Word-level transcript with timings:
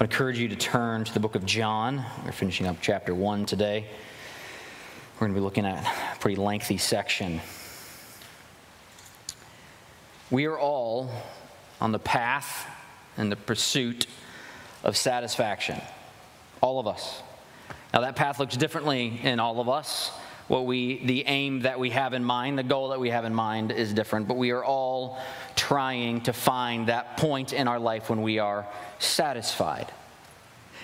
I 0.00 0.04
encourage 0.04 0.38
you 0.38 0.46
to 0.46 0.54
turn 0.54 1.02
to 1.02 1.12
the 1.12 1.18
book 1.18 1.34
of 1.34 1.44
John. 1.44 2.04
We're 2.24 2.30
finishing 2.30 2.68
up 2.68 2.76
chapter 2.80 3.16
1 3.16 3.46
today. 3.46 3.84
We're 5.14 5.26
going 5.26 5.34
to 5.34 5.40
be 5.40 5.42
looking 5.42 5.66
at 5.66 5.82
a 5.82 6.20
pretty 6.20 6.36
lengthy 6.36 6.78
section. 6.78 7.40
We 10.30 10.44
are 10.44 10.56
all 10.56 11.10
on 11.80 11.90
the 11.90 11.98
path 11.98 12.70
and 13.16 13.32
the 13.32 13.34
pursuit 13.34 14.06
of 14.84 14.96
satisfaction. 14.96 15.80
All 16.60 16.78
of 16.78 16.86
us. 16.86 17.20
Now, 17.92 18.02
that 18.02 18.14
path 18.14 18.38
looks 18.38 18.56
differently 18.56 19.18
in 19.24 19.40
all 19.40 19.60
of 19.60 19.68
us. 19.68 20.12
What 20.48 20.64
we, 20.64 21.04
the 21.04 21.24
aim 21.26 21.60
that 21.60 21.78
we 21.78 21.90
have 21.90 22.14
in 22.14 22.24
mind, 22.24 22.58
the 22.58 22.62
goal 22.62 22.88
that 22.88 23.00
we 23.00 23.10
have 23.10 23.26
in 23.26 23.34
mind 23.34 23.70
is 23.70 23.92
different, 23.92 24.26
but 24.26 24.38
we 24.38 24.50
are 24.50 24.64
all 24.64 25.18
trying 25.56 26.22
to 26.22 26.32
find 26.32 26.88
that 26.88 27.18
point 27.18 27.52
in 27.52 27.68
our 27.68 27.78
life 27.78 28.08
when 28.08 28.22
we 28.22 28.38
are 28.38 28.66
satisfied. 28.98 29.92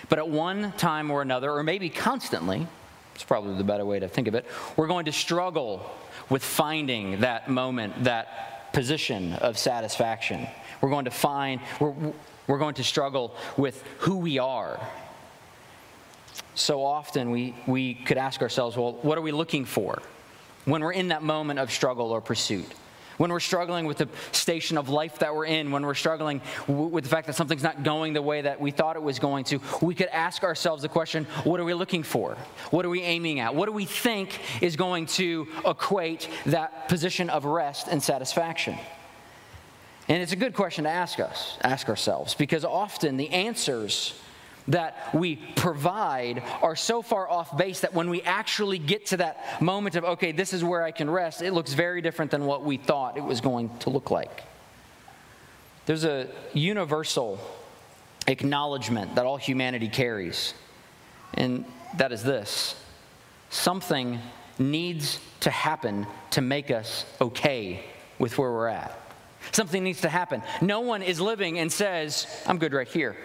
But 0.07 0.19
at 0.19 0.29
one 0.29 0.71
time 0.73 1.09
or 1.09 1.23
another, 1.23 1.51
or 1.51 1.63
maybe 1.63 1.89
constantly, 1.89 2.67
it's 3.15 3.23
probably 3.23 3.57
the 3.57 3.63
better 3.63 3.85
way 3.85 3.99
to 3.99 4.07
think 4.07 4.27
of 4.27 4.35
it, 4.35 4.45
we're 4.77 4.87
going 4.87 5.05
to 5.05 5.11
struggle 5.11 5.89
with 6.29 6.43
finding 6.43 7.21
that 7.21 7.49
moment, 7.49 8.03
that 8.03 8.71
position 8.71 9.33
of 9.33 9.57
satisfaction. 9.57 10.47
We're 10.81 10.89
going 10.89 11.05
to 11.05 11.11
find, 11.11 11.59
we're, 11.79 11.93
we're 12.45 12.59
going 12.59 12.75
to 12.75 12.83
struggle 12.83 13.35
with 13.57 13.83
who 13.99 14.17
we 14.17 14.37
are 14.37 14.79
so 16.55 16.83
often 16.83 17.29
we, 17.29 17.53
we 17.67 17.93
could 17.93 18.17
ask 18.17 18.41
ourselves, 18.41 18.75
well, 18.77 18.93
what 19.01 19.17
are 19.17 19.21
we 19.21 19.31
looking 19.31 19.65
for 19.65 20.01
when 20.65 20.81
we're 20.81 20.93
in 20.93 21.09
that 21.09 21.21
moment 21.21 21.59
of 21.59 21.71
struggle 21.71 22.11
or 22.11 22.21
pursuit? 22.21 22.73
When 23.17 23.31
we're 23.31 23.39
struggling 23.39 23.85
with 23.85 23.97
the 23.97 24.09
station 24.33 24.77
of 24.77 24.89
life 24.89 25.19
that 25.19 25.33
we're 25.33 25.45
in, 25.45 25.71
when 25.71 25.85
we're 25.85 25.93
struggling 25.93 26.41
w- 26.67 26.87
with 26.87 27.05
the 27.05 27.09
fact 27.09 27.27
that 27.27 27.35
something's 27.35 27.63
not 27.63 27.83
going 27.83 28.11
the 28.11 28.21
way 28.21 28.41
that 28.41 28.59
we 28.59 28.71
thought 28.71 28.97
it 28.97 29.01
was 29.01 29.19
going 29.19 29.45
to, 29.45 29.61
we 29.81 29.95
could 29.95 30.07
ask 30.07 30.43
ourselves 30.43 30.81
the 30.81 30.89
question 30.89 31.25
what 31.45 31.59
are 31.59 31.63
we 31.63 31.73
looking 31.73 32.03
for? 32.03 32.35
What 32.71 32.85
are 32.85 32.89
we 32.89 33.01
aiming 33.03 33.39
at? 33.39 33.55
What 33.55 33.67
do 33.67 33.71
we 33.71 33.85
think 33.85 34.39
is 34.61 34.75
going 34.75 35.05
to 35.07 35.47
equate 35.65 36.29
that 36.47 36.89
position 36.89 37.29
of 37.29 37.45
rest 37.45 37.87
and 37.87 38.03
satisfaction? 38.03 38.77
And 40.07 40.21
it's 40.21 40.33
a 40.33 40.37
good 40.37 40.53
question 40.53 40.83
to 40.83 40.89
ask 40.89 41.19
us, 41.19 41.57
ask 41.63 41.89
ourselves, 41.89 42.35
because 42.35 42.63
often 42.63 43.17
the 43.17 43.29
answers 43.29 44.13
that 44.67 45.13
we 45.13 45.35
provide 45.55 46.41
are 46.61 46.75
so 46.75 47.01
far 47.01 47.29
off 47.29 47.55
base 47.55 47.81
that 47.81 47.93
when 47.93 48.09
we 48.09 48.21
actually 48.23 48.79
get 48.79 49.07
to 49.07 49.17
that 49.17 49.61
moment 49.61 49.95
of, 49.95 50.03
okay, 50.03 50.31
this 50.31 50.53
is 50.53 50.63
where 50.63 50.83
I 50.83 50.91
can 50.91 51.09
rest, 51.09 51.41
it 51.41 51.53
looks 51.53 51.73
very 51.73 52.01
different 52.01 52.31
than 52.31 52.45
what 52.45 52.63
we 52.63 52.77
thought 52.77 53.17
it 53.17 53.23
was 53.23 53.41
going 53.41 53.75
to 53.79 53.89
look 53.89 54.09
like. 54.09 54.43
There's 55.85 56.03
a 56.03 56.27
universal 56.53 57.39
acknowledgement 58.27 59.15
that 59.15 59.25
all 59.25 59.37
humanity 59.37 59.87
carries, 59.87 60.55
and 61.35 61.63
that 61.97 62.11
is 62.11 62.23
this 62.23 62.75
something 63.51 64.19
needs 64.57 65.19
to 65.41 65.49
happen 65.49 66.07
to 66.31 66.41
make 66.41 66.71
us 66.71 67.05
okay 67.21 67.85
with 68.17 68.37
where 68.37 68.51
we're 68.51 68.67
at. 68.67 68.99
Something 69.51 69.83
needs 69.83 70.01
to 70.01 70.09
happen. 70.09 70.41
No 70.59 70.81
one 70.81 71.03
is 71.03 71.21
living 71.21 71.59
and 71.59 71.71
says, 71.71 72.25
I'm 72.47 72.57
good 72.57 72.73
right 72.73 72.87
here 72.87 73.15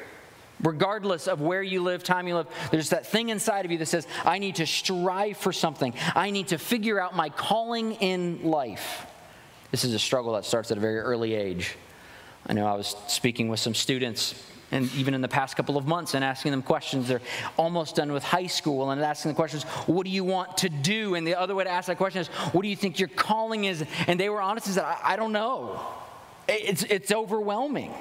regardless 0.62 1.27
of 1.28 1.41
where 1.41 1.62
you 1.62 1.83
live, 1.83 2.03
time 2.03 2.28
you 2.28 2.36
live, 2.36 2.47
there's 2.70 2.91
that 2.91 3.06
thing 3.06 3.28
inside 3.28 3.64
of 3.64 3.70
you 3.70 3.78
that 3.78 3.86
says, 3.86 4.06
I 4.25 4.39
need 4.39 4.56
to 4.56 4.66
strive 4.66 5.36
for 5.36 5.53
something. 5.53 5.94
I 6.14 6.30
need 6.30 6.48
to 6.48 6.58
figure 6.58 7.00
out 7.00 7.16
my 7.16 7.28
calling 7.28 7.94
in 7.94 8.42
life. 8.42 9.06
This 9.70 9.84
is 9.84 9.94
a 9.94 9.98
struggle 9.98 10.34
that 10.34 10.44
starts 10.44 10.70
at 10.70 10.78
a 10.78 10.81
very 10.81 10.98
early 10.98 11.34
age. 11.34 11.77
I 12.47 12.53
know 12.53 12.66
I 12.66 12.75
was 12.75 12.97
speaking 13.06 13.48
with 13.48 13.61
some 13.61 13.75
students, 13.75 14.34
and 14.72 14.92
even 14.94 15.14
in 15.14 15.20
the 15.20 15.28
past 15.28 15.56
couple 15.56 15.77
of 15.77 15.86
months, 15.86 16.14
and 16.14 16.25
asking 16.25 16.53
them 16.53 16.62
questions. 16.62 17.08
They're 17.08 17.20
almost 17.56 17.97
done 17.97 18.12
with 18.12 18.22
high 18.22 18.47
school, 18.47 18.91
and 18.91 19.00
asking 19.00 19.31
the 19.31 19.37
questions, 19.37 19.65
What 19.87 20.04
do 20.04 20.10
you 20.10 20.25
want 20.25 20.59
to 20.59 20.69
do? 20.69 21.15
And 21.15 21.26
the 21.26 21.38
other 21.38 21.54
way 21.54 21.65
to 21.65 21.70
ask 21.70 21.87
that 21.88 21.99
question 21.99 22.20
is, 22.20 22.28
What 22.28 22.62
do 22.62 22.69
you 22.69 22.76
think 22.76 22.99
your 22.99 23.09
calling 23.09 23.65
is? 23.65 23.84
And 24.06 24.19
they 24.19 24.28
were 24.28 24.41
honest 24.41 24.66
and 24.66 24.75
said, 24.76 24.84
I, 24.84 24.99
I 25.04 25.16
don't 25.16 25.32
know. 25.32 25.81
It's, 26.49 26.82
it's 26.84 27.12
overwhelming. 27.12 27.94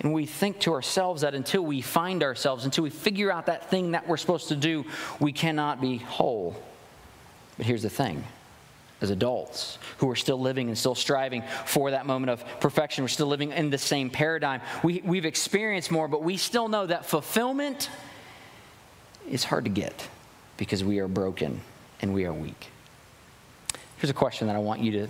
And 0.00 0.14
we 0.14 0.24
think 0.24 0.60
to 0.60 0.72
ourselves 0.72 1.22
that 1.22 1.34
until 1.34 1.62
we 1.62 1.82
find 1.82 2.22
ourselves, 2.22 2.64
until 2.64 2.84
we 2.84 2.90
figure 2.90 3.30
out 3.30 3.46
that 3.46 3.68
thing 3.68 3.92
that 3.92 4.08
we're 4.08 4.16
supposed 4.16 4.48
to 4.48 4.56
do, 4.56 4.86
we 5.20 5.32
cannot 5.32 5.80
be 5.80 5.98
whole. 5.98 6.56
But 7.56 7.66
here's 7.66 7.82
the 7.82 7.90
thing 7.90 8.24
as 9.02 9.10
adults 9.10 9.78
who 9.98 10.10
are 10.10 10.16
still 10.16 10.38
living 10.38 10.68
and 10.68 10.76
still 10.76 10.94
striving 10.94 11.42
for 11.64 11.90
that 11.90 12.06
moment 12.06 12.30
of 12.30 12.44
perfection, 12.60 13.04
we're 13.04 13.08
still 13.08 13.26
living 13.26 13.50
in 13.50 13.70
the 13.70 13.78
same 13.78 14.10
paradigm. 14.10 14.60
We, 14.82 15.00
we've 15.04 15.24
experienced 15.24 15.90
more, 15.90 16.08
but 16.08 16.22
we 16.22 16.36
still 16.36 16.68
know 16.68 16.86
that 16.86 17.06
fulfillment 17.06 17.90
is 19.28 19.44
hard 19.44 19.64
to 19.64 19.70
get 19.70 20.08
because 20.56 20.84
we 20.84 20.98
are 20.98 21.08
broken 21.08 21.60
and 22.02 22.12
we 22.12 22.26
are 22.26 22.32
weak. 22.32 22.68
Here's 23.98 24.10
a 24.10 24.14
question 24.14 24.46
that 24.48 24.56
I 24.56 24.60
want 24.60 24.80
you 24.80 24.92
to 24.92 25.08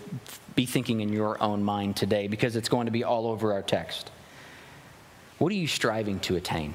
be 0.57 0.67
thinking 0.67 1.01
in 1.01 1.12
your 1.12 1.41
own 1.43 1.62
mind 1.62 1.97
today 1.97 2.27
because 2.27 2.57
it's 2.57 2.69
going 2.69 2.87
to 2.87 2.93
be 2.93 3.05
all 3.05 3.27
over 3.27 3.53
our 3.53 3.62
text. 3.62 4.11
What 5.41 5.51
are 5.53 5.56
you 5.56 5.67
striving 5.67 6.21
to 6.21 6.37
attain? 6.37 6.75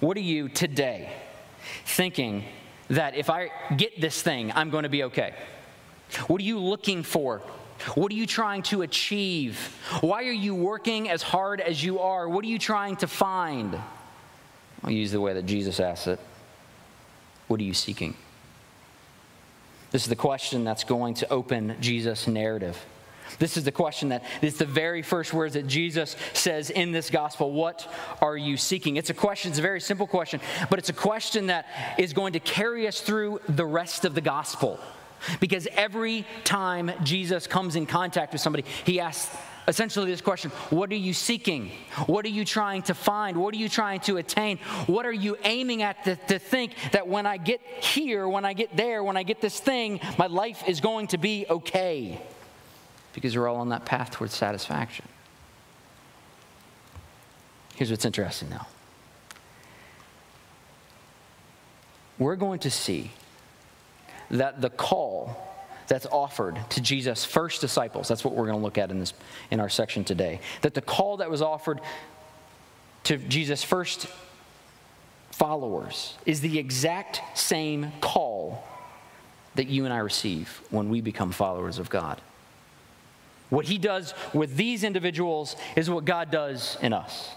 What 0.00 0.16
are 0.16 0.20
you 0.20 0.48
today 0.48 1.12
thinking 1.84 2.44
that 2.88 3.14
if 3.14 3.30
I 3.30 3.52
get 3.76 4.00
this 4.00 4.20
thing, 4.20 4.50
I'm 4.56 4.70
going 4.70 4.82
to 4.82 4.88
be 4.88 5.04
okay? 5.04 5.32
What 6.26 6.40
are 6.40 6.44
you 6.44 6.58
looking 6.58 7.04
for? 7.04 7.38
What 7.94 8.10
are 8.10 8.16
you 8.16 8.26
trying 8.26 8.64
to 8.64 8.82
achieve? 8.82 9.56
Why 10.00 10.24
are 10.24 10.32
you 10.32 10.56
working 10.56 11.08
as 11.10 11.22
hard 11.22 11.60
as 11.60 11.82
you 11.82 12.00
are? 12.00 12.28
What 12.28 12.44
are 12.44 12.48
you 12.48 12.58
trying 12.58 12.96
to 12.96 13.06
find? 13.06 13.78
I'll 14.82 14.90
use 14.90 15.12
the 15.12 15.20
way 15.20 15.32
that 15.32 15.46
Jesus 15.46 15.78
asks 15.78 16.08
it. 16.08 16.18
What 17.46 17.60
are 17.60 17.64
you 17.64 17.72
seeking? 17.72 18.16
This 19.92 20.02
is 20.02 20.08
the 20.08 20.16
question 20.16 20.64
that's 20.64 20.82
going 20.82 21.14
to 21.14 21.32
open 21.32 21.76
Jesus' 21.80 22.26
narrative. 22.26 22.84
This 23.38 23.56
is 23.56 23.64
the 23.64 23.72
question 23.72 24.10
that 24.10 24.24
it's 24.40 24.58
the 24.58 24.64
very 24.64 25.02
first 25.02 25.32
words 25.32 25.54
that 25.54 25.66
Jesus 25.66 26.16
says 26.32 26.70
in 26.70 26.92
this 26.92 27.10
gospel. 27.10 27.52
What 27.52 27.86
are 28.20 28.36
you 28.36 28.56
seeking? 28.56 28.96
It's 28.96 29.10
a 29.10 29.14
question, 29.14 29.50
it's 29.50 29.58
a 29.58 29.62
very 29.62 29.80
simple 29.80 30.06
question, 30.06 30.40
but 30.70 30.78
it's 30.78 30.88
a 30.88 30.94
question 30.94 31.46
that 31.46 31.66
is 31.98 32.12
going 32.12 32.34
to 32.34 32.40
carry 32.40 32.86
us 32.86 33.00
through 33.00 33.40
the 33.48 33.66
rest 33.66 34.04
of 34.04 34.14
the 34.14 34.20
gospel. 34.20 34.78
Because 35.40 35.68
every 35.72 36.26
time 36.44 36.90
Jesus 37.04 37.46
comes 37.46 37.76
in 37.76 37.86
contact 37.86 38.32
with 38.32 38.40
somebody, 38.40 38.64
he 38.84 38.98
asks 39.00 39.36
essentially 39.68 40.10
this 40.10 40.20
question 40.20 40.50
What 40.70 40.90
are 40.90 40.96
you 40.96 41.12
seeking? 41.12 41.70
What 42.06 42.24
are 42.24 42.30
you 42.30 42.44
trying 42.44 42.82
to 42.82 42.94
find? 42.94 43.36
What 43.36 43.54
are 43.54 43.58
you 43.58 43.68
trying 43.68 44.00
to 44.00 44.16
attain? 44.16 44.58
What 44.86 45.06
are 45.06 45.12
you 45.12 45.36
aiming 45.44 45.82
at 45.82 46.04
to, 46.04 46.16
to, 46.16 46.38
think 46.38 46.74
that 46.92 47.06
when 47.06 47.26
I 47.26 47.36
get 47.36 47.60
here, 47.80 48.28
when 48.28 48.44
I 48.44 48.52
get 48.52 48.76
there, 48.76 49.02
when 49.04 49.16
I 49.16 49.22
get 49.22 49.40
this 49.40 49.58
thing, 49.58 50.00
my 50.18 50.26
life 50.26 50.64
is 50.66 50.80
going 50.80 51.08
to 51.08 51.18
be 51.18 51.46
okay? 51.48 52.20
Because 53.12 53.36
we're 53.36 53.48
all 53.48 53.56
on 53.56 53.70
that 53.70 53.84
path 53.84 54.10
towards 54.10 54.34
satisfaction. 54.34 55.06
Here's 57.74 57.90
what's 57.90 58.04
interesting 58.04 58.50
now 58.50 58.66
we're 62.18 62.36
going 62.36 62.60
to 62.60 62.70
see 62.70 63.10
that 64.30 64.60
the 64.60 64.70
call 64.70 65.36
that's 65.88 66.06
offered 66.06 66.58
to 66.70 66.80
Jesus' 66.80 67.24
first 67.24 67.60
disciples, 67.60 68.08
that's 68.08 68.24
what 68.24 68.34
we're 68.34 68.46
going 68.46 68.56
to 68.56 68.62
look 68.62 68.78
at 68.78 68.90
in, 68.90 69.00
this, 69.00 69.12
in 69.50 69.60
our 69.60 69.68
section 69.68 70.04
today, 70.04 70.40
that 70.62 70.74
the 70.74 70.80
call 70.80 71.18
that 71.18 71.30
was 71.30 71.42
offered 71.42 71.80
to 73.04 73.18
Jesus' 73.18 73.62
first 73.62 74.06
followers 75.32 76.16
is 76.24 76.40
the 76.40 76.58
exact 76.58 77.20
same 77.36 77.90
call 78.00 78.64
that 79.54 79.66
you 79.66 79.84
and 79.84 79.92
I 79.92 79.98
receive 79.98 80.62
when 80.70 80.88
we 80.88 81.00
become 81.00 81.32
followers 81.32 81.78
of 81.78 81.90
God. 81.90 82.20
What 83.52 83.66
he 83.66 83.76
does 83.76 84.14
with 84.32 84.56
these 84.56 84.82
individuals 84.82 85.56
is 85.76 85.90
what 85.90 86.06
God 86.06 86.30
does 86.30 86.78
in 86.80 86.94
us. 86.94 87.34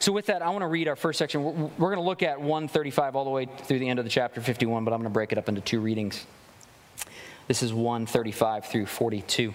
So, 0.00 0.10
with 0.10 0.26
that, 0.26 0.42
I 0.42 0.50
want 0.50 0.62
to 0.62 0.66
read 0.66 0.88
our 0.88 0.96
first 0.96 1.16
section. 1.16 1.44
We're, 1.44 1.52
we're 1.52 1.94
going 1.94 1.98
to 1.98 2.00
look 2.00 2.24
at 2.24 2.40
135 2.40 3.14
all 3.14 3.22
the 3.22 3.30
way 3.30 3.46
through 3.46 3.78
the 3.78 3.88
end 3.88 4.00
of 4.00 4.04
the 4.04 4.10
chapter 4.10 4.40
51, 4.40 4.84
but 4.84 4.92
I'm 4.92 4.98
going 4.98 5.08
to 5.08 5.14
break 5.14 5.30
it 5.30 5.38
up 5.38 5.48
into 5.48 5.60
two 5.60 5.78
readings. 5.78 6.26
This 7.46 7.62
is 7.62 7.72
135 7.72 8.66
through 8.66 8.86
42. 8.86 9.54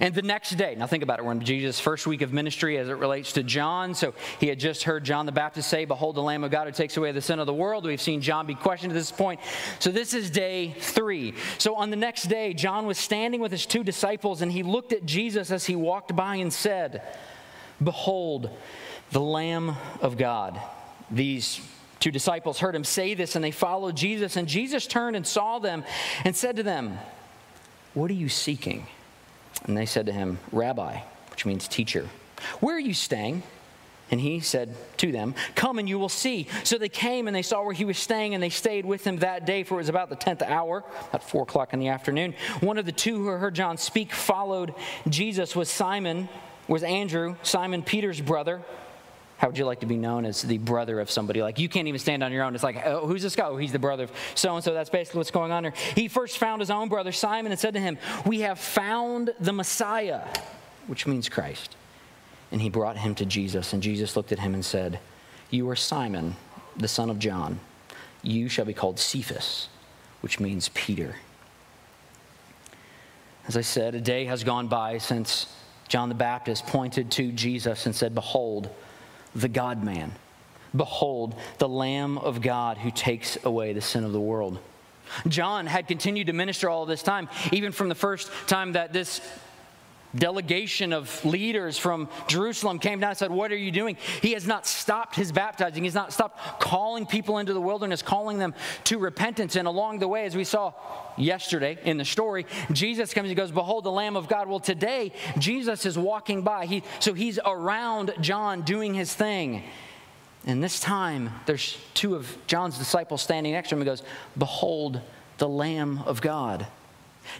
And 0.00 0.14
the 0.14 0.22
next 0.22 0.50
day, 0.56 0.74
now 0.76 0.86
think 0.86 1.02
about 1.02 1.18
it, 1.18 1.24
we're 1.24 1.32
in 1.32 1.40
Jesus' 1.40 1.78
first 1.78 2.06
week 2.06 2.22
of 2.22 2.32
ministry 2.32 2.78
as 2.78 2.88
it 2.88 2.94
relates 2.94 3.32
to 3.34 3.42
John. 3.42 3.94
So 3.94 4.14
he 4.40 4.48
had 4.48 4.58
just 4.58 4.82
heard 4.82 5.04
John 5.04 5.26
the 5.26 5.32
Baptist 5.32 5.68
say, 5.68 5.84
Behold, 5.84 6.16
the 6.16 6.22
Lamb 6.22 6.42
of 6.42 6.50
God 6.50 6.66
who 6.66 6.72
takes 6.72 6.96
away 6.96 7.12
the 7.12 7.20
sin 7.20 7.38
of 7.38 7.46
the 7.46 7.54
world. 7.54 7.84
We've 7.84 8.00
seen 8.00 8.20
John 8.20 8.46
be 8.46 8.54
questioned 8.54 8.92
at 8.92 8.96
this 8.96 9.12
point. 9.12 9.40
So 9.78 9.90
this 9.90 10.12
is 10.12 10.30
day 10.30 10.74
three. 10.78 11.34
So 11.58 11.76
on 11.76 11.90
the 11.90 11.96
next 11.96 12.24
day, 12.24 12.54
John 12.54 12.86
was 12.86 12.98
standing 12.98 13.40
with 13.40 13.52
his 13.52 13.66
two 13.66 13.84
disciples, 13.84 14.42
and 14.42 14.50
he 14.50 14.62
looked 14.62 14.92
at 14.92 15.06
Jesus 15.06 15.50
as 15.50 15.64
he 15.64 15.76
walked 15.76 16.16
by 16.16 16.36
and 16.36 16.52
said, 16.52 17.02
Behold, 17.82 18.50
the 19.12 19.20
Lamb 19.20 19.76
of 20.00 20.16
God. 20.16 20.60
These 21.10 21.60
two 22.00 22.10
disciples 22.10 22.58
heard 22.58 22.74
him 22.74 22.84
say 22.84 23.14
this, 23.14 23.36
and 23.36 23.44
they 23.44 23.50
followed 23.50 23.96
Jesus. 23.96 24.36
And 24.36 24.48
Jesus 24.48 24.86
turned 24.86 25.14
and 25.16 25.26
saw 25.26 25.58
them 25.58 25.84
and 26.24 26.34
said 26.34 26.56
to 26.56 26.62
them, 26.62 26.98
What 27.94 28.10
are 28.10 28.14
you 28.14 28.28
seeking? 28.28 28.86
And 29.64 29.76
they 29.76 29.86
said 29.86 30.06
to 30.06 30.12
him, 30.12 30.38
Rabbi, 30.52 31.00
which 31.30 31.46
means 31.46 31.66
teacher, 31.66 32.08
where 32.60 32.76
are 32.76 32.80
you 32.80 32.94
staying? 32.94 33.42
And 34.10 34.20
he 34.20 34.40
said 34.40 34.74
to 34.98 35.10
them, 35.10 35.34
Come 35.54 35.78
and 35.78 35.88
you 35.88 35.98
will 35.98 36.10
see. 36.10 36.46
So 36.62 36.76
they 36.76 36.90
came 36.90 37.26
and 37.26 37.34
they 37.34 37.42
saw 37.42 37.62
where 37.64 37.72
he 37.72 37.86
was 37.86 37.98
staying, 37.98 38.34
and 38.34 38.42
they 38.42 38.50
stayed 38.50 38.84
with 38.84 39.06
him 39.06 39.16
that 39.18 39.46
day, 39.46 39.64
for 39.64 39.74
it 39.74 39.78
was 39.78 39.88
about 39.88 40.10
the 40.10 40.16
tenth 40.16 40.42
hour, 40.42 40.84
at 41.12 41.22
four 41.22 41.42
o'clock 41.42 41.72
in 41.72 41.80
the 41.80 41.88
afternoon. 41.88 42.34
One 42.60 42.76
of 42.76 42.84
the 42.84 42.92
two 42.92 43.16
who 43.16 43.26
heard 43.28 43.54
John 43.54 43.78
speak 43.78 44.12
followed 44.12 44.74
Jesus 45.08 45.56
was 45.56 45.70
Simon, 45.70 46.28
was 46.68 46.82
Andrew, 46.82 47.36
Simon 47.42 47.82
Peter's 47.82 48.20
brother. 48.20 48.62
How 49.38 49.48
would 49.48 49.58
you 49.58 49.64
like 49.64 49.80
to 49.80 49.86
be 49.86 49.96
known 49.96 50.24
as 50.24 50.42
the 50.42 50.58
brother 50.58 51.00
of 51.00 51.10
somebody? 51.10 51.42
Like 51.42 51.58
you 51.58 51.68
can't 51.68 51.88
even 51.88 51.98
stand 51.98 52.22
on 52.22 52.32
your 52.32 52.44
own. 52.44 52.54
It's 52.54 52.64
like, 52.64 52.82
oh, 52.86 53.06
who's 53.06 53.22
this 53.22 53.34
guy? 53.34 53.46
Oh, 53.46 53.56
he's 53.56 53.72
the 53.72 53.78
brother 53.78 54.04
of 54.04 54.12
so 54.34 54.54
and 54.54 54.64
so. 54.64 54.72
That's 54.72 54.90
basically 54.90 55.18
what's 55.18 55.30
going 55.30 55.52
on 55.52 55.64
here. 55.64 55.74
He 55.94 56.08
first 56.08 56.38
found 56.38 56.60
his 56.60 56.70
own 56.70 56.88
brother 56.88 57.12
Simon 57.12 57.50
and 57.52 57.60
said 57.60 57.74
to 57.74 57.80
him, 57.80 57.98
We 58.24 58.40
have 58.40 58.58
found 58.58 59.34
the 59.40 59.52
Messiah, 59.52 60.22
which 60.86 61.06
means 61.06 61.28
Christ. 61.28 61.76
And 62.52 62.60
he 62.60 62.70
brought 62.70 62.96
him 62.96 63.14
to 63.16 63.26
Jesus. 63.26 63.72
And 63.72 63.82
Jesus 63.82 64.16
looked 64.16 64.30
at 64.30 64.38
him 64.38 64.54
and 64.54 64.64
said, 64.64 65.00
You 65.50 65.68
are 65.68 65.76
Simon, 65.76 66.36
the 66.76 66.88
son 66.88 67.10
of 67.10 67.18
John. 67.18 67.58
You 68.22 68.48
shall 68.48 68.64
be 68.64 68.74
called 68.74 68.98
Cephas, 68.98 69.68
which 70.20 70.38
means 70.38 70.70
Peter. 70.70 71.16
As 73.46 73.56
I 73.56 73.60
said, 73.60 73.94
a 73.94 74.00
day 74.00 74.24
has 74.24 74.42
gone 74.42 74.68
by 74.68 74.98
since 74.98 75.54
John 75.88 76.08
the 76.08 76.14
Baptist 76.14 76.66
pointed 76.66 77.10
to 77.12 77.30
Jesus 77.32 77.84
and 77.86 77.94
said, 77.94 78.14
Behold, 78.14 78.70
the 79.34 79.48
God 79.48 79.82
man. 79.82 80.12
Behold, 80.74 81.34
the 81.58 81.68
Lamb 81.68 82.18
of 82.18 82.40
God 82.40 82.78
who 82.78 82.90
takes 82.90 83.38
away 83.44 83.72
the 83.72 83.80
sin 83.80 84.04
of 84.04 84.12
the 84.12 84.20
world. 84.20 84.58
John 85.28 85.66
had 85.66 85.86
continued 85.86 86.26
to 86.28 86.32
minister 86.32 86.68
all 86.68 86.86
this 86.86 87.02
time, 87.02 87.28
even 87.52 87.72
from 87.72 87.88
the 87.88 87.94
first 87.94 88.30
time 88.46 88.72
that 88.72 88.92
this 88.92 89.20
delegation 90.16 90.92
of 90.92 91.24
leaders 91.24 91.78
from 91.78 92.08
Jerusalem 92.26 92.78
came 92.78 93.00
down 93.00 93.10
and 93.10 93.18
said, 93.18 93.30
What 93.30 93.52
are 93.52 93.56
you 93.56 93.70
doing? 93.70 93.96
He 94.22 94.32
has 94.32 94.46
not 94.46 94.66
stopped 94.66 95.16
his 95.16 95.32
baptizing. 95.32 95.84
He's 95.84 95.94
not 95.94 96.12
stopped 96.12 96.60
calling 96.60 97.06
people 97.06 97.38
into 97.38 97.52
the 97.52 97.60
wilderness, 97.60 98.02
calling 98.02 98.38
them 98.38 98.54
to 98.84 98.98
repentance. 98.98 99.56
And 99.56 99.66
along 99.66 99.98
the 99.98 100.08
way, 100.08 100.24
as 100.26 100.36
we 100.36 100.44
saw 100.44 100.72
yesterday 101.16 101.78
in 101.84 101.96
the 101.96 102.04
story, 102.04 102.46
Jesus 102.72 103.12
comes 103.14 103.28
and 103.28 103.36
goes, 103.36 103.50
Behold 103.50 103.84
the 103.84 103.92
Lamb 103.92 104.16
of 104.16 104.28
God. 104.28 104.48
Well, 104.48 104.60
today, 104.60 105.12
Jesus 105.38 105.86
is 105.86 105.98
walking 105.98 106.42
by. 106.42 106.66
He, 106.66 106.82
so 107.00 107.14
he's 107.14 107.38
around 107.44 108.14
John 108.20 108.62
doing 108.62 108.94
his 108.94 109.14
thing. 109.14 109.62
And 110.46 110.62
this 110.62 110.78
time, 110.78 111.30
there's 111.46 111.78
two 111.94 112.14
of 112.14 112.36
John's 112.46 112.76
disciples 112.76 113.22
standing 113.22 113.52
next 113.52 113.70
to 113.70 113.74
him. 113.74 113.80
He 113.80 113.86
goes, 113.86 114.02
Behold 114.36 115.00
the 115.38 115.48
Lamb 115.48 116.02
of 116.06 116.20
God. 116.20 116.66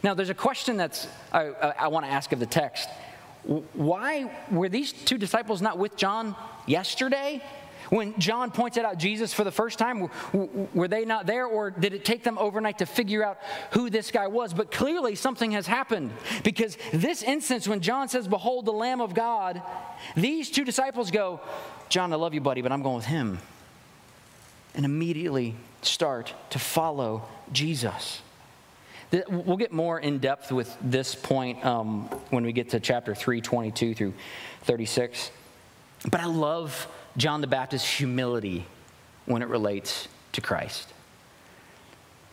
Now, 0.03 0.15
there's 0.15 0.31
a 0.31 0.35
question 0.35 0.77
that's 0.77 1.07
I, 1.33 1.47
I 1.79 1.89
want 1.89 2.07
to 2.07 2.13
ask 2.13 2.33
of 2.33 2.41
the 2.41 2.47
text. 2.47 2.89
Why 3.75 4.31
were 4.51 4.69
these 4.69 4.93
two 4.93 5.19
disciples 5.19 5.61
not 5.61 5.79
with 5.79 5.97
John 5.97 6.35
yesterday? 6.67 7.43
When 7.91 8.19
John 8.19 8.51
pointed 8.51 8.85
out 8.85 8.99
Jesus 8.99 9.35
for 9.35 9.45
the 9.45 9.53
first 9.53 9.79
time, 9.79 10.09
were 10.73 10.89
they 10.89 11.05
not 11.05 11.27
there, 11.27 11.47
or 11.47 11.71
did 11.71 11.93
it 11.93 12.05
take 12.05 12.25
them 12.25 12.39
overnight 12.39 12.79
to 12.79 12.87
figure 12.87 13.23
out 13.23 13.39
who 13.73 13.91
this 13.91 14.11
guy 14.11 14.27
was? 14.27 14.55
But 14.55 14.71
clearly, 14.71 15.15
something 15.15 15.51
has 15.53 15.67
happened 15.67 16.13
because 16.43 16.79
this 16.93 17.23
instance, 17.23 17.69
when 17.69 17.81
John 17.81 18.09
says, 18.09 18.27
Behold 18.27 18.65
the 18.65 18.73
Lamb 18.73 19.03
of 19.03 19.15
God, 19.15 19.61
these 20.17 20.51
two 20.51 20.65
disciples 20.65 21.11
go, 21.11 21.41
John, 21.89 22.13
I 22.13 22.17
love 22.17 22.33
you, 22.33 22.41
buddy, 22.41 22.63
but 22.63 22.73
I'm 22.73 22.83
going 22.83 22.97
with 22.97 23.05
him. 23.05 23.39
And 24.75 24.85
immediately 24.85 25.55
start 25.83 26.35
to 26.51 26.59
follow 26.59 27.29
Jesus. 27.53 28.23
We'll 29.29 29.57
get 29.57 29.71
more 29.71 30.01
in 30.01 30.19
depth 30.19 30.51
with 30.51 30.77
this 30.81 31.15
point 31.15 31.65
um, 31.65 32.07
when 32.31 32.45
we 32.45 32.53
get 32.53 32.71
to 32.71 32.81
chapter 32.81 33.15
3, 33.15 33.41
22 33.41 33.95
through 33.95 34.15
36. 34.63 35.31
But 36.11 36.21
I 36.21 36.27
love 36.27 36.89
John 37.17 37.41
the 37.41 37.47
Baptist's 37.47 37.89
humility 37.89 38.67
when 39.27 39.43
it 39.43 39.49
relates 39.49 40.09
to 40.33 40.41
Christ. 40.41 40.93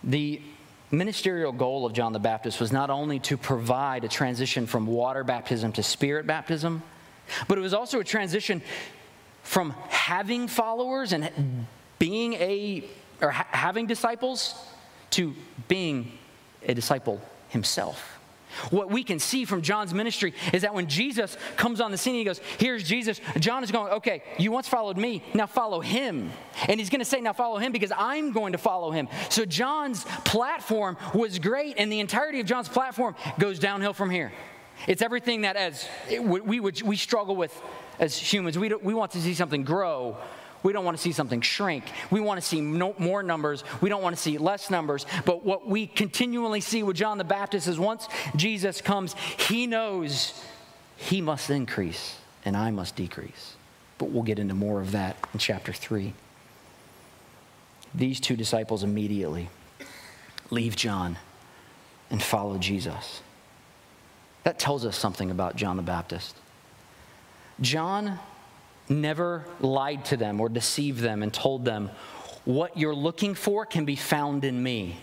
The 0.04 0.42
ministerial 0.90 1.52
goal 1.52 1.86
of 1.86 1.94
John 1.94 2.14
the 2.14 2.20
Baptist 2.20 2.60
was 2.60 2.72
not 2.72 2.90
only 2.90 3.20
to 3.20 3.38
provide 3.38 4.04
a 4.04 4.10
transition 4.10 4.66
from 4.66 4.88
water 4.88 5.24
baptism 5.24 5.72
to 5.74 5.84
spirit 5.84 6.26
baptism, 6.26 6.82
but 7.48 7.58
it 7.58 7.62
was 7.62 7.74
also 7.74 8.00
a 8.00 8.04
transition 8.04 8.62
from 9.44 9.72
having 9.90 10.48
followers 10.48 11.14
and 11.14 11.68
being 12.00 12.34
a 12.34 12.84
or 13.22 13.30
ha- 13.30 13.48
having 13.52 13.86
disciples 13.86 14.56
to 15.12 15.36
being 15.68 16.18
a 16.68 16.74
disciple 16.74 17.22
himself. 17.50 18.20
What 18.70 18.92
we 18.92 19.04
can 19.04 19.20
see 19.20 19.46
from 19.46 19.62
John's 19.62 19.94
ministry 19.94 20.34
is 20.54 20.64
that 20.64 20.74
when 20.74 20.88
Jesus 20.88 21.38
comes 21.56 21.80
on 21.80 21.92
the 21.92 21.98
scene, 21.98 22.16
he 22.16 22.24
goes, 22.24 22.40
Here's 22.58 22.84
Jesus. 22.84 23.22
John 23.40 23.64
is 23.64 23.72
going, 23.72 23.94
Okay, 23.94 24.24
you 24.38 24.52
once 24.52 24.68
followed 24.68 24.98
me, 24.98 25.24
now 25.34 25.48
follow 25.48 25.80
him. 25.80 26.32
And 26.68 26.80
he's 26.80 26.90
going 26.90 27.00
to 27.00 27.06
say, 27.06 27.22
Now 27.22 27.34
follow 27.34 27.58
him 27.58 27.72
because 27.72 27.92
I'm 27.96 28.32
going 28.32 28.52
to 28.52 28.58
follow 28.58 28.92
him. 28.92 29.08
So 29.30 29.46
John's 29.46 30.04
platform 30.26 30.98
was 31.14 31.40
great, 31.40 31.76
and 31.78 31.92
the 31.92 32.00
entirety 32.00 32.40
of 32.40 32.46
John's 32.46 32.70
platform 32.70 33.16
goes 33.40 33.58
downhill 33.58 33.94
from 33.94 34.10
here. 34.10 34.32
It's 34.88 35.02
everything 35.02 35.42
that 35.42 35.56
as 35.56 35.88
we, 36.10 36.60
we, 36.60 36.60
we 36.60 36.96
struggle 36.98 37.36
with 37.36 37.60
as 38.00 38.18
humans. 38.18 38.58
We, 38.58 38.74
we 38.74 38.94
want 38.94 39.12
to 39.12 39.22
see 39.22 39.36
something 39.36 39.64
grow, 39.64 40.18
we 40.64 40.74
don't 40.74 40.86
want 40.86 40.98
to 40.98 41.02
see 41.02 41.12
something 41.12 41.42
shrink. 41.42 41.84
We 42.12 42.20
want 42.20 42.40
to 42.40 42.46
see 42.46 42.62
no, 42.62 42.96
more 42.98 43.24
numbers. 43.24 43.64
We 43.82 43.90
don't 43.90 44.04
want 44.04 44.16
to 44.16 44.22
see 44.22 44.38
less 44.38 44.70
numbers. 44.70 45.06
But 45.26 45.44
what 45.44 45.68
we 45.68 45.88
continually 45.88 46.62
see 46.62 46.84
with 46.84 46.96
John 46.96 47.18
the 47.18 47.24
Baptist 47.24 47.68
is 47.68 47.80
once 47.80 48.08
Jesus 48.36 48.82
comes, 48.82 49.14
he 49.38 49.68
knows 49.68 50.40
he 50.98 51.22
must 51.22 51.50
increase 51.50 52.18
and 52.46 52.56
I 52.56 52.72
must 52.72 52.96
decrease. 52.96 53.56
But 53.98 54.10
we'll 54.10 54.24
get 54.24 54.40
into 54.40 54.54
more 54.54 54.82
of 54.82 54.92
that 54.92 55.18
in 55.34 55.40
chapter 55.40 55.74
3. 55.74 56.14
These 57.94 58.20
two 58.20 58.36
disciples 58.36 58.84
immediately 58.84 59.50
leave 60.50 60.76
John 60.76 61.18
and 62.10 62.22
follow 62.22 62.58
Jesus. 62.58 63.22
That 64.44 64.60
tells 64.60 64.86
us 64.86 64.98
something 64.98 65.30
about 65.30 65.56
John 65.56 65.78
the 65.78 65.84
Baptist. 65.84 66.36
John 67.60 68.20
never 68.92 69.46
lied 69.60 70.06
to 70.06 70.18
them 70.18 70.40
or 70.40 70.50
deceived 70.50 71.00
them 71.00 71.24
and 71.24 71.34
told 71.34 71.66
them, 71.66 71.90
What 72.46 72.78
you're 72.78 72.96
looking 72.96 73.34
for 73.34 73.66
can 73.66 73.86
be 73.86 73.96
found 73.96 74.44
in 74.44 74.62
me. 74.62 74.98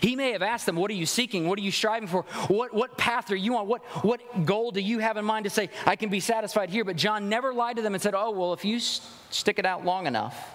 He 0.00 0.16
may 0.16 0.32
have 0.32 0.42
asked 0.42 0.66
them, 0.66 0.76
What 0.76 0.90
are 0.90 0.94
you 0.94 1.06
seeking? 1.06 1.48
What 1.48 1.58
are 1.58 1.62
you 1.62 1.70
striving 1.70 2.08
for? 2.08 2.22
What, 2.48 2.74
what 2.74 2.96
path 2.96 3.30
are 3.30 3.36
you 3.36 3.56
on? 3.56 3.68
What, 3.68 3.84
what 4.04 4.44
goal 4.44 4.70
do 4.70 4.80
you 4.80 4.98
have 4.98 5.16
in 5.16 5.24
mind 5.24 5.44
to 5.44 5.50
say, 5.50 5.70
I 5.86 5.96
can 5.96 6.08
be 6.08 6.20
satisfied 6.20 6.70
here? 6.70 6.84
But 6.84 6.96
John 6.96 7.28
never 7.28 7.52
lied 7.52 7.76
to 7.76 7.82
them 7.82 7.94
and 7.94 8.02
said, 8.02 8.14
Oh, 8.14 8.30
well, 8.30 8.52
if 8.52 8.64
you 8.64 8.80
stick 8.80 9.58
it 9.58 9.66
out 9.66 9.84
long 9.84 10.06
enough, 10.06 10.54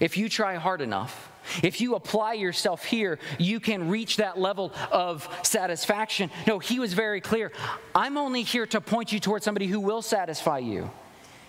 if 0.00 0.16
you 0.16 0.28
try 0.28 0.54
hard 0.56 0.80
enough, 0.80 1.30
if 1.62 1.80
you 1.80 1.96
apply 1.96 2.34
yourself 2.34 2.84
here, 2.84 3.18
you 3.38 3.58
can 3.58 3.88
reach 3.88 4.18
that 4.18 4.38
level 4.38 4.72
of 4.92 5.28
satisfaction. 5.42 6.30
No, 6.46 6.58
he 6.58 6.78
was 6.78 6.92
very 6.92 7.20
clear. 7.20 7.52
I'm 7.94 8.16
only 8.16 8.42
here 8.42 8.66
to 8.66 8.80
point 8.80 9.12
you 9.12 9.18
towards 9.18 9.44
somebody 9.44 9.66
who 9.66 9.80
will 9.80 10.02
satisfy 10.02 10.58
you. 10.58 10.90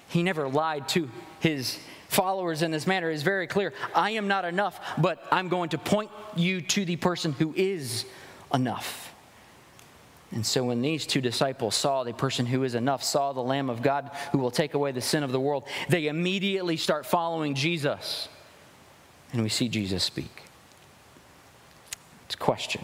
He 0.09 0.23
never 0.23 0.47
lied 0.47 0.87
to 0.89 1.09
his 1.39 1.79
followers 2.07 2.61
in 2.61 2.71
this 2.71 2.87
manner. 2.87 3.09
It's 3.09 3.23
very 3.23 3.47
clear. 3.47 3.73
I 3.95 4.11
am 4.11 4.27
not 4.27 4.45
enough, 4.45 4.79
but 4.97 5.25
I'm 5.31 5.49
going 5.49 5.69
to 5.69 5.77
point 5.77 6.11
you 6.35 6.61
to 6.61 6.85
the 6.85 6.95
person 6.95 7.33
who 7.33 7.53
is 7.55 8.05
enough. 8.53 9.13
And 10.31 10.45
so 10.45 10.63
when 10.63 10.81
these 10.81 11.05
two 11.05 11.21
disciples 11.21 11.75
saw 11.75 12.03
the 12.03 12.13
person 12.13 12.45
who 12.45 12.63
is 12.63 12.73
enough, 12.73 13.03
saw 13.03 13.33
the 13.33 13.43
Lamb 13.43 13.69
of 13.69 13.83
God 13.83 14.09
who 14.31 14.39
will 14.39 14.51
take 14.51 14.73
away 14.73 14.91
the 14.91 15.01
sin 15.01 15.23
of 15.23 15.31
the 15.31 15.39
world, 15.39 15.67
they 15.89 16.07
immediately 16.07 16.75
start 16.75 17.05
following 17.05 17.53
Jesus. 17.53 18.29
And 19.31 19.43
we 19.43 19.49
see 19.49 19.67
Jesus 19.67 20.03
speak. 20.03 20.43
It's 22.25 22.35
a 22.35 22.37
question 22.37 22.83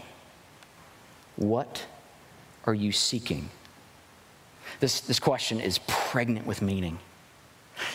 What 1.36 1.86
are 2.66 2.74
you 2.74 2.92
seeking? 2.92 3.50
This, 4.78 5.00
this 5.00 5.18
question 5.18 5.60
is 5.60 5.80
pregnant 5.88 6.46
with 6.46 6.62
meaning. 6.62 7.00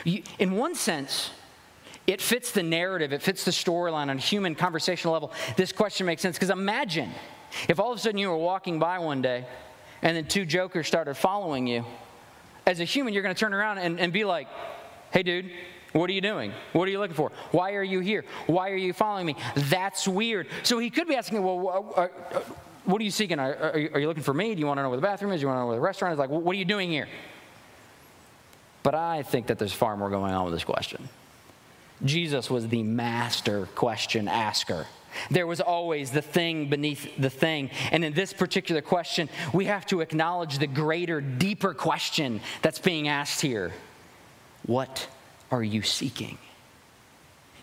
In 0.06 0.51
one 0.56 0.75
sense, 0.75 1.32
it 2.08 2.22
fits 2.22 2.51
the 2.51 2.63
narrative, 2.63 3.13
it 3.13 3.22
fits 3.22 3.46
the 3.46 3.51
storyline 3.51 4.10
on 4.10 4.18
a 4.18 4.22
human 4.22 4.56
conversational 4.56 5.13
level. 5.13 5.32
This 5.58 5.72
question 5.72 6.06
makes 6.06 6.22
sense 6.22 6.36
because 6.36 6.51
imagine 6.51 7.12
if 7.68 7.80
all 7.80 7.92
of 7.92 7.98
a 7.98 8.01
sudden 8.01 8.18
you 8.18 8.30
were 8.30 8.38
walking 8.38 8.80
by 8.80 9.00
one 9.00 9.22
day 9.22 9.46
and 10.01 10.15
then 10.15 10.25
two 10.27 10.46
jokers 10.46 10.88
started 10.88 11.15
following 11.15 11.65
you. 11.65 11.84
As 12.68 12.80
a 12.80 12.84
human, 12.84 13.13
you're 13.13 13.24
going 13.24 13.34
to 13.34 13.39
turn 13.39 13.54
around 13.54 13.80
and, 13.80 14.00
and 14.00 14.12
be 14.12 14.24
like, 14.24 14.48
hey, 15.12 15.24
dude, 15.24 15.50
what 15.94 16.10
are 16.10 16.13
you 16.13 16.22
doing? 16.22 16.51
What 16.74 16.88
are 16.88 16.92
you 16.92 17.00
looking 17.00 17.15
for? 17.15 17.32
Why 17.51 17.74
are 17.74 17.84
you 17.84 18.01
here? 18.01 18.25
Why 18.48 18.70
are 18.72 18.75
you 18.75 18.92
following 18.92 19.25
me? 19.25 19.36
That's 19.56 20.08
weird. 20.08 20.48
So 20.63 20.77
he 20.77 20.89
could 20.89 21.08
be 21.08 21.15
asking, 21.15 21.42
well, 21.42 21.94
uh, 21.96 22.08
what 22.86 23.01
are 23.01 23.04
you 23.04 23.12
seeking? 23.12 23.39
Are, 23.39 23.77
you, 23.77 24.08
looking 24.08 24.24
for 24.24 24.34
me? 24.34 24.54
Do 24.54 24.60
you 24.60 24.68
want 24.68 24.77
to 24.77 24.84
know 24.84 24.89
where 24.89 24.98
the 24.98 25.01
bathroom 25.01 25.32
is? 25.32 25.39
Do 25.39 25.44
you 25.44 25.48
want 25.48 25.58
to 25.58 25.62
know 25.62 25.68
where 25.68 25.75
the 25.75 25.82
restaurant 25.82 26.13
is? 26.13 26.20
Like, 26.20 26.30
what 26.30 26.51
are 26.56 26.60
you 26.60 26.65
doing 26.65 26.89
here? 26.89 27.08
But 28.86 28.94
I 28.94 29.24
think 29.24 29.48
that 29.48 29.58
there's 29.58 29.74
far 29.74 29.98
more 29.98 30.12
going 30.12 30.32
on 30.32 30.46
with 30.46 30.54
this 30.54 30.63
question. 30.63 31.10
Jesus 32.04 32.51
was 32.51 32.68
the 32.68 32.84
master 32.84 33.68
question 33.74 34.27
asker. 34.27 34.86
There 35.32 35.48
was 35.48 35.60
always 35.60 36.12
the 36.12 36.22
thing 36.22 36.70
beneath 36.70 37.18
the 37.18 37.32
thing. 37.32 37.72
And 37.92 38.06
in 38.06 38.13
this 38.13 38.32
particular 38.32 38.84
question, 38.84 39.27
we 39.54 39.65
have 39.65 39.88
to 39.88 40.01
acknowledge 40.01 40.60
the 40.60 40.68
greater, 40.68 41.20
deeper 41.20 41.74
question 41.74 42.42
that's 42.62 42.77
being 42.77 43.08
asked 43.08 43.42
here 43.42 43.74
What 44.68 45.08
are 45.50 45.63
you 45.63 45.82
seeking? 45.82 46.38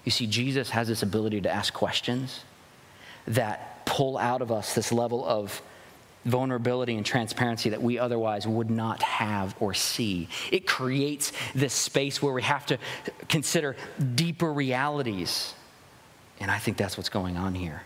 You 0.05 0.11
see, 0.11 0.26
Jesus 0.26 0.71
has 0.71 0.88
this 0.88 1.05
ability 1.05 1.43
to 1.43 1.50
ask 1.50 1.73
questions 1.73 2.41
that 3.29 3.87
pull 3.87 4.19
out 4.19 4.43
of 4.43 4.50
us 4.50 4.75
this 4.75 4.91
level 4.91 5.25
of 5.25 5.62
vulnerability 6.25 6.95
and 6.95 7.05
transparency 7.05 7.71
that 7.71 7.83
we 7.83 7.99
otherwise 7.99 8.47
would 8.47 8.71
not 8.71 9.02
have 9.02 9.55
or 9.61 9.75
see. 9.75 10.29
It 10.50 10.67
creates 10.67 11.33
this 11.55 11.73
space 11.73 12.23
where 12.23 12.33
we 12.33 12.43
have 12.43 12.67
to 12.67 12.79
consider 13.29 13.76
deeper 14.14 14.52
realities. 14.52 15.55
And 16.41 16.50
I 16.50 16.59
think 16.59 16.76
that's 16.76 16.97
what's 16.97 17.09
going 17.09 17.37
on 17.37 17.55
here. 17.55 17.83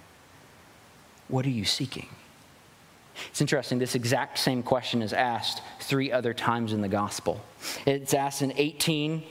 What 1.29 1.47
are 1.47 1.51
you 1.51 1.65
seeking? 1.65 2.09
It's 3.31 3.41
interesting, 3.41 3.79
this 3.79 3.95
exact 3.95 4.39
same 4.39 4.63
question 4.63 5.01
is 5.01 5.15
asked 5.15 5.63
three 5.81 6.13
other 6.13 6.35
times 6.35 6.75
in 6.75 6.83
the 6.83 6.89
gospel. 6.89 7.41
It's 7.87 8.13
asked 8.13 8.43
in 8.43 8.53
18 8.57 9.23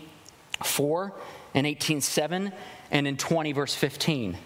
4, 0.64 1.14
and 1.54 1.68
18 1.68 2.02
7, 2.02 2.52
and 2.92 3.08
in 3.08 3.18
20, 3.18 3.52
verse 3.52 3.76
15. 3.76 4.38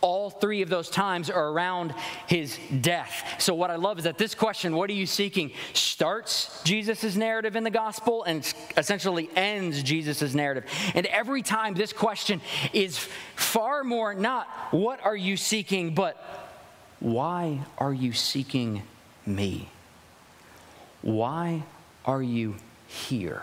All 0.00 0.30
three 0.30 0.62
of 0.62 0.68
those 0.68 0.90
times 0.90 1.30
are 1.30 1.48
around 1.48 1.94
his 2.26 2.58
death. 2.80 3.36
So, 3.38 3.54
what 3.54 3.70
I 3.70 3.76
love 3.76 3.98
is 3.98 4.04
that 4.04 4.18
this 4.18 4.34
question, 4.34 4.76
what 4.76 4.90
are 4.90 4.94
you 4.94 5.06
seeking, 5.06 5.52
starts 5.72 6.62
Jesus' 6.64 7.16
narrative 7.16 7.56
in 7.56 7.64
the 7.64 7.70
gospel 7.70 8.24
and 8.24 8.52
essentially 8.76 9.30
ends 9.36 9.82
Jesus' 9.82 10.34
narrative. 10.34 10.64
And 10.94 11.06
every 11.06 11.42
time 11.42 11.74
this 11.74 11.92
question 11.92 12.40
is 12.72 12.98
far 13.36 13.84
more 13.84 14.14
not 14.14 14.48
what 14.70 15.04
are 15.04 15.16
you 15.16 15.36
seeking, 15.36 15.94
but 15.94 16.16
why 17.00 17.60
are 17.78 17.92
you 17.92 18.12
seeking 18.12 18.82
me? 19.26 19.68
Why 21.02 21.64
are 22.04 22.22
you 22.22 22.56
here? 22.86 23.42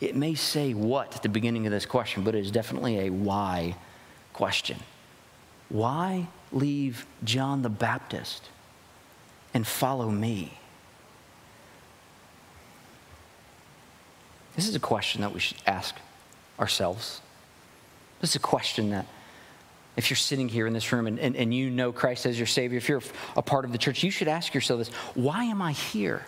It 0.00 0.16
may 0.16 0.34
say 0.34 0.74
what 0.74 1.16
at 1.16 1.22
the 1.22 1.28
beginning 1.28 1.66
of 1.66 1.72
this 1.72 1.86
question, 1.86 2.24
but 2.24 2.34
it 2.34 2.40
is 2.40 2.50
definitely 2.50 3.06
a 3.06 3.10
why 3.10 3.76
question. 4.32 4.78
Why 5.68 6.28
leave 6.52 7.06
John 7.24 7.62
the 7.62 7.68
Baptist 7.68 8.48
and 9.52 9.66
follow 9.66 10.10
me? 10.10 10.58
This 14.56 14.68
is 14.68 14.74
a 14.74 14.80
question 14.80 15.22
that 15.22 15.32
we 15.32 15.40
should 15.40 15.58
ask 15.66 15.96
ourselves. 16.60 17.20
This 18.20 18.30
is 18.30 18.36
a 18.36 18.40
question 18.40 18.90
that, 18.90 19.06
if 19.96 20.10
you're 20.10 20.16
sitting 20.16 20.48
here 20.48 20.66
in 20.66 20.72
this 20.72 20.92
room 20.92 21.06
and, 21.06 21.18
and, 21.18 21.36
and 21.36 21.52
you 21.52 21.70
know 21.70 21.92
Christ 21.92 22.26
as 22.26 22.38
your 22.38 22.46
Savior, 22.46 22.78
if 22.78 22.88
you're 22.88 23.02
a 23.36 23.42
part 23.42 23.64
of 23.64 23.72
the 23.72 23.78
church, 23.78 24.02
you 24.02 24.10
should 24.10 24.28
ask 24.28 24.54
yourself 24.54 24.78
this 24.78 24.88
why 25.14 25.44
am 25.44 25.60
I 25.60 25.72
here? 25.72 26.24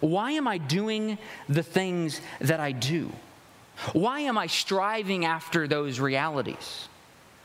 Why 0.00 0.32
am 0.32 0.46
I 0.46 0.58
doing 0.58 1.18
the 1.48 1.62
things 1.62 2.20
that 2.40 2.60
I 2.60 2.72
do? 2.72 3.10
Why 3.92 4.20
am 4.20 4.38
I 4.38 4.46
striving 4.46 5.24
after 5.24 5.66
those 5.66 5.98
realities? 5.98 6.88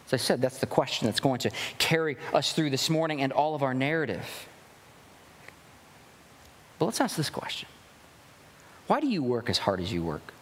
As 0.07 0.13
I 0.13 0.17
said, 0.17 0.41
that's 0.41 0.59
the 0.59 0.65
question 0.65 1.05
that's 1.05 1.19
going 1.19 1.39
to 1.39 1.51
carry 1.77 2.17
us 2.33 2.53
through 2.53 2.69
this 2.69 2.89
morning 2.89 3.21
and 3.21 3.33
all 3.33 3.55
of 3.55 3.61
our 3.61 3.73
narrative. 3.73 4.47
But 6.79 6.85
let's 6.85 7.01
ask 7.01 7.17
this 7.17 7.29
question 7.29 7.67
Why 8.87 9.01
do 9.01 9.07
you 9.07 9.21
work 9.21 9.49
as 9.49 9.57
hard 9.57 9.81
as 9.81 9.91
you 9.91 10.03
work? 10.03 10.33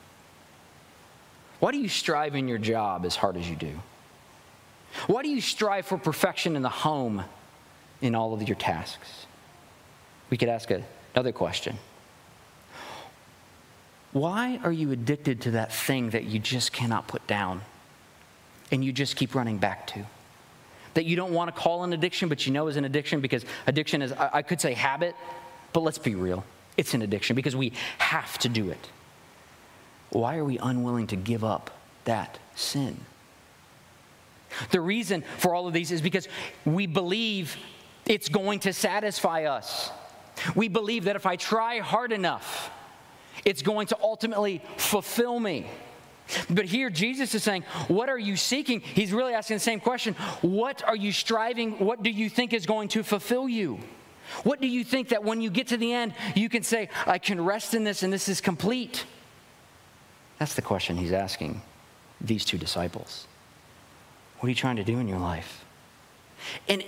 Why 1.60 1.72
do 1.72 1.80
you 1.80 1.90
strive 1.90 2.36
in 2.36 2.48
your 2.48 2.60
job 2.60 3.06
as 3.06 3.16
hard 3.16 3.38
as 3.38 3.50
you 3.50 3.56
do? 3.56 3.80
Why 5.08 5.24
do 5.24 5.30
you 5.30 5.42
strive 5.42 5.88
for 5.88 5.98
perfection 5.98 6.56
in 6.56 6.62
the 6.62 6.70
home 6.70 7.24
in 8.02 8.14
all 8.14 8.34
of 8.34 8.48
your 8.48 8.58
tasks? 8.58 9.26
We 10.30 10.38
could 10.38 10.50
ask 10.50 10.70
another 11.16 11.32
question 11.32 11.78
Why 14.12 14.60
are 14.64 14.72
you 14.72 14.92
addicted 14.92 15.42
to 15.42 15.52
that 15.52 15.74
thing 15.74 16.12
that 16.12 16.26
you 16.26 16.38
just 16.38 16.72
cannot 16.72 17.08
put 17.08 17.26
down? 17.26 17.62
And 18.72 18.84
you 18.84 18.92
just 18.92 19.16
keep 19.16 19.36
running 19.36 19.58
back 19.58 19.88
to. 19.88 20.06
That 20.94 21.06
you 21.06 21.16
don't 21.16 21.34
want 21.34 21.54
to 21.54 21.62
call 21.62 21.84
an 21.84 21.94
addiction, 21.94 22.30
but 22.30 22.46
you 22.46 22.54
know 22.54 22.68
is 22.68 22.78
an 22.78 22.86
addiction 22.86 23.22
because 23.22 23.46
addiction 23.68 24.02
is, 24.02 24.12
I 24.14 24.42
could 24.42 24.62
say 24.62 24.74
habit, 24.74 25.16
but 25.74 25.82
let's 25.82 25.98
be 25.98 26.16
real. 26.16 26.46
It's 26.78 26.94
an 26.94 27.02
addiction 27.02 27.36
because 27.36 27.56
we 27.56 27.74
have 27.98 28.38
to 28.40 28.50
do 28.50 28.70
it. 28.70 28.90
Why 30.10 30.38
are 30.38 30.46
we 30.46 30.58
unwilling 30.58 31.08
to 31.08 31.16
give 31.16 31.44
up 31.44 31.72
that 32.06 32.40
sin? 32.56 32.98
The 34.72 34.80
reason 34.80 35.24
for 35.38 35.54
all 35.54 35.68
of 35.68 35.74
these 35.74 35.92
is 35.92 36.02
because 36.02 36.28
we 36.64 36.88
believe 36.88 37.58
it's 38.06 38.30
going 38.30 38.60
to 38.60 38.74
satisfy 38.74 39.46
us. 39.46 39.92
We 40.56 40.68
believe 40.68 41.06
that 41.06 41.16
if 41.16 41.26
I 41.26 41.36
try 41.36 41.80
hard 41.80 42.12
enough, 42.12 42.72
it's 43.44 43.62
going 43.62 43.88
to 43.88 43.98
ultimately 44.02 44.62
fulfill 44.78 45.40
me. 45.40 45.68
But 46.50 46.66
here, 46.66 46.90
Jesus 46.90 47.36
is 47.36 47.44
saying, 47.44 47.64
What 47.88 48.10
are 48.10 48.18
you 48.18 48.36
seeking? 48.36 48.82
He's 48.82 49.14
really 49.14 49.34
asking 49.34 49.58
the 49.58 49.62
same 49.62 49.80
question 49.80 50.16
What 50.42 50.84
are 50.84 50.96
you 50.96 51.12
striving? 51.12 51.80
What 51.80 52.04
do 52.04 52.10
you 52.10 52.30
think 52.30 52.54
is 52.54 52.66
going 52.66 52.90
to 52.90 53.04
fulfill 53.04 53.48
you? 53.48 53.80
What 54.44 54.60
do 54.60 54.68
you 54.68 54.84
think 54.84 55.10
that 55.10 55.24
when 55.24 55.42
you 55.42 55.50
get 55.50 55.68
to 55.68 55.78
the 55.78 55.94
end, 55.94 56.14
you 56.36 56.50
can 56.50 56.64
say, 56.64 56.90
I 57.06 57.20
can 57.20 57.44
rest 57.44 57.74
in 57.74 57.84
this 57.84 58.04
and 58.04 58.12
this 58.12 58.28
is 58.28 58.42
complete? 58.42 59.06
That's 60.40 60.56
the 60.56 60.62
question 60.62 60.98
he's 60.98 61.12
asking 61.12 61.62
these 62.20 62.44
two 62.44 62.58
disciples. 62.58 63.28
What 64.40 64.48
are 64.48 64.50
you 64.50 64.56
trying 64.56 64.76
to 64.78 64.84
do 64.84 65.00
in 65.00 65.08
your 65.08 65.20
life? 65.20 65.64
And, 66.68 66.84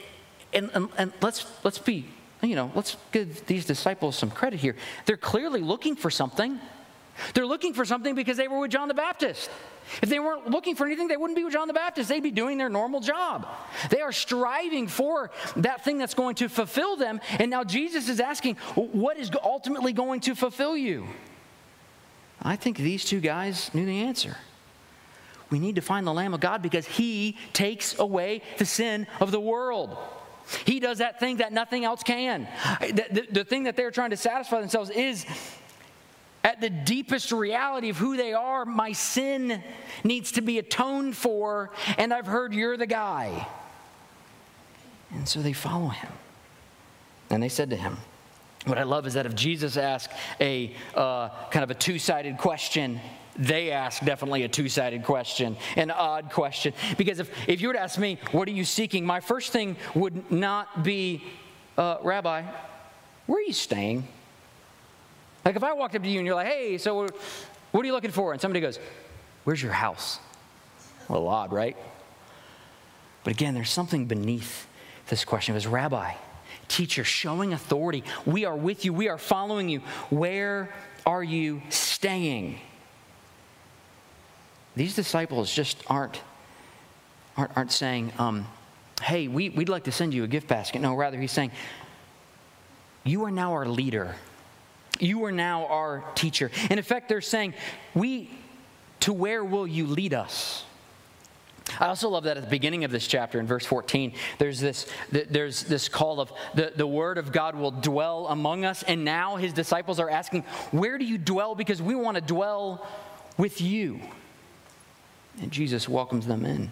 and, 0.51 0.69
and, 0.73 0.89
and 0.97 1.13
let's, 1.21 1.45
let's 1.63 1.79
be, 1.79 2.05
you 2.41 2.55
know, 2.55 2.71
let's 2.75 2.97
give 3.11 3.45
these 3.45 3.65
disciples 3.65 4.17
some 4.17 4.31
credit 4.31 4.59
here. 4.59 4.75
They're 5.05 5.17
clearly 5.17 5.61
looking 5.61 5.95
for 5.95 6.09
something. 6.09 6.59
They're 7.33 7.45
looking 7.45 7.73
for 7.73 7.85
something 7.85 8.15
because 8.15 8.37
they 8.37 8.47
were 8.47 8.59
with 8.59 8.71
John 8.71 8.87
the 8.87 8.93
Baptist. 8.93 9.49
If 10.01 10.09
they 10.09 10.19
weren't 10.19 10.49
looking 10.49 10.75
for 10.75 10.85
anything, 10.85 11.07
they 11.07 11.17
wouldn't 11.17 11.37
be 11.37 11.43
with 11.43 11.53
John 11.53 11.67
the 11.67 11.73
Baptist. 11.73 12.09
They'd 12.09 12.21
be 12.21 12.31
doing 12.31 12.57
their 12.57 12.69
normal 12.69 12.99
job. 12.99 13.47
They 13.89 14.01
are 14.01 14.11
striving 14.11 14.87
for 14.87 15.31
that 15.57 15.85
thing 15.85 15.97
that's 15.97 16.13
going 16.13 16.35
to 16.35 16.49
fulfill 16.49 16.97
them. 16.97 17.21
And 17.39 17.49
now 17.49 17.63
Jesus 17.63 18.09
is 18.09 18.19
asking, 18.19 18.55
what 18.75 19.17
is 19.17 19.31
ultimately 19.43 19.93
going 19.93 20.21
to 20.21 20.35
fulfill 20.35 20.75
you? 20.75 21.07
I 22.41 22.55
think 22.55 22.77
these 22.77 23.05
two 23.05 23.19
guys 23.19 23.73
knew 23.73 23.85
the 23.85 24.01
answer. 24.01 24.37
We 25.49 25.59
need 25.59 25.75
to 25.75 25.81
find 25.81 26.05
the 26.05 26.13
Lamb 26.13 26.33
of 26.33 26.41
God 26.41 26.61
because 26.61 26.85
he 26.85 27.37
takes 27.53 27.97
away 27.97 28.41
the 28.57 28.65
sin 28.65 29.07
of 29.21 29.31
the 29.31 29.39
world. 29.39 29.97
He 30.65 30.79
does 30.79 30.99
that 30.99 31.19
thing 31.19 31.37
that 31.37 31.51
nothing 31.51 31.83
else 31.83 32.03
can. 32.03 32.47
The, 32.81 33.05
the, 33.11 33.27
the 33.31 33.43
thing 33.43 33.63
that 33.63 33.75
they're 33.75 33.91
trying 33.91 34.11
to 34.11 34.17
satisfy 34.17 34.59
themselves 34.59 34.89
is 34.89 35.25
at 36.47 36.61
the 36.61 36.69
deepest 36.69 37.33
reality 37.33 37.89
of 37.89 37.97
who 37.97 38.15
they 38.15 38.31
are, 38.31 38.63
my 38.63 38.93
sin 38.93 39.61
needs 40.05 40.31
to 40.31 40.41
be 40.41 40.59
atoned 40.59 41.13
for, 41.13 41.71
and 41.97 42.13
I've 42.13 42.25
heard 42.25 42.53
you're 42.53 42.77
the 42.77 42.87
guy. 42.87 43.45
And 45.11 45.27
so 45.27 45.41
they 45.41 45.51
follow 45.51 45.89
him. 45.89 46.09
And 47.29 47.43
they 47.43 47.49
said 47.49 47.69
to 47.71 47.75
him, 47.75 47.97
What 48.65 48.77
I 48.77 48.83
love 48.83 49.05
is 49.05 49.15
that 49.15 49.25
if 49.25 49.35
Jesus 49.35 49.75
asked 49.75 50.13
a 50.39 50.73
uh, 50.95 51.27
kind 51.51 51.63
of 51.65 51.69
a 51.69 51.75
two 51.75 51.99
sided 51.99 52.37
question, 52.37 53.01
they 53.35 53.71
ask 53.71 54.01
definitely 54.05 54.43
a 54.43 54.47
two 54.47 54.69
sided 54.69 55.03
question, 55.03 55.57
an 55.75 55.91
odd 55.91 56.31
question. 56.31 56.73
Because 56.97 57.19
if, 57.19 57.29
if 57.49 57.59
you 57.59 57.67
were 57.67 57.73
to 57.73 57.81
ask 57.81 57.99
me, 57.99 58.19
What 58.31 58.47
are 58.47 58.51
you 58.51 58.63
seeking? 58.63 59.05
my 59.05 59.19
first 59.19 59.51
thing 59.51 59.75
would 59.95 60.31
not 60.31 60.81
be, 60.81 61.25
uh, 61.77 61.97
Rabbi, 62.01 62.43
where 63.25 63.39
are 63.39 63.45
you 63.45 63.51
staying? 63.51 64.07
Like 65.47 65.55
if 65.55 65.63
I 65.63 65.71
walked 65.71 65.95
up 65.95 66.03
to 66.03 66.09
you 66.09 66.19
and 66.19 66.25
you're 66.25 66.35
like, 66.35 66.47
hey, 66.47 66.77
so 66.77 67.07
what 67.71 67.81
are 67.81 67.85
you 67.85 67.93
looking 67.93 68.11
for? 68.11 68.33
And 68.33 68.41
somebody 68.41 68.59
goes, 68.59 68.79
where's 69.45 69.63
your 69.63 69.71
house? 69.71 70.19
A 71.07 71.13
little 71.13 71.29
odd, 71.29 71.53
right? 71.53 71.77
But 73.23 73.31
again, 73.31 73.53
there's 73.53 73.69
something 73.69 74.07
beneath 74.07 74.67
this 75.07 75.23
question. 75.23 75.53
It 75.53 75.55
was, 75.55 75.65
Rabbi, 75.65 76.15
teacher, 76.67 77.05
showing 77.05 77.53
authority. 77.53 78.03
We 78.25 78.43
are 78.43 78.57
with 78.57 78.83
you. 78.83 78.91
We 78.91 79.07
are 79.07 79.17
following 79.17 79.69
you. 79.69 79.79
Where 80.09 80.75
are 81.05 81.23
you 81.23 81.61
staying? 81.69 82.59
These 84.75 84.97
disciples 84.97 85.49
just 85.49 85.81
aren't, 85.87 86.19
aren't, 87.37 87.55
aren't 87.55 87.71
saying, 87.71 88.11
um, 88.19 88.45
hey, 89.01 89.29
we, 89.29 89.47
we'd 89.47 89.69
like 89.69 89.85
to 89.85 89.93
send 89.93 90.13
you 90.13 90.25
a 90.25 90.27
gift 90.27 90.49
basket. 90.49 90.81
No, 90.81 90.93
rather, 90.93 91.17
he's 91.17 91.31
saying, 91.31 91.51
you 93.05 93.23
are 93.23 93.31
now 93.31 93.53
our 93.53 93.65
leader. 93.65 94.13
You 94.99 95.23
are 95.25 95.31
now 95.31 95.65
our 95.67 96.03
teacher. 96.15 96.51
In 96.69 96.79
effect, 96.79 97.09
they're 97.09 97.21
saying, 97.21 97.53
We, 97.93 98.29
to 99.01 99.13
where 99.13 99.43
will 99.43 99.67
you 99.67 99.85
lead 99.85 100.13
us? 100.13 100.63
I 101.79 101.87
also 101.87 102.09
love 102.09 102.23
that 102.23 102.37
at 102.37 102.43
the 102.43 102.49
beginning 102.49 102.83
of 102.85 102.91
this 102.91 103.07
chapter 103.07 103.39
in 103.39 103.45
verse 103.45 103.65
14, 103.65 104.13
there's 104.39 104.59
this, 104.59 104.89
there's 105.11 105.63
this 105.63 105.89
call 105.89 106.19
of 106.19 106.31
the, 106.55 106.71
the 106.75 106.87
word 106.87 107.17
of 107.17 107.31
God 107.31 107.55
will 107.55 107.71
dwell 107.71 108.27
among 108.27 108.65
us. 108.65 108.83
And 108.83 109.03
now 109.03 109.35
his 109.35 109.53
disciples 109.53 109.99
are 109.99 110.09
asking, 110.09 110.43
Where 110.71 110.97
do 110.97 111.05
you 111.05 111.17
dwell? 111.17 111.55
Because 111.55 111.81
we 111.81 111.95
want 111.95 112.15
to 112.15 112.21
dwell 112.21 112.87
with 113.37 113.61
you. 113.61 113.99
And 115.41 115.51
Jesus 115.51 115.87
welcomes 115.87 116.25
them 116.25 116.45
in, 116.45 116.71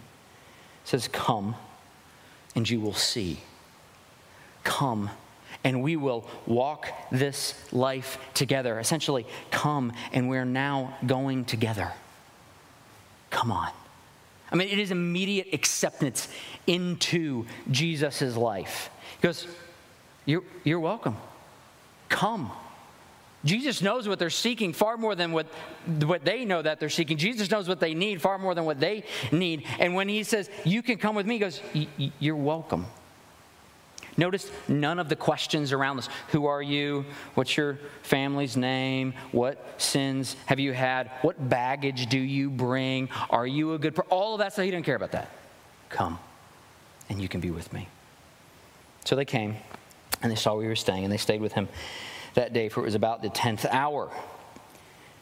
says, 0.85 1.07
Come 1.07 1.55
and 2.55 2.67
you 2.67 2.79
will 2.79 2.93
see. 2.93 3.41
Come 4.63 5.09
and 5.65 5.81
we 5.81 5.97
will 5.97 6.25
walk 6.45 6.87
this 7.11 7.55
life 7.73 8.19
together. 8.35 8.79
Essentially, 8.79 9.25
come 9.49 9.91
and 10.13 10.29
we're 10.29 10.45
now 10.45 10.95
going 11.05 11.43
together. 11.43 11.91
Come 13.31 13.51
on. 13.51 13.71
I 14.51 14.55
mean, 14.55 14.69
it 14.69 14.79
is 14.79 14.91
immediate 14.91 15.47
acceptance 15.51 16.29
into 16.67 17.45
Jesus' 17.71 18.37
life. 18.37 18.91
He 19.19 19.27
goes, 19.27 19.47
You're, 20.25 20.43
you're 20.63 20.79
welcome. 20.79 21.17
Come. 22.09 22.51
Jesus 23.43 23.81
knows 23.81 24.07
what 24.07 24.17
they're 24.19 24.29
seeking 24.29 24.71
far 24.71 24.97
more 24.97 25.15
than 25.15 25.31
what, 25.31 25.47
what 26.03 26.23
they 26.23 26.45
know 26.45 26.61
that 26.61 26.79
they're 26.79 26.89
seeking. 26.89 27.17
Jesus 27.17 27.49
knows 27.49 27.67
what 27.67 27.79
they 27.79 27.93
need 27.93 28.21
far 28.21 28.37
more 28.37 28.55
than 28.55 28.65
what 28.65 28.79
they 28.79 29.03
need. 29.31 29.65
And 29.79 29.95
when 29.95 30.07
he 30.07 30.23
says, 30.23 30.49
You 30.63 30.83
can 30.83 30.97
come 30.97 31.15
with 31.15 31.25
me, 31.25 31.35
he 31.35 31.39
goes, 31.39 31.61
You're 32.19 32.35
welcome. 32.35 32.85
Notice 34.17 34.49
none 34.67 34.99
of 34.99 35.09
the 35.09 35.15
questions 35.15 35.73
around 35.73 35.97
this. 35.97 36.09
Who 36.29 36.45
are 36.45 36.61
you? 36.61 37.05
What's 37.33 37.57
your 37.57 37.79
family's 38.01 38.55
name? 38.55 39.13
What 39.31 39.81
sins 39.81 40.35
have 40.45 40.59
you 40.59 40.71
had? 40.71 41.11
What 41.21 41.49
baggage 41.49 42.07
do 42.07 42.19
you 42.19 42.49
bring? 42.49 43.09
Are 43.29 43.45
you 43.45 43.73
a 43.73 43.79
good 43.79 43.93
person? 43.93 44.09
All 44.09 44.33
of 44.33 44.39
that 44.39 44.53
stuff, 44.53 44.65
he 44.65 44.71
didn't 44.71 44.85
care 44.85 44.95
about 44.95 45.11
that. 45.11 45.29
Come, 45.89 46.17
and 47.09 47.21
you 47.21 47.27
can 47.27 47.41
be 47.41 47.51
with 47.51 47.71
me. 47.73 47.87
So 49.03 49.15
they 49.15 49.25
came, 49.25 49.55
and 50.21 50.31
they 50.31 50.35
saw 50.35 50.55
where 50.55 50.63
he 50.63 50.69
was 50.69 50.79
staying, 50.79 51.03
and 51.03 51.11
they 51.11 51.17
stayed 51.17 51.41
with 51.41 51.53
him 51.53 51.67
that 52.35 52.53
day, 52.53 52.69
for 52.69 52.81
it 52.81 52.85
was 52.85 52.95
about 52.95 53.21
the 53.21 53.29
10th 53.29 53.65
hour. 53.65 54.09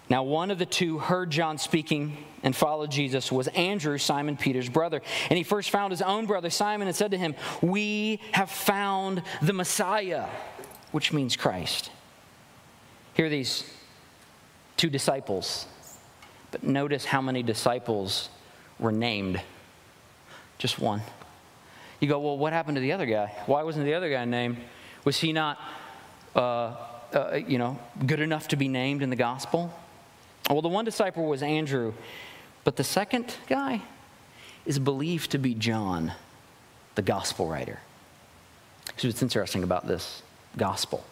Now, 0.10 0.24
one 0.24 0.52
of 0.52 0.60
the 0.60 0.66
two 0.66 1.00
heard 1.00 1.30
John 1.30 1.58
speaking 1.58 2.18
and 2.44 2.56
followed 2.56 2.92
Jesus 2.92 3.32
was 3.32 3.48
Andrew, 3.50 3.98
Simon 3.98 4.36
Peter's 4.36 4.70
brother. 4.70 5.02
And 5.30 5.38
he 5.38 5.44
first 5.44 5.70
found 5.70 5.92
his 5.92 6.02
own 6.02 6.26
brother 6.26 6.50
Simon 6.50 6.88
and 6.88 6.96
said 6.96 7.12
to 7.12 7.18
him, 7.18 7.36
We 7.62 8.20
have 8.34 8.50
found 8.50 9.24
the 9.42 9.54
Messiah, 9.54 10.28
which 10.92 11.14
means 11.14 11.36
Christ. 11.38 11.90
Here 13.14 13.28
are 13.28 13.30
these 13.30 13.64
two 14.76 14.90
disciples, 14.90 15.68
but 16.52 16.64
notice 16.64 17.06
how 17.06 17.22
many 17.22 17.42
disciples 17.42 18.30
were 18.80 18.92
named. 18.92 19.42
Just 20.58 20.80
one. 20.80 21.02
You 22.02 22.10
go, 22.10 22.20
Well, 22.20 22.38
what 22.38 22.52
happened 22.52 22.76
to 22.76 22.82
the 22.82 22.92
other 22.92 23.06
guy? 23.06 23.28
Why 23.46 23.64
wasn't 23.64 23.86
the 23.86 23.94
other 23.94 24.10
guy 24.10 24.26
named? 24.26 24.58
Was 25.06 25.18
he 25.18 25.32
not, 25.32 25.60
uh, 26.36 26.76
uh, 27.14 27.40
you 27.48 27.58
know, 27.58 27.80
good 28.06 28.20
enough 28.20 28.50
to 28.50 28.58
be 28.58 28.68
named 28.68 29.02
in 29.02 29.10
the 29.10 29.16
gospel? 29.16 29.74
Well, 30.50 30.62
the 30.62 30.70
one 30.70 30.86
disciple 30.86 31.26
was 31.26 31.42
Andrew, 31.42 31.94
but 32.64 32.76
the 32.76 32.84
second 32.84 33.34
guy 33.48 33.82
is 34.66 34.80
believed 34.80 35.32
to 35.32 35.38
be 35.38 35.54
John, 35.56 36.12
the 36.96 37.02
gospel 37.02 37.48
writer. 37.48 37.80
So 38.98 39.08
what's 39.08 39.22
interesting 39.22 39.64
about 39.64 39.88
this 39.88 40.22
gospel. 40.58 41.04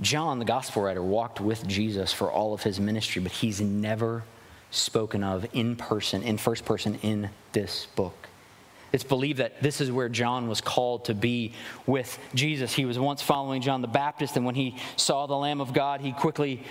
John, 0.00 0.40
the 0.40 0.44
gospel 0.44 0.82
writer, 0.82 1.02
walked 1.02 1.40
with 1.40 1.66
Jesus 1.66 2.12
for 2.12 2.30
all 2.30 2.52
of 2.52 2.62
his 2.62 2.80
ministry, 2.80 3.22
but 3.22 3.32
he's 3.32 3.60
never 3.60 4.24
spoken 4.70 5.22
of 5.22 5.46
in 5.52 5.76
person, 5.76 6.22
in 6.22 6.36
first 6.36 6.64
person, 6.64 6.98
in 7.02 7.30
this 7.52 7.86
book. 7.94 8.28
It's 8.92 9.04
believed 9.04 9.38
that 9.38 9.62
this 9.62 9.80
is 9.80 9.90
where 9.90 10.08
John 10.08 10.48
was 10.48 10.60
called 10.60 11.06
to 11.06 11.14
be 11.14 11.52
with 11.86 12.18
Jesus. 12.34 12.72
He 12.72 12.84
was 12.84 12.98
once 12.98 13.22
following 13.22 13.62
John 13.62 13.82
the 13.82 13.88
Baptist, 13.88 14.36
and 14.36 14.44
when 14.44 14.54
he 14.54 14.76
saw 14.96 15.26
the 15.26 15.36
Lamb 15.36 15.60
of 15.60 15.72
God, 15.72 16.00
he 16.00 16.12
quickly 16.12 16.62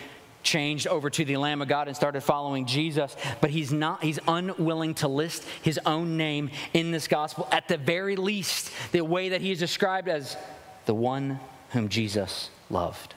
changed 0.44 0.88
over 0.88 1.10
to 1.10 1.26
the 1.26 1.38
Lamb 1.38 1.62
of 1.62 1.68
God 1.68 1.88
and 1.88 1.96
started 1.96 2.22
following 2.22 2.66
Jesus, 2.66 3.16
but 3.42 3.50
he's 3.50 3.72
not, 3.72 4.04
he's 4.04 4.20
unwilling 4.28 4.94
to 4.96 5.08
list 5.08 5.44
his 5.62 5.80
own 5.86 6.18
name 6.18 6.52
in 6.74 6.92
this 6.92 7.08
gospel. 7.08 7.48
At 7.52 7.68
the 7.68 7.78
very 7.78 8.16
least, 8.16 8.72
the 8.92 9.02
way 9.02 9.30
that 9.30 9.42
he 9.42 9.52
is 9.52 9.60
described 9.60 10.08
as 10.08 10.38
the 10.86 10.94
one 10.94 11.40
whom 11.72 11.90
Jesus 11.90 12.50
loved. 12.70 13.16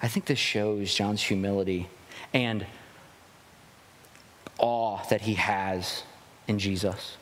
I 0.00 0.08
think 0.08 0.26
this 0.26 0.38
shows 0.38 0.94
John's 0.94 1.22
humility 1.22 1.88
and 2.32 2.66
awe 4.58 5.02
that 5.10 5.20
he 5.20 5.34
has 5.34 6.02
in 6.48 6.58
Jesus. 6.58 7.16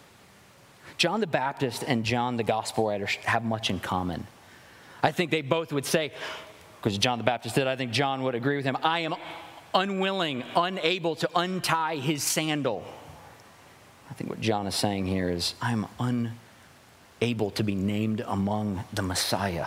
John 0.97 1.21
the 1.21 1.27
Baptist 1.27 1.83
and 1.87 2.05
John 2.05 2.37
the 2.37 2.43
gospel 2.43 2.89
writer 2.89 3.07
have 3.25 3.45
much 3.45 3.71
in 3.71 3.81
common. 3.81 4.27
I 5.03 5.13
think 5.13 5.31
they 5.31 5.41
both 5.41 5.73
would 5.73 5.87
say, 5.87 6.13
because 6.81 6.97
John 6.97 7.19
the 7.19 7.25
Baptist 7.25 7.55
did. 7.55 7.67
I 7.67 7.77
think 7.77 7.93
John 7.93 8.23
would 8.23 8.35
agree 8.35 8.57
with 8.57 8.65
him. 8.65 8.77
I 8.83 9.01
am 9.01 9.15
unwilling, 9.75 10.45
unable 10.57 11.15
to 11.17 11.29
untie 11.37 11.97
his 11.97 12.23
sandal. 12.23 12.85
I 14.11 14.15
think 14.15 14.31
what 14.31 14.41
John 14.41 14.67
is 14.67 14.75
saying 14.75 15.07
here 15.07 15.29
is, 15.29 15.55
I'm 15.61 15.87
unable 15.99 17.51
to 17.53 17.63
be 17.63 17.75
named 17.75 18.23
among 18.27 18.83
the 18.93 19.03
Messiah. 19.03 19.67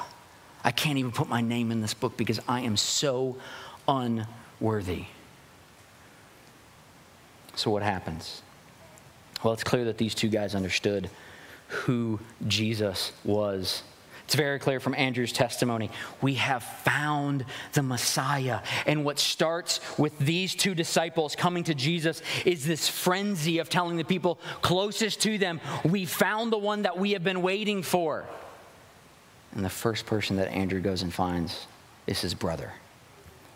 I 0.64 0.72
can't 0.72 0.98
even 0.98 1.12
put 1.12 1.30
my 1.30 1.42
name 1.42 1.72
in 1.72 1.82
this 1.82 1.94
book 1.94 2.18
because 2.18 2.40
I 2.48 2.62
am 2.62 2.78
so 2.78 3.38
unworthy. 3.88 5.06
So, 7.56 7.70
what 7.70 7.84
happens? 7.84 8.42
Well, 9.44 9.54
it's 9.54 9.64
clear 9.64 9.86
that 9.86 9.98
these 9.98 10.16
two 10.16 10.30
guys 10.30 10.56
understood 10.56 11.10
who 11.68 12.20
Jesus 12.48 13.12
was 13.24 13.84
it's 14.26 14.36
very 14.36 14.58
clear 14.58 14.80
from 14.80 14.96
Andrew's 14.96 15.34
testimony. 15.34 15.92
We 16.22 16.36
have 16.36 16.64
found 16.64 17.46
the 17.74 17.84
Messiah. 17.84 18.62
And 18.86 19.04
what 19.04 19.20
starts 19.20 19.80
with 19.98 20.18
these 20.18 20.56
two 20.56 20.74
disciples 20.74 21.36
coming 21.36 21.66
to 21.66 21.76
Jesus 21.76 22.22
is 22.46 22.66
this 22.66 22.88
frenzy 22.88 23.60
of 23.60 23.70
telling 23.70 23.98
the 23.98 24.04
people 24.04 24.40
closest 24.62 25.22
to 25.24 25.38
them, 25.38 25.60
We 25.84 26.06
found 26.06 26.52
the 26.52 26.58
one 26.58 26.84
that 26.84 26.98
we 26.98 27.12
have 27.12 27.24
been 27.24 27.42
waiting 27.42 27.84
for. 27.84 28.26
And 29.54 29.64
the 29.64 29.70
first 29.70 30.06
person 30.06 30.38
that 30.38 30.50
Andrew 30.50 30.80
goes 30.80 31.02
and 31.02 31.14
finds 31.14 31.68
is 32.08 32.22
his 32.22 32.34
brother, 32.34 32.74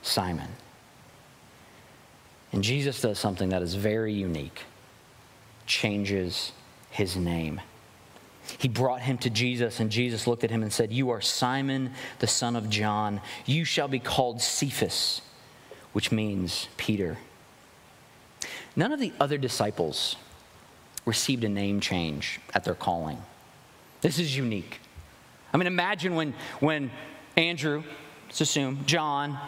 Simon. 0.01 0.49
And 2.51 2.63
Jesus 2.63 3.01
does 3.01 3.19
something 3.19 3.49
that 3.49 3.61
is 3.61 3.73
very 3.73 4.13
unique 4.13 4.61
changes 5.65 6.51
his 6.91 7.15
name. 7.15 7.61
He 8.57 8.67
brought 8.67 9.01
him 9.01 9.17
to 9.19 9.29
Jesus, 9.29 9.79
and 9.79 9.89
Jesus 9.89 10.27
looked 10.27 10.43
at 10.43 10.51
him 10.51 10.63
and 10.63 10.71
said, 10.71 10.91
You 10.91 11.09
are 11.09 11.21
Simon, 11.21 11.91
the 12.19 12.27
son 12.27 12.55
of 12.55 12.69
John. 12.69 13.21
You 13.45 13.65
shall 13.65 13.87
be 13.87 13.99
called 13.99 14.41
Cephas, 14.41 15.21
which 15.93 16.11
means 16.11 16.67
Peter. 16.77 17.17
None 18.75 18.91
of 18.91 18.99
the 18.99 19.13
other 19.19 19.37
disciples 19.37 20.15
received 21.05 21.43
a 21.43 21.49
name 21.49 21.79
change 21.79 22.39
at 22.53 22.63
their 22.63 22.75
calling. 22.75 23.17
This 24.01 24.19
is 24.19 24.35
unique. 24.35 24.79
I 25.53 25.57
mean, 25.57 25.67
imagine 25.67 26.15
when, 26.15 26.33
when 26.59 26.91
Andrew, 27.35 27.83
let's 28.27 28.41
assume, 28.41 28.83
John, 28.85 29.39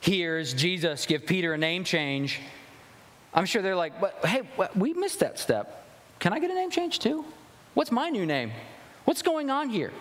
hears 0.00 0.54
Jesus 0.54 1.06
give 1.06 1.26
Peter 1.26 1.52
a 1.52 1.58
name 1.58 1.84
change. 1.84 2.40
I'm 3.34 3.44
sure 3.44 3.60
they're 3.60 3.76
like, 3.76 4.00
but, 4.00 4.24
hey, 4.24 4.42
we 4.74 4.94
missed 4.94 5.20
that 5.20 5.38
step. 5.38 5.86
Can 6.18 6.32
I 6.32 6.38
get 6.38 6.50
a 6.50 6.54
name 6.54 6.70
change 6.70 6.98
too? 6.98 7.24
What's 7.74 7.92
my 7.92 8.08
new 8.08 8.26
name? 8.26 8.52
What's 9.04 9.22
going 9.22 9.50
on 9.50 9.70
here? 9.70 9.92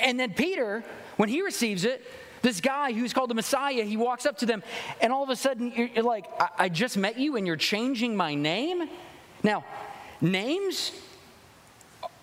And 0.00 0.18
then 0.18 0.32
Peter, 0.32 0.84
when 1.16 1.28
he 1.28 1.42
receives 1.42 1.84
it, 1.84 2.04
this 2.42 2.60
guy 2.60 2.92
who's 2.92 3.12
called 3.12 3.30
the 3.30 3.34
Messiah, 3.34 3.82
he 3.82 3.96
walks 3.96 4.24
up 4.26 4.38
to 4.38 4.46
them, 4.46 4.62
and 5.00 5.12
all 5.12 5.22
of 5.22 5.30
a 5.30 5.36
sudden, 5.36 5.72
you're, 5.74 6.04
like, 6.04 6.26
I, 6.40 6.48
I 6.58 6.68
just 6.68 6.96
met 6.96 7.18
you 7.18 7.36
and 7.36 7.46
you're 7.46 7.56
changing 7.56 8.16
my 8.16 8.34
name? 8.34 8.88
Now, 9.42 9.64
names 10.20 10.92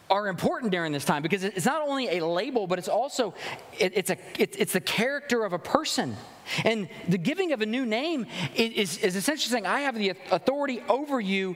are 0.10 0.28
important 0.28 0.72
during 0.72 0.92
this 0.92 1.04
time 1.04 1.22
because 1.24 1.44
it's 1.44 1.66
not 1.66 1.82
only 1.82 2.18
a 2.18 2.26
label, 2.26 2.68
but 2.68 2.78
it's 2.78 2.88
also 2.88 3.34
it, 3.80 3.94
it's 3.96 4.12
a 4.12 4.18
it, 4.38 4.56
it's 4.60 4.74
the 4.74 4.82
character 4.82 5.44
of 5.44 5.54
a 5.54 5.60
person. 5.60 6.16
And 6.64 6.88
the 7.10 7.18
giving 7.18 7.54
of 7.54 7.62
a 7.62 7.66
new 7.66 7.86
name 7.86 8.28
is, 8.56 9.00
is 9.00 9.16
essentially 9.16 9.52
saying, 9.52 9.66
I 9.66 9.82
have 9.82 9.96
the 9.96 10.14
authority 10.30 10.84
over 10.88 11.20
you 11.20 11.56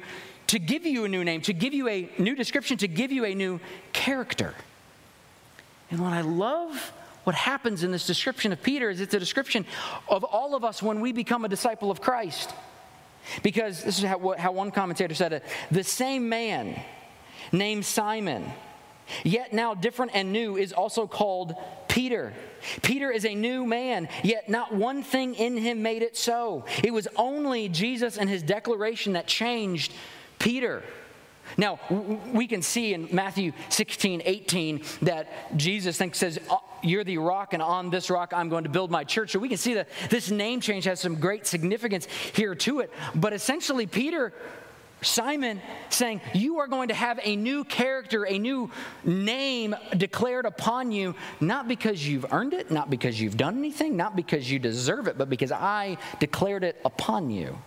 to 0.49 0.59
give 0.59 0.85
you 0.85 1.05
a 1.05 1.07
new 1.07 1.23
name, 1.23 1.41
to 1.41 1.53
give 1.53 1.73
you 1.73 1.87
a 1.87 2.09
new 2.17 2.35
description, 2.35 2.77
to 2.77 2.87
give 2.87 3.11
you 3.11 3.25
a 3.25 3.35
new 3.35 3.59
character. 3.93 4.53
And 5.91 6.01
what 6.01 6.13
I 6.13 6.21
love 6.21 6.91
what 7.23 7.35
happens 7.35 7.83
in 7.83 7.91
this 7.91 8.07
description 8.07 8.51
of 8.51 8.63
Peter 8.63 8.89
is 8.89 9.01
it's 9.01 9.13
a 9.13 9.19
description 9.19 9.63
of 10.07 10.23
all 10.23 10.55
of 10.55 10.63
us 10.63 10.81
when 10.81 10.99
we 10.99 11.11
become 11.11 11.45
a 11.45 11.49
disciple 11.49 11.91
of 11.91 12.01
Christ. 12.01 12.51
Because 13.43 13.83
this 13.83 13.99
is 13.99 14.03
how, 14.03 14.33
how 14.37 14.51
one 14.51 14.71
commentator 14.71 15.13
said 15.13 15.33
it 15.33 15.43
the 15.69 15.83
same 15.83 16.29
man 16.29 16.81
named 17.51 17.85
Simon, 17.85 18.49
yet 19.23 19.53
now 19.53 19.75
different 19.75 20.13
and 20.15 20.31
new, 20.33 20.57
is 20.57 20.73
also 20.73 21.05
called 21.05 21.53
Peter. 21.87 22.33
Peter 22.81 23.11
is 23.11 23.25
a 23.25 23.35
new 23.35 23.65
man, 23.65 24.09
yet 24.23 24.49
not 24.49 24.73
one 24.73 25.03
thing 25.03 25.35
in 25.35 25.55
him 25.55 25.83
made 25.83 26.01
it 26.01 26.17
so. 26.17 26.65
It 26.83 26.91
was 26.91 27.07
only 27.15 27.69
Jesus 27.69 28.17
and 28.17 28.27
his 28.27 28.41
declaration 28.41 29.13
that 29.13 29.27
changed 29.27 29.93
Peter. 30.39 30.83
Now, 31.57 31.79
we 32.33 32.47
can 32.47 32.61
see 32.61 32.93
in 32.93 33.09
Matthew 33.11 33.53
16, 33.69 34.21
18 34.23 34.83
that 35.03 35.57
Jesus 35.57 35.97
thinks, 35.97 36.17
says, 36.17 36.39
uh, 36.49 36.57
You're 36.83 37.03
the 37.03 37.17
rock, 37.17 37.53
and 37.53 37.61
on 37.61 37.89
this 37.89 38.09
rock 38.09 38.33
I'm 38.33 38.49
going 38.49 38.63
to 38.63 38.69
build 38.69 38.91
my 38.91 39.03
church. 39.03 39.31
So 39.31 39.39
we 39.39 39.49
can 39.49 39.57
see 39.57 39.75
that 39.75 39.89
this 40.09 40.31
name 40.31 40.61
change 40.61 40.85
has 40.85 40.99
some 40.99 41.15
great 41.15 41.47
significance 41.47 42.07
here 42.33 42.55
to 42.55 42.79
it. 42.81 42.91
But 43.15 43.33
essentially, 43.33 43.87
Peter 43.87 44.33
Simon 45.01 45.61
saying, 45.89 46.21
You 46.33 46.59
are 46.59 46.67
going 46.67 46.89
to 46.89 46.93
have 46.93 47.19
a 47.23 47.35
new 47.35 47.63
character, 47.63 48.25
a 48.25 48.37
new 48.37 48.69
name 49.03 49.75
declared 49.95 50.45
upon 50.45 50.91
you, 50.91 51.15
not 51.39 51.67
because 51.67 52.05
you've 52.07 52.25
earned 52.31 52.53
it, 52.53 52.69
not 52.69 52.89
because 52.89 53.19
you've 53.19 53.37
done 53.37 53.57
anything, 53.57 53.95
not 53.95 54.15
because 54.15 54.49
you 54.49 54.59
deserve 54.59 55.07
it, 55.07 55.17
but 55.17 55.29
because 55.29 55.51
I 55.51 55.97
declared 56.19 56.63
it 56.63 56.79
upon 56.83 57.29
you. 57.29 57.57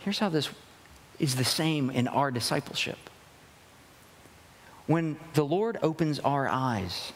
Here's 0.00 0.18
how 0.18 0.28
this 0.28 0.50
is 1.18 1.36
the 1.36 1.44
same 1.44 1.90
in 1.90 2.08
our 2.08 2.30
discipleship. 2.30 2.98
When 4.86 5.18
the 5.34 5.44
Lord 5.44 5.78
opens 5.82 6.18
our 6.20 6.48
eyes, 6.48 7.12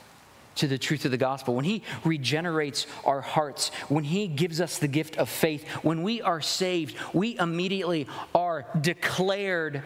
to 0.57 0.67
the 0.67 0.79
truth 0.79 1.05
of 1.05 1.11
the 1.11 1.17
gospel, 1.17 1.55
when 1.55 1.65
He 1.65 1.83
regenerates 2.05 2.87
our 3.05 3.21
hearts, 3.21 3.71
when 3.88 4.05
He 4.05 4.27
gives 4.27 4.61
us 4.61 4.79
the 4.79 4.88
gift 4.88 5.17
of 5.17 5.29
faith, 5.29 5.67
when 5.83 6.03
we 6.03 6.21
are 6.21 6.41
saved, 6.41 6.97
we 7.12 7.38
immediately 7.38 8.07
are 8.35 8.67
declared 8.81 9.83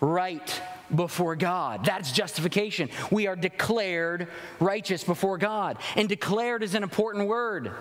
right 0.00 0.62
before 0.94 1.36
God. 1.36 1.84
That's 1.84 2.12
justification. 2.12 2.90
We 3.10 3.26
are 3.26 3.36
declared 3.36 4.28
righteous 4.60 5.04
before 5.04 5.38
God. 5.38 5.78
And 5.96 6.08
declared 6.08 6.62
is 6.62 6.74
an 6.74 6.82
important 6.82 7.28
word. 7.28 7.72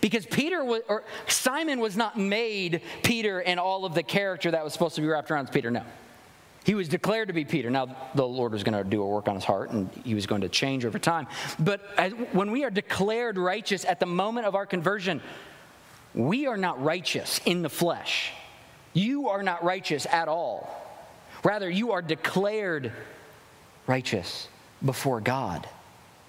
Because 0.00 0.26
Peter 0.26 0.64
was, 0.64 0.82
or 0.88 1.04
Simon 1.26 1.80
was 1.80 1.96
not 1.96 2.18
made 2.18 2.82
Peter 3.02 3.40
and 3.40 3.58
all 3.58 3.84
of 3.84 3.94
the 3.94 4.02
character 4.02 4.50
that 4.50 4.62
was 4.62 4.72
supposed 4.72 4.94
to 4.96 5.00
be 5.00 5.06
wrapped 5.06 5.30
around 5.30 5.50
Peter. 5.50 5.70
No. 5.70 5.82
He 6.64 6.74
was 6.74 6.88
declared 6.88 7.28
to 7.28 7.34
be 7.34 7.44
Peter. 7.44 7.70
Now, 7.70 7.96
the 8.14 8.26
Lord 8.26 8.52
was 8.52 8.62
going 8.62 8.76
to 8.76 8.88
do 8.88 9.02
a 9.02 9.06
work 9.06 9.26
on 9.26 9.34
his 9.34 9.44
heart 9.44 9.70
and 9.70 9.90
he 10.04 10.14
was 10.14 10.26
going 10.26 10.42
to 10.42 10.48
change 10.48 10.84
over 10.84 10.98
time. 10.98 11.26
But 11.58 11.80
as, 11.98 12.12
when 12.32 12.52
we 12.52 12.64
are 12.64 12.70
declared 12.70 13.36
righteous 13.36 13.84
at 13.84 13.98
the 13.98 14.06
moment 14.06 14.46
of 14.46 14.54
our 14.54 14.66
conversion, 14.66 15.20
we 16.14 16.46
are 16.46 16.56
not 16.56 16.82
righteous 16.82 17.40
in 17.44 17.62
the 17.62 17.68
flesh. 17.68 18.32
You 18.92 19.28
are 19.28 19.42
not 19.42 19.64
righteous 19.64 20.06
at 20.06 20.28
all. 20.28 20.70
Rather, 21.42 21.68
you 21.68 21.92
are 21.92 22.02
declared 22.02 22.92
righteous 23.86 24.48
before 24.84 25.20
God. 25.20 25.66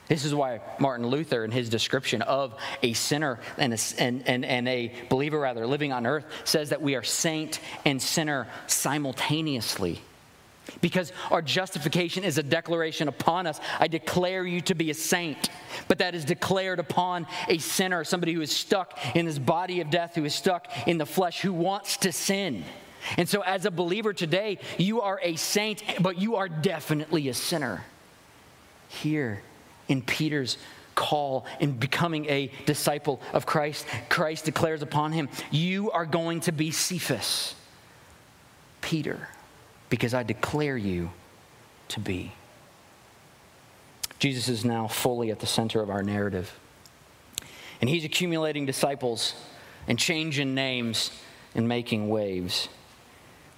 This 0.08 0.26
is 0.26 0.36
why 0.36 0.60
Martin 0.80 1.08
Luther, 1.08 1.46
in 1.46 1.52
his 1.52 1.70
description 1.70 2.22
of 2.22 2.56
a 2.82 2.94
sinner 2.94 3.40
and 3.58 3.74
a, 3.74 3.78
and, 3.98 4.28
and, 4.28 4.44
and 4.44 4.68
a 4.68 4.94
believer, 5.10 5.40
rather, 5.40 5.66
living 5.66 5.94
on 5.94 6.06
earth, 6.06 6.26
says 6.44 6.70
that 6.70 6.82
we 6.82 6.96
are 6.96 7.04
saint 7.04 7.60
and 7.86 8.02
sinner 8.02 8.48
simultaneously. 8.68 10.02
Because 10.82 11.12
our 11.30 11.42
justification 11.42 12.24
is 12.24 12.38
a 12.38 12.44
declaration 12.44 13.08
upon 13.08 13.48
us. 13.48 13.60
I 13.80 13.88
declare 13.88 14.46
you 14.46 14.62
to 14.62 14.76
be 14.76 14.92
a 14.92 14.94
saint. 14.94 15.50
But 15.88 16.00
that 16.00 16.16
is 16.16 16.26
declared 16.26 16.80
upon 16.80 17.28
a 17.48 17.58
sinner, 17.58 18.04
somebody 18.04 18.34
who 18.34 18.42
is 18.42 18.52
stuck 18.52 18.98
in 19.16 19.26
this 19.26 19.40
body 19.40 19.82
of 19.82 19.90
death, 19.90 20.16
who 20.16 20.26
is 20.26 20.36
stuck 20.36 20.68
in 20.88 20.98
the 20.98 21.06
flesh, 21.06 21.42
who 21.42 21.54
wants 21.54 21.98
to 21.98 22.12
sin. 22.12 22.64
And 23.18 23.28
so, 23.28 23.42
as 23.42 23.66
a 23.66 23.72
believer 23.72 24.14
today, 24.14 24.60
you 24.78 25.02
are 25.02 25.20
a 25.22 25.36
saint, 25.36 25.84
but 26.00 26.18
you 26.18 26.38
are 26.38 26.48
definitely 26.48 27.28
a 27.28 27.34
sinner. 27.34 27.84
Here 28.88 29.42
in 29.94 30.02
Peter's 30.02 30.58
call 30.96 31.46
in 31.60 31.72
becoming 31.72 32.26
a 32.26 32.52
disciple 32.66 33.22
of 33.32 33.46
Christ, 33.46 33.86
Christ 34.10 34.46
declares 34.46 34.82
upon 34.82 35.12
him, 35.12 35.30
You 35.52 35.92
are 35.92 36.06
going 36.06 36.42
to 36.42 36.52
be 36.52 36.72
Cephas, 36.72 37.54
Peter 38.82 39.30
because 39.90 40.16
I 40.16 40.24
declare 40.24 40.76
you 40.76 41.12
to 41.90 42.00
be. 42.00 42.32
Jesus 44.18 44.50
is 44.50 44.66
now 44.66 44.88
fully 44.88 45.30
at 45.30 45.40
the 45.40 45.46
center 45.46 45.82
of 45.82 45.92
our 45.92 46.02
narrative. 46.02 46.58
And 47.80 47.88
he's 47.88 48.04
accumulating 48.04 48.66
disciples 48.66 49.36
and 49.88 50.00
changing 50.00 50.56
names 50.56 51.12
and 51.54 51.68
making 51.68 52.10
waves. 52.10 52.70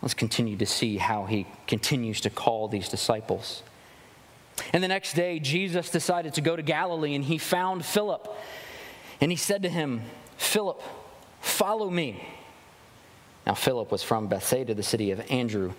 Let's 0.02 0.14
continue 0.14 0.58
to 0.58 0.66
see 0.66 0.98
how 0.98 1.24
he 1.24 1.48
continues 1.68 2.20
to 2.22 2.30
call 2.30 2.68
these 2.68 2.90
disciples. 2.90 3.64
And 4.74 4.84
the 4.84 4.88
next 4.88 5.14
day, 5.14 5.40
Jesus 5.40 5.90
decided 5.90 6.36
to 6.36 6.42
go 6.42 6.56
to 6.56 6.62
Galilee 6.62 7.16
and 7.16 7.24
he 7.24 7.38
found 7.38 7.86
Philip. 7.86 8.28
And 9.22 9.32
he 9.32 9.38
said 9.38 9.64
to 9.64 9.70
him, 9.70 10.02
Philip, 10.38 10.82
follow 11.42 11.90
me. 11.90 12.26
Now, 13.46 13.54
Philip 13.54 13.92
was 13.92 14.02
from 14.02 14.28
Bethsaida, 14.28 14.74
the 14.74 14.84
city 14.84 15.12
of 15.12 15.20
Andrew 15.30 15.74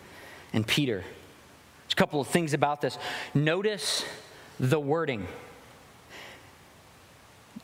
and 0.53 0.67
Peter. 0.67 0.99
There's 0.99 1.93
a 1.93 1.97
couple 1.97 2.21
of 2.21 2.29
things 2.29 2.55
about 2.55 2.81
this. 2.81 2.99
Notice 3.35 4.05
the 4.61 4.81
wording. 4.81 5.27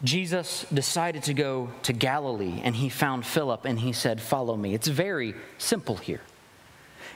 Jesus 0.05 0.67
decided 0.73 1.23
to 1.25 1.35
go 1.35 1.71
to 1.85 1.93
Galilee 1.93 2.61
and 2.65 2.75
he 2.75 2.89
found 2.89 3.25
Philip 3.25 3.65
and 3.65 3.79
he 3.79 3.93
said, 3.93 4.21
Follow 4.21 4.57
me. 4.57 4.75
It's 4.75 4.89
very 4.89 5.35
simple 5.59 5.97
here. 5.97 6.21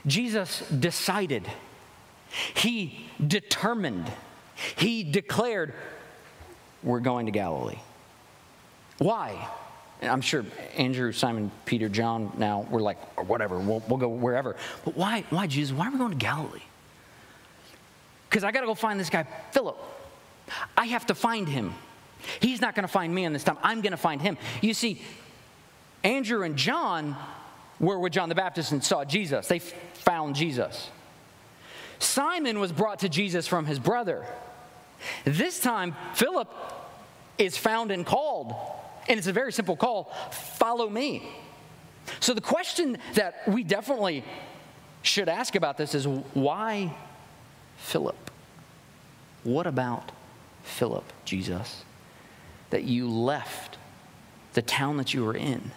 Jesus 0.06 0.60
decided, 0.68 1.48
he 2.54 3.06
determined, 3.24 4.10
he 4.76 5.02
declared, 5.04 5.74
We're 6.82 7.00
going 7.00 7.26
to 7.26 7.32
Galilee. 7.32 7.78
Why? 8.98 9.48
I'm 10.02 10.20
sure 10.20 10.44
Andrew, 10.76 11.12
Simon, 11.12 11.50
Peter, 11.64 11.88
John 11.88 12.32
now 12.36 12.66
we're 12.70 12.80
like, 12.80 12.98
or 13.16 13.24
whatever, 13.24 13.58
we'll, 13.58 13.82
we'll 13.88 13.98
go 13.98 14.08
wherever. 14.08 14.56
But 14.84 14.96
why, 14.96 15.24
why, 15.30 15.46
Jesus? 15.46 15.76
Why 15.76 15.88
are 15.88 15.90
we 15.90 15.98
going 15.98 16.10
to 16.10 16.16
Galilee? 16.16 16.60
Because 18.28 18.44
I 18.44 18.52
got 18.52 18.60
to 18.60 18.66
go 18.66 18.74
find 18.74 19.00
this 19.00 19.10
guy, 19.10 19.26
Philip. 19.52 19.78
I 20.76 20.86
have 20.86 21.06
to 21.06 21.14
find 21.14 21.48
him. 21.48 21.74
He's 22.40 22.60
not 22.60 22.74
going 22.74 22.82
to 22.82 22.92
find 22.92 23.14
me 23.14 23.24
in 23.24 23.32
this 23.32 23.44
time. 23.44 23.56
I'm 23.62 23.80
going 23.80 23.92
to 23.92 23.96
find 23.96 24.20
him. 24.20 24.36
You 24.60 24.74
see, 24.74 25.00
Andrew 26.04 26.42
and 26.42 26.56
John 26.56 27.16
were 27.80 27.98
with 27.98 28.12
John 28.12 28.28
the 28.28 28.34
Baptist 28.34 28.72
and 28.72 28.82
saw 28.82 29.04
Jesus. 29.04 29.48
They 29.48 29.58
found 29.58 30.34
Jesus. 30.34 30.90
Simon 31.98 32.58
was 32.58 32.72
brought 32.72 33.00
to 33.00 33.08
Jesus 33.08 33.46
from 33.46 33.66
his 33.66 33.78
brother. 33.78 34.24
This 35.24 35.60
time, 35.60 35.94
Philip 36.14 36.52
is 37.38 37.56
found 37.56 37.90
and 37.90 38.04
called 38.04 38.54
and 39.08 39.18
it's 39.18 39.26
a 39.26 39.32
very 39.32 39.52
simple 39.52 39.76
call 39.76 40.04
follow 40.30 40.88
me. 40.88 41.28
So, 42.20 42.34
the 42.34 42.40
question 42.40 42.98
that 43.14 43.48
we 43.48 43.64
definitely 43.64 44.24
should 45.02 45.28
ask 45.28 45.54
about 45.54 45.76
this 45.76 45.94
is 45.94 46.06
why 46.06 46.94
Philip? 47.78 48.30
What 49.44 49.66
about 49.66 50.12
Philip, 50.62 51.04
Jesus? 51.24 51.84
That 52.70 52.84
you 52.84 53.08
left 53.08 53.78
the 54.54 54.62
town 54.62 54.96
that 54.96 55.14
you 55.14 55.24
were 55.24 55.36
in, 55.36 55.70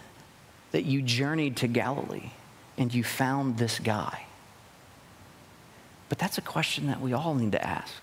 that 0.71 0.86
you 0.86 1.01
journeyed 1.01 1.58
to 1.58 1.67
Galilee, 1.67 2.32
and 2.77 2.93
you 2.93 3.03
found 3.03 3.58
this 3.58 3.79
guy. 3.79 4.25
But 6.10 6.17
that's 6.17 6.38
a 6.38 6.41
question 6.41 6.88
that 6.88 7.00
we 7.00 7.13
all 7.13 7.36
need 7.36 7.52
to 7.54 7.65
ask. 7.65 7.93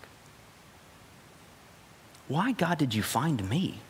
Why, 2.28 2.52
God, 2.52 2.78
did 2.78 2.94
you 2.94 3.02
find 3.02 3.48
me? 3.48 3.80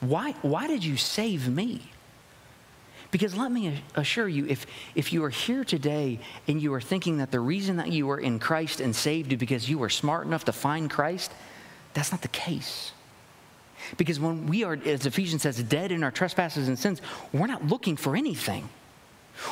Why, 0.00 0.32
why 0.42 0.66
did 0.66 0.84
you 0.84 0.96
save 0.96 1.48
me? 1.48 1.82
Because 3.10 3.36
let 3.36 3.50
me 3.50 3.82
assure 3.96 4.28
you, 4.28 4.46
if, 4.46 4.66
if 4.94 5.12
you 5.12 5.24
are 5.24 5.30
here 5.30 5.64
today 5.64 6.20
and 6.46 6.62
you 6.62 6.72
are 6.74 6.80
thinking 6.80 7.18
that 7.18 7.32
the 7.32 7.40
reason 7.40 7.76
that 7.76 7.90
you 7.90 8.08
are 8.10 8.20
in 8.20 8.38
Christ 8.38 8.80
and 8.80 8.94
saved 8.94 9.32
is 9.32 9.38
because 9.38 9.68
you 9.68 9.78
were 9.78 9.90
smart 9.90 10.26
enough 10.26 10.44
to 10.44 10.52
find 10.52 10.88
Christ, 10.88 11.32
that's 11.92 12.12
not 12.12 12.22
the 12.22 12.28
case. 12.28 12.92
Because 13.96 14.20
when 14.20 14.46
we 14.46 14.62
are, 14.62 14.78
as 14.84 15.06
Ephesians 15.06 15.42
says, 15.42 15.60
dead 15.62 15.90
in 15.90 16.04
our 16.04 16.12
trespasses 16.12 16.68
and 16.68 16.78
sins, 16.78 17.02
we're 17.32 17.48
not 17.48 17.66
looking 17.66 17.96
for 17.96 18.14
anything. 18.14 18.68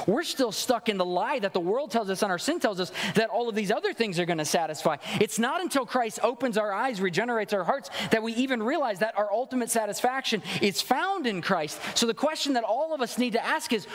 We're 0.07 0.23
still 0.23 0.53
stuck 0.53 0.89
in 0.89 0.99
the 0.99 1.05
lie 1.05 1.39
that 1.39 1.53
the 1.53 1.61
world 1.61 1.91
tells 1.91 2.11
us 2.11 2.23
and 2.23 2.31
our 2.31 2.39
sin 2.39 2.61
tells 2.61 2.81
us 2.81 2.93
that 3.15 3.31
all 3.31 3.49
of 3.49 3.55
these 3.55 3.71
other 3.71 3.93
things 3.93 4.19
are 4.19 4.27
going 4.27 4.39
to 4.39 4.45
satisfy. 4.45 4.97
It's 5.21 5.39
not 5.39 5.61
until 5.61 5.87
Christ 5.87 6.21
opens 6.23 6.59
our 6.59 6.73
eyes, 6.73 7.01
regenerates 7.01 7.53
our 7.53 7.65
hearts, 7.65 7.91
that 8.11 8.23
we 8.23 8.35
even 8.35 8.63
realize 8.63 8.99
that 9.01 9.17
our 9.17 9.33
ultimate 9.33 9.71
satisfaction 9.71 10.43
is 10.61 10.81
found 10.81 11.27
in 11.27 11.43
Christ. 11.43 11.81
So 11.95 12.07
the 12.07 12.15
question 12.15 12.55
that 12.55 12.65
all 12.65 12.95
of 12.95 13.01
us 13.01 13.19
need 13.19 13.33
to 13.35 13.45
ask 13.45 13.73
is 13.73 13.87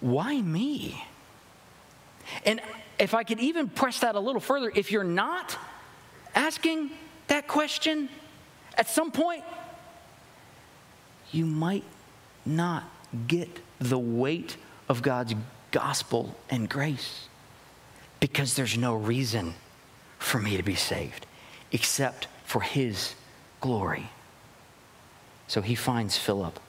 why 0.00 0.40
me? 0.40 1.02
And 2.44 2.60
if 2.98 3.14
I 3.14 3.24
could 3.24 3.40
even 3.40 3.68
press 3.68 4.00
that 4.00 4.14
a 4.14 4.20
little 4.20 4.40
further, 4.40 4.70
if 4.74 4.90
you're 4.92 5.04
not 5.04 5.56
asking 6.34 6.90
that 7.28 7.48
question 7.48 8.08
at 8.76 8.88
some 8.88 9.10
point, 9.10 9.44
you 11.30 11.46
might 11.46 11.84
not 12.44 12.84
get 13.26 13.60
the 13.78 13.98
weight 13.98 14.56
of 14.92 15.00
God's 15.00 15.34
gospel 15.70 16.36
and 16.50 16.68
grace 16.68 17.28
because 18.20 18.54
there's 18.54 18.76
no 18.76 18.94
reason 18.94 19.54
for 20.18 20.38
me 20.38 20.58
to 20.58 20.62
be 20.62 20.74
saved 20.74 21.24
except 21.72 22.28
for 22.44 22.60
his 22.60 23.14
glory. 23.62 24.10
So 25.48 25.62
he 25.62 25.74
finds 25.74 26.18
Philip 26.18 26.60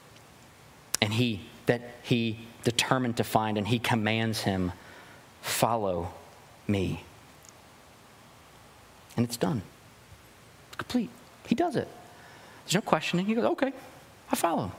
and 1.01 1.13
he 1.13 1.41
that 1.65 1.81
he 2.01 2.39
determined 2.63 3.17
to 3.17 3.25
find 3.25 3.57
and 3.57 3.67
he 3.67 3.77
commands 3.77 4.39
him 4.43 4.71
follow 5.41 6.13
me. 6.65 7.03
And 9.17 9.25
it's 9.25 9.35
done. 9.35 9.61
It's 10.69 10.77
complete. 10.77 11.09
He 11.45 11.55
does 11.55 11.75
it. 11.75 11.89
There's 12.63 12.75
no 12.75 12.81
questioning. 12.81 13.25
He 13.25 13.33
goes, 13.33 13.43
okay, 13.43 13.73
I 14.31 14.35
follow. 14.37 14.71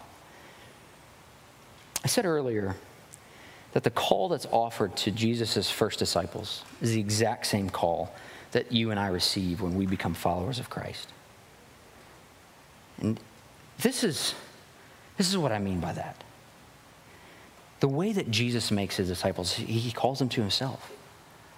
I 2.03 2.07
said 2.07 2.25
earlier 2.25 2.77
that 3.75 3.83
the 3.83 3.91
call 3.91 4.29
that's 4.29 4.47
offered 4.53 4.97
to 4.97 5.11
Jesus' 5.11 5.69
first 5.69 5.99
disciples 5.99 6.63
is 6.81 6.93
the 6.93 7.01
exact 7.01 7.45
same 7.45 7.69
call 7.69 8.15
that 8.53 8.71
you 8.71 8.93
and 8.93 9.01
I 9.01 9.09
receive 9.09 9.61
when 9.61 9.75
we 9.77 9.85
become 9.85 10.15
followers 10.15 10.61
of 10.61 10.71
Christ. 10.71 11.09
And 13.01 13.19
this 13.79 14.05
is, 14.05 14.37
this 15.17 15.29
is 15.29 15.37
what 15.37 15.51
I 15.51 15.59
mean 15.59 15.81
by 15.81 15.93
that. 15.93 16.23
The 17.81 17.89
way 17.89 18.13
that 18.13 18.31
Jesus 18.31 18.71
makes 18.71 18.97
his 18.97 19.09
disciples, 19.09 19.53
he 19.53 19.91
calls 19.91 20.21
them 20.21 20.29
to 20.31 20.41
himself. 20.41 20.93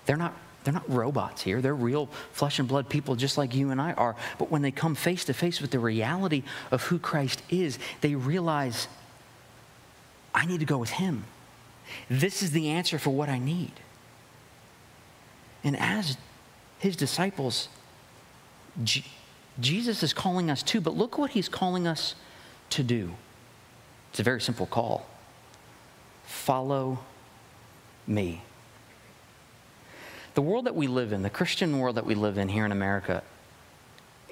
They're 0.06 0.16
not, 0.16 0.34
they're 0.64 0.72
not 0.72 0.90
robots 0.90 1.42
here. 1.42 1.60
They're 1.60 1.74
real 1.74 2.06
flesh 2.32 2.58
and 2.58 2.66
blood 2.66 2.88
people 2.88 3.14
just 3.14 3.36
like 3.36 3.54
you 3.54 3.72
and 3.72 3.80
I 3.80 3.92
are. 3.92 4.16
But 4.38 4.50
when 4.50 4.62
they 4.62 4.70
come 4.70 4.94
face 4.94 5.26
to 5.26 5.34
face 5.34 5.60
with 5.60 5.70
the 5.70 5.80
reality 5.80 6.44
of 6.70 6.82
who 6.84 6.98
Christ 6.98 7.42
is, 7.50 7.78
they 8.00 8.14
realize, 8.14 8.88
I 10.34 10.46
need 10.46 10.60
to 10.60 10.66
go 10.66 10.78
with 10.78 10.90
him. 10.90 11.24
This 12.08 12.42
is 12.42 12.50
the 12.52 12.68
answer 12.68 12.98
for 12.98 13.10
what 13.10 13.28
I 13.28 13.38
need. 13.38 13.72
And 15.64 15.76
as 15.78 16.16
his 16.78 16.96
disciples, 16.96 17.68
G- 18.84 19.04
Jesus 19.58 20.02
is 20.02 20.12
calling 20.12 20.50
us 20.50 20.62
too, 20.62 20.80
but 20.80 20.94
look 20.96 21.18
what 21.18 21.30
he's 21.30 21.48
calling 21.48 21.86
us 21.86 22.14
to 22.70 22.82
do. 22.82 23.14
It's 24.10 24.20
a 24.20 24.22
very 24.22 24.40
simple 24.40 24.66
call 24.66 25.06
follow 26.24 26.98
me. 28.06 28.42
The 30.34 30.42
world 30.42 30.66
that 30.66 30.74
we 30.74 30.86
live 30.86 31.12
in, 31.12 31.22
the 31.22 31.30
Christian 31.30 31.78
world 31.78 31.96
that 31.96 32.04
we 32.04 32.14
live 32.14 32.36
in 32.36 32.48
here 32.48 32.66
in 32.66 32.72
America, 32.72 33.22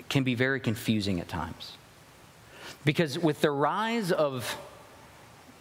can 0.09 0.23
be 0.23 0.35
very 0.35 0.61
confusing 0.61 1.19
at 1.21 1.29
times. 1.29 1.77
Because 2.85 3.19
with 3.19 3.41
the 3.41 3.51
rise 3.51 4.13
of 4.13 4.59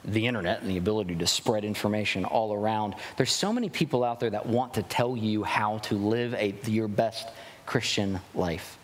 the 0.06 0.28
internet 0.28 0.62
and 0.62 0.70
the 0.70 0.78
ability 0.78 1.16
to 1.16 1.28
spread 1.28 1.64
information 1.64 2.26
all 2.26 2.54
around, 2.54 2.96
there's 3.18 3.32
so 3.32 3.54
many 3.54 3.70
people 3.70 4.04
out 4.04 4.20
there 4.20 4.30
that 4.30 4.46
want 4.46 4.74
to 4.76 4.84
tell 4.84 5.16
you 5.16 5.44
how 5.44 5.78
to 5.80 5.96
live 5.96 6.34
a, 6.34 6.54
your 6.66 6.88
best 6.88 7.30
Christian 7.66 8.20
life. 8.34 8.78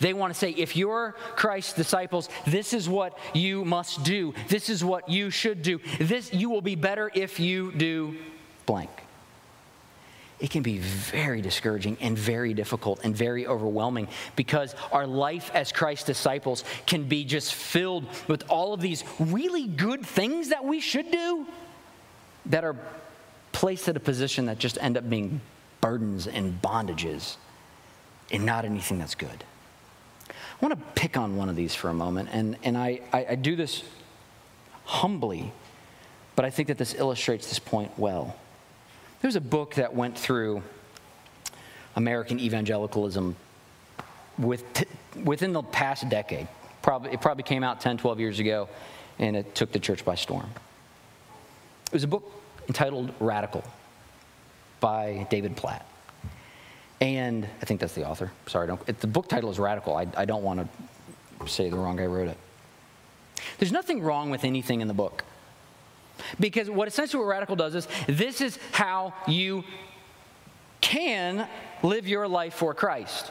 They 0.00 0.12
want 0.12 0.32
to 0.32 0.38
say, 0.38 0.50
if 0.50 0.76
you're 0.76 1.16
Christ's 1.34 1.72
disciples, 1.72 2.28
this 2.46 2.72
is 2.72 2.88
what 2.88 3.18
you 3.34 3.64
must 3.64 4.04
do. 4.04 4.32
This 4.48 4.68
is 4.68 4.84
what 4.84 5.08
you 5.08 5.30
should 5.30 5.62
do. 5.62 5.80
This 5.98 6.32
you 6.32 6.50
will 6.50 6.60
be 6.60 6.76
better 6.76 7.10
if 7.12 7.40
you 7.40 7.72
do 7.72 8.16
blank. 8.66 8.90
It 10.42 10.50
can 10.50 10.64
be 10.64 10.78
very 10.78 11.40
discouraging 11.40 11.98
and 12.00 12.18
very 12.18 12.52
difficult 12.52 12.98
and 13.04 13.14
very 13.14 13.46
overwhelming 13.46 14.08
because 14.34 14.74
our 14.90 15.06
life 15.06 15.52
as 15.54 15.70
Christ's 15.70 16.04
disciples 16.04 16.64
can 16.84 17.04
be 17.04 17.24
just 17.24 17.54
filled 17.54 18.06
with 18.26 18.42
all 18.48 18.74
of 18.74 18.80
these 18.80 19.04
really 19.20 19.68
good 19.68 20.04
things 20.04 20.48
that 20.48 20.64
we 20.64 20.80
should 20.80 21.12
do 21.12 21.46
that 22.46 22.64
are 22.64 22.74
placed 23.52 23.88
at 23.88 23.96
a 23.96 24.00
position 24.00 24.46
that 24.46 24.58
just 24.58 24.78
end 24.80 24.96
up 24.96 25.08
being 25.08 25.40
burdens 25.80 26.26
and 26.26 26.60
bondages 26.60 27.36
and 28.32 28.44
not 28.44 28.64
anything 28.64 28.98
that's 28.98 29.14
good. 29.14 29.44
I 30.28 30.66
want 30.66 30.76
to 30.76 31.00
pick 31.00 31.16
on 31.16 31.36
one 31.36 31.50
of 31.50 31.54
these 31.54 31.72
for 31.72 31.88
a 31.88 31.94
moment, 31.94 32.30
and, 32.32 32.56
and 32.64 32.76
I, 32.76 33.00
I, 33.12 33.26
I 33.30 33.34
do 33.36 33.54
this 33.54 33.84
humbly, 34.86 35.52
but 36.34 36.44
I 36.44 36.50
think 36.50 36.66
that 36.66 36.78
this 36.78 36.94
illustrates 36.94 37.48
this 37.48 37.60
point 37.60 37.96
well. 37.96 38.34
There's 39.22 39.36
a 39.36 39.40
book 39.40 39.76
that 39.76 39.94
went 39.94 40.18
through 40.18 40.62
American 41.94 42.40
evangelicalism 42.40 43.36
with, 44.36 44.64
within 45.22 45.52
the 45.52 45.62
past 45.62 46.08
decade. 46.08 46.48
Probably, 46.82 47.12
it 47.12 47.20
probably 47.20 47.44
came 47.44 47.62
out 47.62 47.80
10, 47.80 47.98
12 47.98 48.18
years 48.18 48.40
ago, 48.40 48.68
and 49.20 49.36
it 49.36 49.54
took 49.54 49.70
the 49.70 49.78
church 49.78 50.04
by 50.04 50.16
storm. 50.16 50.50
It 51.86 51.92
was 51.92 52.02
a 52.02 52.08
book 52.08 52.28
entitled 52.66 53.14
Radical 53.20 53.62
by 54.80 55.28
David 55.30 55.56
Platt. 55.56 55.86
And 57.00 57.46
I 57.60 57.64
think 57.64 57.80
that's 57.80 57.94
the 57.94 58.08
author. 58.08 58.32
Sorry, 58.48 58.66
don't, 58.66 58.80
it, 58.88 58.98
the 59.00 59.06
book 59.06 59.28
title 59.28 59.50
is 59.50 59.58
Radical. 59.60 59.94
I, 59.96 60.08
I 60.16 60.24
don't 60.24 60.42
want 60.42 60.68
to 61.40 61.48
say 61.48 61.70
the 61.70 61.76
wrong 61.76 61.96
guy 61.96 62.06
wrote 62.06 62.28
it. 62.28 62.38
There's 63.58 63.72
nothing 63.72 64.02
wrong 64.02 64.30
with 64.30 64.42
anything 64.44 64.80
in 64.80 64.88
the 64.88 64.94
book. 64.94 65.24
Because 66.40 66.70
what 66.70 66.88
essentially 66.88 67.22
what 67.22 67.28
Radical 67.30 67.56
does 67.56 67.74
is 67.74 67.88
this 68.06 68.40
is 68.40 68.58
how 68.72 69.14
you 69.26 69.64
can 70.80 71.48
live 71.82 72.06
your 72.06 72.28
life 72.28 72.54
for 72.54 72.74
Christ. 72.74 73.30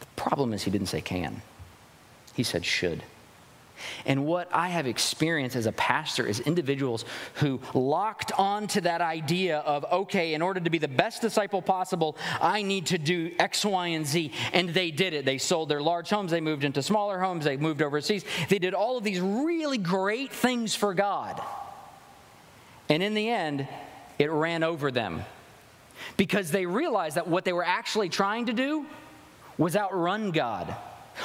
The 0.00 0.06
problem 0.16 0.52
is 0.52 0.62
he 0.62 0.70
didn't 0.70 0.88
say 0.88 1.00
can, 1.00 1.42
he 2.34 2.42
said 2.42 2.64
should. 2.64 3.02
And 4.06 4.24
what 4.24 4.48
I 4.52 4.68
have 4.68 4.86
experienced 4.86 5.56
as 5.56 5.66
a 5.66 5.72
pastor 5.72 6.26
is 6.26 6.40
individuals 6.40 7.04
who 7.34 7.60
locked 7.74 8.32
onto 8.38 8.80
that 8.82 9.00
idea 9.00 9.58
of, 9.58 9.84
okay, 9.84 10.34
in 10.34 10.42
order 10.42 10.60
to 10.60 10.70
be 10.70 10.78
the 10.78 10.88
best 10.88 11.20
disciple 11.20 11.62
possible, 11.62 12.16
I 12.40 12.62
need 12.62 12.86
to 12.86 12.98
do 12.98 13.32
X, 13.38 13.64
Y, 13.64 13.88
and 13.88 14.06
Z. 14.06 14.32
And 14.52 14.70
they 14.70 14.90
did 14.90 15.12
it. 15.12 15.24
They 15.24 15.38
sold 15.38 15.68
their 15.68 15.82
large 15.82 16.10
homes, 16.10 16.30
they 16.30 16.40
moved 16.40 16.64
into 16.64 16.82
smaller 16.82 17.18
homes, 17.18 17.44
they 17.44 17.56
moved 17.56 17.82
overseas. 17.82 18.24
They 18.48 18.58
did 18.58 18.74
all 18.74 18.96
of 18.96 19.04
these 19.04 19.20
really 19.20 19.78
great 19.78 20.32
things 20.32 20.74
for 20.74 20.94
God. 20.94 21.42
And 22.88 23.02
in 23.02 23.14
the 23.14 23.28
end, 23.28 23.66
it 24.18 24.30
ran 24.30 24.62
over 24.62 24.90
them 24.90 25.24
because 26.16 26.50
they 26.50 26.66
realized 26.66 27.16
that 27.16 27.26
what 27.26 27.44
they 27.44 27.52
were 27.52 27.64
actually 27.64 28.08
trying 28.08 28.46
to 28.46 28.52
do 28.52 28.86
was 29.56 29.76
outrun 29.76 30.30
God. 30.30 30.74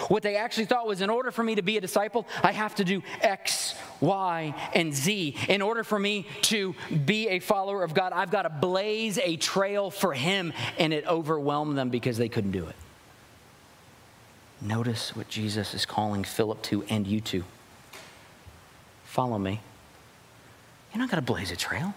What 0.07 0.21
they 0.21 0.35
actually 0.35 0.65
thought 0.65 0.85
was 0.85 1.01
in 1.01 1.09
order 1.09 1.31
for 1.31 1.43
me 1.43 1.55
to 1.55 1.63
be 1.63 1.77
a 1.77 1.81
disciple, 1.81 2.27
I 2.43 2.51
have 2.51 2.75
to 2.75 2.83
do 2.83 3.01
X, 3.21 3.73
Y, 3.99 4.53
and 4.75 4.93
Z. 4.93 5.35
In 5.47 5.63
order 5.63 5.83
for 5.83 5.97
me 5.97 6.27
to 6.43 6.75
be 7.05 7.27
a 7.29 7.39
follower 7.39 7.83
of 7.83 7.95
God, 7.95 8.13
I've 8.13 8.29
got 8.29 8.43
to 8.43 8.49
blaze 8.49 9.17
a 9.17 9.35
trail 9.37 9.89
for 9.89 10.13
Him, 10.13 10.53
and 10.77 10.93
it 10.93 11.07
overwhelmed 11.07 11.75
them 11.75 11.89
because 11.89 12.17
they 12.17 12.29
couldn't 12.29 12.51
do 12.51 12.67
it. 12.67 12.75
Notice 14.61 15.15
what 15.15 15.27
Jesus 15.27 15.73
is 15.73 15.85
calling 15.87 16.23
Philip 16.23 16.61
to 16.63 16.83
and 16.83 17.07
you 17.07 17.19
to. 17.21 17.43
Follow 19.05 19.39
me. 19.39 19.61
You're 20.91 20.99
not 20.99 21.09
going 21.09 21.23
to 21.23 21.33
blaze 21.33 21.51
a 21.51 21.55
trail. 21.55 21.93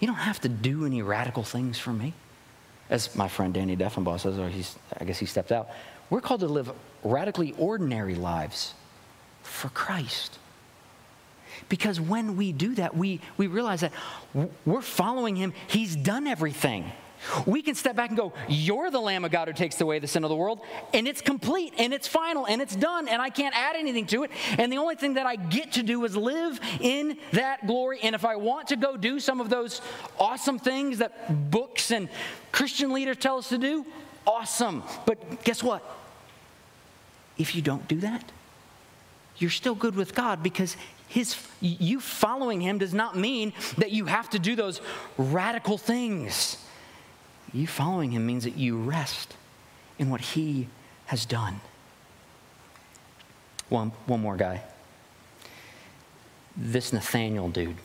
You 0.00 0.06
don't 0.06 0.16
have 0.16 0.40
to 0.40 0.48
do 0.48 0.84
any 0.84 1.02
radical 1.02 1.42
things 1.42 1.78
for 1.78 1.92
me. 1.92 2.12
As 2.90 3.14
my 3.14 3.28
friend 3.28 3.54
Danny 3.54 3.76
Deffenbaugh 3.76 4.20
says, 4.20 4.38
or 4.38 4.48
he's, 4.48 4.76
I 4.98 5.04
guess 5.04 5.18
he 5.18 5.26
stepped 5.26 5.52
out. 5.52 5.68
We're 6.10 6.20
called 6.20 6.40
to 6.40 6.48
live 6.48 6.70
radically 7.02 7.54
ordinary 7.56 8.14
lives 8.14 8.74
for 9.42 9.68
Christ. 9.70 10.38
Because 11.68 12.00
when 12.00 12.36
we 12.36 12.52
do 12.52 12.74
that, 12.74 12.96
we, 12.96 13.20
we 13.36 13.46
realize 13.46 13.80
that 13.80 13.92
we're 14.66 14.82
following 14.82 15.36
him. 15.36 15.52
He's 15.68 15.96
done 15.96 16.26
everything. 16.26 16.90
We 17.46 17.62
can 17.62 17.74
step 17.74 17.96
back 17.96 18.10
and 18.10 18.16
go, 18.16 18.32
You're 18.48 18.90
the 18.90 19.00
Lamb 19.00 19.24
of 19.24 19.30
God 19.30 19.48
who 19.48 19.54
takes 19.54 19.80
away 19.80 19.98
the 19.98 20.06
sin 20.06 20.24
of 20.24 20.30
the 20.30 20.36
world, 20.36 20.60
and 20.92 21.06
it's 21.06 21.20
complete, 21.20 21.74
and 21.78 21.92
it's 21.92 22.08
final, 22.08 22.46
and 22.46 22.60
it's 22.60 22.76
done, 22.76 23.08
and 23.08 23.22
I 23.22 23.30
can't 23.30 23.56
add 23.56 23.76
anything 23.76 24.06
to 24.06 24.24
it. 24.24 24.30
And 24.58 24.72
the 24.72 24.78
only 24.78 24.96
thing 24.96 25.14
that 25.14 25.26
I 25.26 25.36
get 25.36 25.72
to 25.72 25.82
do 25.82 26.04
is 26.04 26.16
live 26.16 26.60
in 26.80 27.16
that 27.32 27.66
glory. 27.66 28.00
And 28.02 28.14
if 28.14 28.24
I 28.24 28.36
want 28.36 28.68
to 28.68 28.76
go 28.76 28.96
do 28.96 29.20
some 29.20 29.40
of 29.40 29.48
those 29.48 29.80
awesome 30.18 30.58
things 30.58 30.98
that 30.98 31.50
books 31.50 31.90
and 31.90 32.08
Christian 32.50 32.92
leaders 32.92 33.16
tell 33.16 33.38
us 33.38 33.48
to 33.50 33.58
do, 33.58 33.86
awesome. 34.26 34.82
But 35.06 35.44
guess 35.44 35.62
what? 35.62 35.82
If 37.38 37.54
you 37.54 37.62
don't 37.62 37.86
do 37.88 38.00
that, 38.00 38.30
you're 39.38 39.50
still 39.50 39.74
good 39.74 39.96
with 39.96 40.14
God 40.14 40.42
because 40.42 40.76
his, 41.08 41.36
you 41.60 42.00
following 42.00 42.60
him 42.60 42.78
does 42.78 42.94
not 42.94 43.16
mean 43.16 43.52
that 43.78 43.90
you 43.90 44.06
have 44.06 44.30
to 44.30 44.38
do 44.38 44.56
those 44.56 44.80
radical 45.18 45.76
things. 45.76 46.56
You 47.52 47.66
following 47.66 48.12
him 48.12 48.26
means 48.26 48.44
that 48.44 48.56
you 48.56 48.78
rest 48.78 49.36
in 49.98 50.10
what 50.10 50.20
he 50.20 50.68
has 51.06 51.26
done. 51.26 51.60
One, 53.68 53.92
one 54.06 54.20
more 54.20 54.36
guy. 54.36 54.62
This 56.56 56.92
Nathanael 56.92 57.48
dude. 57.48 57.76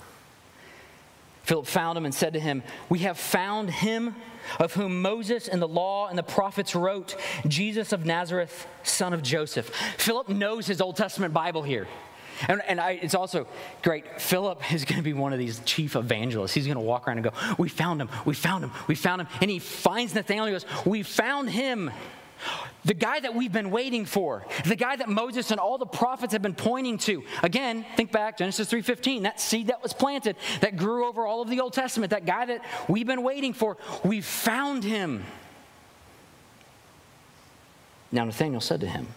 Philip 1.43 1.65
found 1.65 1.97
him 1.97 2.03
and 2.03 2.13
said 2.13 2.33
to 2.33 2.39
him, 2.39 2.61
We 2.89 2.99
have 2.99 3.17
found 3.17 3.69
him 3.69 4.15
of 4.59 4.73
whom 4.73 5.01
Moses 5.01 5.47
and 5.47 5.61
the 5.61 5.67
law 5.67 6.07
and 6.07 6.17
the 6.17 6.23
prophets 6.23 6.75
wrote, 6.75 7.15
Jesus 7.47 7.93
of 7.93 8.05
Nazareth, 8.05 8.67
son 8.83 9.13
of 9.13 9.23
Joseph. 9.23 9.73
Philip 9.97 10.27
knows 10.27 10.67
his 10.67 10.81
Old 10.81 10.97
Testament 10.97 11.33
Bible 11.33 11.63
here. 11.63 11.87
And, 12.47 12.61
and 12.67 12.79
I, 12.79 12.91
it's 12.91 13.15
also 13.15 13.47
great. 13.81 14.21
Philip 14.21 14.73
is 14.73 14.85
going 14.85 14.97
to 14.97 15.03
be 15.03 15.13
one 15.13 15.33
of 15.33 15.39
these 15.39 15.59
chief 15.65 15.95
evangelists. 15.95 16.53
He's 16.53 16.65
going 16.65 16.77
to 16.77 16.83
walk 16.83 17.07
around 17.07 17.17
and 17.17 17.25
go, 17.25 17.55
We 17.57 17.69
found 17.69 18.01
him, 18.01 18.09
we 18.25 18.33
found 18.33 18.63
him, 18.63 18.71
we 18.87 18.95
found 18.95 19.21
him. 19.21 19.27
And 19.41 19.49
he 19.49 19.59
finds 19.59 20.13
Nathanael 20.13 20.45
and 20.45 20.53
goes, 20.53 20.65
We 20.85 21.03
found 21.03 21.49
him. 21.49 21.91
The 22.85 22.93
guy 22.93 23.19
that 23.19 23.33
we've 23.33 23.51
been 23.51 23.71
waiting 23.71 24.05
for, 24.05 24.45
the 24.65 24.75
guy 24.75 24.95
that 24.95 25.09
Moses 25.09 25.49
and 25.51 25.59
all 25.59 25.77
the 25.77 25.87
prophets 25.87 26.33
have 26.33 26.41
been 26.41 26.53
pointing 26.53 26.99
to. 26.99 27.23
Again, 27.41 27.83
think 27.95 28.11
back 28.11 28.37
Genesis 28.37 28.71
3:15, 28.71 29.23
that 29.23 29.41
seed 29.41 29.67
that 29.67 29.81
was 29.81 29.91
planted 29.91 30.37
that 30.61 30.77
grew 30.77 31.05
over 31.07 31.25
all 31.25 31.41
of 31.41 31.49
the 31.49 31.59
Old 31.59 31.73
Testament, 31.73 32.11
that 32.11 32.25
guy 32.25 32.45
that 32.45 32.63
we've 32.87 33.07
been 33.07 33.23
waiting 33.23 33.53
for, 33.53 33.77
we 34.03 34.21
found 34.21 34.83
him. 34.83 35.25
Now 38.11 38.23
Nathanael 38.23 38.61
said 38.61 38.79
to 38.81 38.87
him, 38.87 39.07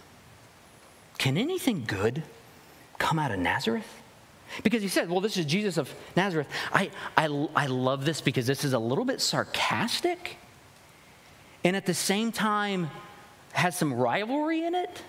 "Can 1.19 1.37
anything 1.37 1.85
good 1.87 2.25
come 3.01 3.19
out 3.19 3.33
of 3.33 3.41
Nazareth?" 3.41 4.01
Because 4.63 4.83
he 4.83 4.89
said, 4.89 5.09
Well, 5.09 5.21
this 5.21 5.37
is 5.37 5.47
Jesus 5.47 5.77
of 5.77 5.93
Nazareth. 6.17 6.49
I, 6.73 6.91
I, 7.17 7.49
I 7.55 7.67
love 7.67 8.05
this 8.05 8.21
because 8.21 8.47
this 8.47 8.65
is 8.65 8.73
a 8.73 8.79
little 8.79 9.05
bit 9.05 9.21
sarcastic 9.21 10.37
and 11.65 11.77
at 11.77 11.87
the 11.87 11.95
same 11.95 12.33
time 12.33 12.91
has 13.53 13.77
some 13.77 13.93
rivalry 13.93 14.65
in 14.65 14.75
it. 14.75 15.03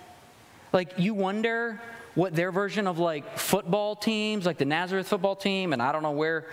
Like, 0.72 0.98
you 0.98 1.14
wonder 1.14 1.80
what 2.14 2.34
their 2.34 2.52
version 2.52 2.86
of 2.86 2.98
like 2.98 3.38
football 3.38 3.96
teams, 3.96 4.46
like 4.46 4.58
the 4.58 4.64
Nazareth 4.64 5.08
football 5.08 5.36
team, 5.36 5.72
and 5.72 5.82
I 5.82 5.92
don't 5.92 6.02
know 6.02 6.12
where 6.12 6.46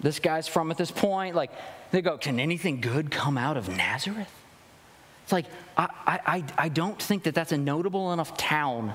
this 0.00 0.18
guy's 0.18 0.48
from 0.48 0.70
at 0.70 0.78
this 0.78 0.90
point, 0.90 1.34
like, 1.34 1.50
they 1.90 2.02
go, 2.02 2.18
Can 2.18 2.40
anything 2.40 2.80
good 2.80 3.10
come 3.10 3.38
out 3.38 3.56
of 3.56 3.68
Nazareth? 3.68 4.32
It's 5.24 5.32
like, 5.32 5.46
I, 5.76 5.88
I, 6.06 6.44
I 6.56 6.68
don't 6.70 7.00
think 7.00 7.24
that 7.24 7.34
that's 7.34 7.52
a 7.52 7.58
notable 7.58 8.12
enough 8.12 8.36
town 8.36 8.94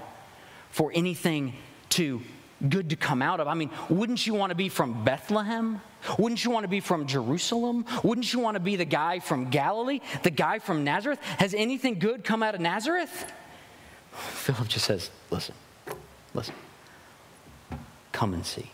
for 0.74 0.92
anything 0.94 1.54
to 1.90 2.20
good 2.68 2.90
to 2.90 2.96
come 2.96 3.22
out 3.22 3.40
of. 3.40 3.48
I 3.48 3.54
mean, 3.54 3.70
wouldn't 3.90 4.26
you 4.26 4.34
want 4.34 4.50
to 4.50 4.56
be 4.56 4.70
from 4.70 5.04
Bethlehem? 5.04 5.80
Wouldn't 6.18 6.44
you 6.44 6.50
want 6.50 6.64
to 6.64 6.68
be 6.68 6.80
from 6.80 7.06
Jerusalem? 7.06 7.86
Wouldn't 8.04 8.34
you 8.34 8.40
want 8.40 8.56
to 8.56 8.60
be 8.60 8.76
the 8.76 8.86
guy 8.86 9.20
from 9.20 9.52
Galilee, 9.52 10.00
the 10.24 10.32
guy 10.32 10.58
from 10.58 10.84
Nazareth? 10.84 11.20
Has 11.38 11.54
anything 11.54 12.00
good 12.00 12.24
come 12.24 12.42
out 12.42 12.56
of 12.56 12.62
Nazareth? 12.62 13.32
Philip 14.14 14.68
just 14.68 14.86
says, 14.86 15.12
Listen, 15.30 15.54
listen, 16.34 16.56
come 18.12 18.34
and 18.34 18.44
see. 18.44 18.72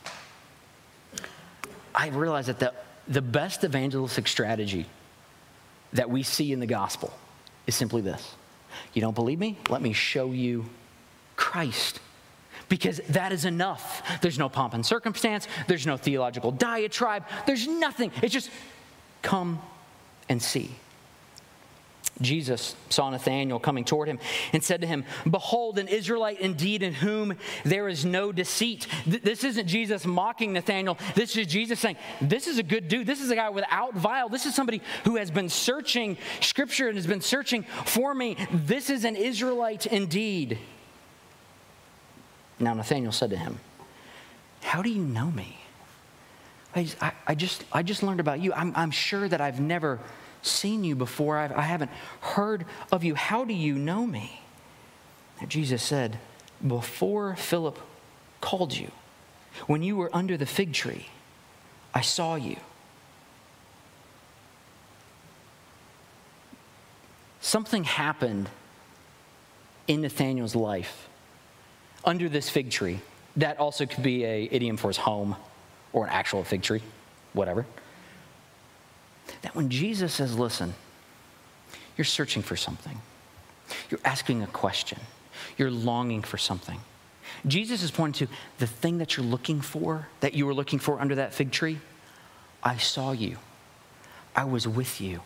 I 1.94 2.08
realize 2.08 2.48
that 2.48 2.60
the, 2.60 2.74
the 3.10 3.22
best 3.22 3.66
evangelistic 3.66 4.30
strategy 4.30 4.86
that 5.92 6.10
we 6.10 6.24
see 6.24 6.54
in 6.54 6.62
the 6.62 6.66
gospel 6.66 7.12
is 7.68 7.76
simply 7.76 8.02
this 8.02 8.36
You 8.94 9.02
don't 9.02 9.16
believe 9.16 9.38
me? 9.38 9.58
Let 9.70 9.82
me 9.82 9.92
show 9.92 10.32
you 10.32 10.64
Christ 11.40 12.02
because 12.68 13.00
that 13.10 13.32
is 13.32 13.46
enough. 13.46 14.04
There's 14.22 14.38
no 14.38 14.50
pomp 14.50 14.74
and 14.74 14.86
circumstance, 14.86 15.48
there's 15.68 15.88
no 15.88 15.96
theological 15.96 16.52
diatribe, 16.52 17.24
there's 17.48 17.66
nothing. 17.66 18.12
It's 18.22 18.34
just 18.34 18.52
come 19.22 19.62
and 20.28 20.42
see. 20.42 20.70
Jesus 22.22 22.76
saw 22.90 23.10
Nathanael 23.10 23.60
coming 23.60 23.86
toward 23.86 24.10
him 24.10 24.20
and 24.52 24.62
said 24.62 24.82
to 24.82 24.88
him, 24.88 25.06
Behold, 25.30 25.80
an 25.80 25.88
Israelite 25.88 26.42
indeed 26.42 26.84
in 26.84 26.94
whom 26.94 27.38
there 27.64 27.88
is 27.88 28.04
no 28.04 28.34
deceit. 28.34 28.88
this 29.08 29.46
isn't 29.46 29.68
Jesus 29.68 30.06
mocking 30.06 30.52
Nathanael. 30.52 30.98
This 31.16 31.38
is 31.38 31.48
Jesus 31.48 31.80
saying, 31.80 31.96
This 32.20 32.48
is 32.48 32.58
a 32.58 32.64
good 32.64 32.90
dude. 32.90 33.08
This 33.08 33.22
is 33.22 33.32
a 33.32 33.36
guy 33.36 33.50
without 33.50 33.96
vile. 33.96 34.28
This 34.28 34.46
is 34.46 34.54
somebody 34.54 34.82
who 35.06 35.16
has 35.16 35.32
been 35.32 35.48
searching 35.48 36.18
scripture 36.42 36.90
and 36.90 36.98
has 36.98 37.08
been 37.08 37.22
searching 37.22 37.64
for 37.86 38.14
me. 38.14 38.36
This 38.52 38.90
is 38.90 39.06
an 39.06 39.16
Israelite 39.16 39.86
indeed. 39.86 40.60
Now 42.60 42.74
Nathanael 42.74 43.12
said 43.12 43.30
to 43.30 43.38
him, 43.38 43.60
How 44.62 44.82
do 44.82 44.90
you 44.90 45.04
know 45.04 45.32
me? 45.32 45.60
I, 46.76 47.14
I, 47.26 47.36
just, 47.36 47.64
I 47.72 47.82
just 47.82 48.04
learned 48.04 48.20
about 48.20 48.40
you. 48.40 48.54
I'm, 48.54 48.74
I'm 48.76 48.92
sure 48.92 49.28
that 49.28 49.42
I've 49.42 49.60
never 49.60 50.00
seen 50.44 50.84
you 50.84 50.96
before. 50.96 51.38
I've, 51.38 51.52
I 51.52 51.64
haven't 51.64 51.92
heard 52.22 52.66
of 52.92 53.04
you. 53.04 53.16
How 53.16 53.44
do 53.44 53.54
you 53.54 53.74
know 53.74 54.06
me? 54.06 54.42
Jesus 55.48 55.82
said, 55.82 56.20
Before 56.66 57.36
Philip 57.36 57.80
called 58.40 58.76
you, 58.76 58.92
when 59.66 59.82
you 59.82 59.96
were 59.96 60.10
under 60.14 60.38
the 60.38 60.46
fig 60.46 60.74
tree, 60.74 61.08
I 61.94 62.02
saw 62.02 62.36
you. 62.36 62.58
Something 67.42 67.84
happened 67.84 68.50
in 69.88 70.02
Nathanael's 70.02 70.56
life 70.56 71.09
under 72.06 72.30
this 72.30 72.50
fig 72.50 72.72
tree. 72.72 73.00
That 73.36 73.60
also 73.60 73.86
could 73.86 74.04
be 74.04 74.26
a 74.26 74.50
idiom 74.52 74.78
for 74.78 74.88
his 74.88 74.98
home 74.98 75.36
or 75.94 76.06
an 76.06 76.12
actual 76.12 76.44
fig 76.44 76.62
tree, 76.62 76.82
whatever. 77.34 77.66
That 79.42 79.56
when 79.56 79.70
Jesus 79.70 80.14
says, 80.14 80.38
listen, 80.38 80.74
you're 81.98 82.06
searching 82.06 82.42
for 82.42 82.56
something, 82.56 83.00
you're 83.90 84.00
asking 84.04 84.42
a 84.42 84.48
question, 84.48 85.00
you're 85.58 85.72
longing 85.72 86.22
for 86.22 86.38
something. 86.38 86.80
Jesus 87.46 87.84
is 87.84 87.92
pointing 87.92 88.28
to 88.28 88.34
the 88.58 88.68
thing 88.68 88.98
that 88.98 89.16
you're 89.16 89.26
looking 89.26 89.62
for, 89.62 90.08
that 90.20 90.34
you 90.34 90.46
were 90.46 90.54
looking 90.54 90.80
for 90.80 91.00
under 91.00 91.16
that 91.16 91.34
fig 91.34 91.52
tree. 91.52 91.80
I 92.64 92.78
saw 92.78 93.12
you. 93.12 93.38
I 94.36 94.44
was 94.46 94.68
with 94.68 95.00
you. 95.00 95.22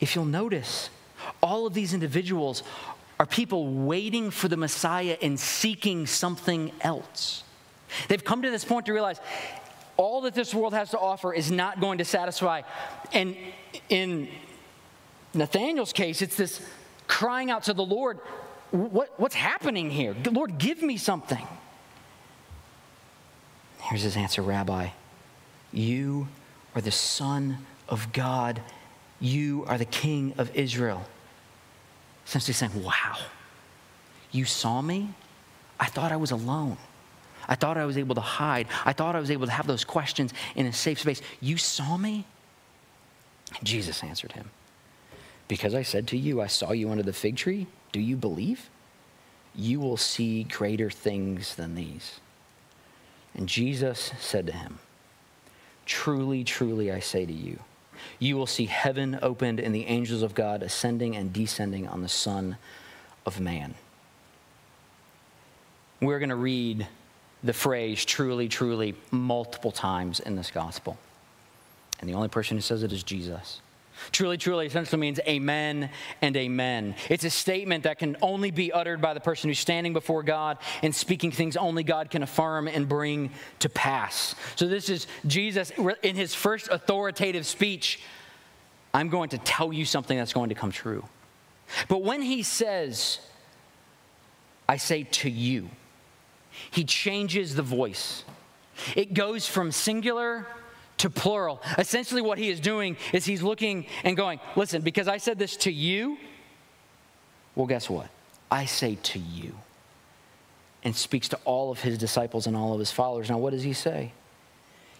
If 0.00 0.14
you'll 0.14 0.24
notice, 0.24 0.90
all 1.42 1.66
of 1.66 1.74
these 1.74 1.94
individuals 1.94 2.62
are 3.22 3.26
people 3.26 3.68
waiting 3.68 4.32
for 4.32 4.48
the 4.48 4.56
Messiah 4.56 5.16
and 5.22 5.38
seeking 5.38 6.08
something 6.08 6.72
else. 6.80 7.44
They've 8.08 8.24
come 8.24 8.42
to 8.42 8.50
this 8.50 8.64
point 8.64 8.86
to 8.86 8.92
realize 8.92 9.20
all 9.96 10.22
that 10.22 10.34
this 10.34 10.52
world 10.52 10.74
has 10.74 10.90
to 10.90 10.98
offer 10.98 11.32
is 11.32 11.48
not 11.48 11.80
going 11.80 11.98
to 11.98 12.04
satisfy. 12.04 12.62
And 13.12 13.36
in 13.88 14.26
Nathanael's 15.34 15.92
case, 15.92 16.20
it's 16.20 16.34
this 16.34 16.66
crying 17.06 17.48
out 17.48 17.62
to 17.64 17.74
the 17.74 17.84
Lord, 17.84 18.18
what, 18.72 19.20
What's 19.20 19.36
happening 19.36 19.88
here? 19.88 20.16
Lord, 20.28 20.58
give 20.58 20.82
me 20.82 20.96
something. 20.96 21.46
Here's 23.82 24.02
his 24.02 24.16
answer 24.16 24.42
Rabbi, 24.42 24.88
you 25.72 26.26
are 26.74 26.80
the 26.80 26.90
Son 26.90 27.58
of 27.88 28.12
God, 28.12 28.60
you 29.20 29.64
are 29.68 29.78
the 29.78 29.84
King 29.84 30.34
of 30.38 30.50
Israel. 30.56 31.06
Essentially 32.32 32.54
saying, 32.54 32.82
Wow, 32.82 33.18
you 34.30 34.46
saw 34.46 34.80
me? 34.80 35.10
I 35.78 35.84
thought 35.84 36.12
I 36.12 36.16
was 36.16 36.30
alone. 36.30 36.78
I 37.46 37.56
thought 37.56 37.76
I 37.76 37.84
was 37.84 37.98
able 37.98 38.14
to 38.14 38.22
hide. 38.22 38.68
I 38.86 38.94
thought 38.94 39.14
I 39.14 39.20
was 39.20 39.30
able 39.30 39.44
to 39.44 39.52
have 39.52 39.66
those 39.66 39.84
questions 39.84 40.32
in 40.54 40.64
a 40.64 40.72
safe 40.72 41.00
space. 41.00 41.20
You 41.42 41.58
saw 41.58 41.98
me? 41.98 42.24
Jesus 43.62 44.02
answered 44.02 44.32
him, 44.32 44.48
Because 45.46 45.74
I 45.74 45.82
said 45.82 46.08
to 46.08 46.16
you, 46.16 46.40
I 46.40 46.46
saw 46.46 46.72
you 46.72 46.90
under 46.90 47.02
the 47.02 47.12
fig 47.12 47.36
tree, 47.36 47.66
do 47.92 48.00
you 48.00 48.16
believe? 48.16 48.70
You 49.54 49.78
will 49.80 49.98
see 49.98 50.44
greater 50.44 50.88
things 50.88 51.54
than 51.56 51.74
these. 51.74 52.20
And 53.34 53.46
Jesus 53.46 54.10
said 54.18 54.46
to 54.46 54.54
him, 54.54 54.78
Truly, 55.84 56.44
truly, 56.44 56.90
I 56.90 57.00
say 57.00 57.26
to 57.26 57.32
you, 57.32 57.58
you 58.18 58.36
will 58.36 58.46
see 58.46 58.66
heaven 58.66 59.18
opened 59.22 59.60
and 59.60 59.74
the 59.74 59.86
angels 59.86 60.22
of 60.22 60.34
God 60.34 60.62
ascending 60.62 61.16
and 61.16 61.32
descending 61.32 61.86
on 61.88 62.02
the 62.02 62.08
Son 62.08 62.56
of 63.26 63.40
Man. 63.40 63.74
We're 66.00 66.18
going 66.18 66.30
to 66.30 66.36
read 66.36 66.86
the 67.44 67.52
phrase 67.52 68.04
truly, 68.04 68.48
truly 68.48 68.94
multiple 69.10 69.72
times 69.72 70.20
in 70.20 70.36
this 70.36 70.50
gospel. 70.50 70.98
And 72.00 72.08
the 72.08 72.14
only 72.14 72.28
person 72.28 72.56
who 72.56 72.60
says 72.60 72.82
it 72.82 72.92
is 72.92 73.02
Jesus. 73.02 73.60
Truly, 74.10 74.36
truly 74.36 74.66
essentially 74.66 75.00
means 75.00 75.20
amen 75.20 75.90
and 76.20 76.36
amen. 76.36 76.94
It's 77.08 77.24
a 77.24 77.30
statement 77.30 77.84
that 77.84 77.98
can 77.98 78.16
only 78.22 78.50
be 78.50 78.72
uttered 78.72 79.00
by 79.00 79.14
the 79.14 79.20
person 79.20 79.48
who's 79.48 79.58
standing 79.58 79.92
before 79.92 80.22
God 80.22 80.58
and 80.82 80.94
speaking 80.94 81.30
things 81.30 81.56
only 81.56 81.84
God 81.84 82.10
can 82.10 82.22
affirm 82.22 82.68
and 82.68 82.88
bring 82.88 83.30
to 83.60 83.68
pass. 83.68 84.34
So, 84.56 84.66
this 84.66 84.88
is 84.88 85.06
Jesus 85.26 85.72
in 86.02 86.16
his 86.16 86.34
first 86.34 86.68
authoritative 86.68 87.46
speech. 87.46 88.00
I'm 88.94 89.08
going 89.08 89.30
to 89.30 89.38
tell 89.38 89.72
you 89.72 89.84
something 89.84 90.18
that's 90.18 90.32
going 90.32 90.50
to 90.50 90.54
come 90.54 90.70
true. 90.70 91.04
But 91.88 92.02
when 92.02 92.20
he 92.20 92.42
says, 92.42 93.20
I 94.68 94.76
say 94.76 95.04
to 95.04 95.30
you, 95.30 95.70
he 96.70 96.84
changes 96.84 97.54
the 97.54 97.62
voice. 97.62 98.24
It 98.94 99.14
goes 99.14 99.46
from 99.46 99.72
singular 99.72 100.46
to 101.02 101.10
plural. 101.10 101.60
Essentially, 101.78 102.22
what 102.22 102.38
he 102.38 102.48
is 102.48 102.60
doing 102.60 102.96
is 103.12 103.24
he's 103.24 103.42
looking 103.42 103.86
and 104.04 104.16
going, 104.16 104.40
Listen, 104.56 104.82
because 104.82 105.08
I 105.08 105.18
said 105.18 105.38
this 105.38 105.56
to 105.58 105.72
you, 105.72 106.16
well, 107.54 107.66
guess 107.66 107.90
what? 107.90 108.08
I 108.50 108.64
say 108.64 108.96
to 109.02 109.18
you. 109.18 109.54
And 110.84 110.96
speaks 110.96 111.28
to 111.28 111.38
all 111.44 111.70
of 111.70 111.80
his 111.80 111.98
disciples 111.98 112.46
and 112.46 112.56
all 112.56 112.72
of 112.72 112.78
his 112.78 112.90
followers. 112.90 113.30
Now, 113.30 113.38
what 113.38 113.50
does 113.50 113.62
he 113.62 113.72
say? 113.72 114.12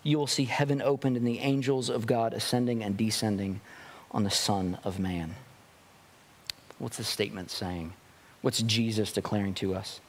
You 0.05 0.19
will 0.19 0.27
see 0.27 0.45
heaven 0.45 0.83
opened 0.83 1.17
and 1.17 1.27
the 1.27 1.39
angels 1.39 1.89
of 1.89 2.07
God 2.07 2.35
ascending 2.35 2.83
and 2.83 2.97
descending 2.97 3.61
on 4.11 4.25
the 4.25 4.31
Son 4.31 4.79
of 4.85 4.99
Man. 4.99 5.35
What's 6.79 6.99
the 6.99 7.05
statement 7.05 7.51
saying? 7.51 7.93
What's 8.43 8.63
Jesus 8.63 9.13
declaring 9.13 9.55
to 9.55 9.75
us? 9.75 10.01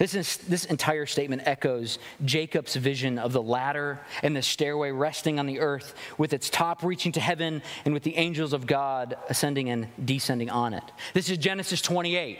This, 0.00 0.14
is, 0.14 0.38
this 0.38 0.64
entire 0.64 1.04
statement 1.04 1.42
echoes 1.44 1.98
Jacob's 2.24 2.74
vision 2.74 3.18
of 3.18 3.34
the 3.34 3.42
ladder 3.42 4.00
and 4.22 4.34
the 4.34 4.40
stairway 4.40 4.92
resting 4.92 5.38
on 5.38 5.44
the 5.44 5.60
earth, 5.60 5.94
with 6.16 6.32
its 6.32 6.48
top 6.48 6.82
reaching 6.82 7.12
to 7.12 7.20
heaven 7.20 7.60
and 7.84 7.92
with 7.92 8.02
the 8.02 8.16
angels 8.16 8.54
of 8.54 8.66
God 8.66 9.14
ascending 9.28 9.68
and 9.68 9.88
descending 10.02 10.48
on 10.48 10.72
it. 10.72 10.84
This 11.12 11.28
is 11.28 11.36
Genesis 11.36 11.82
28. 11.82 12.38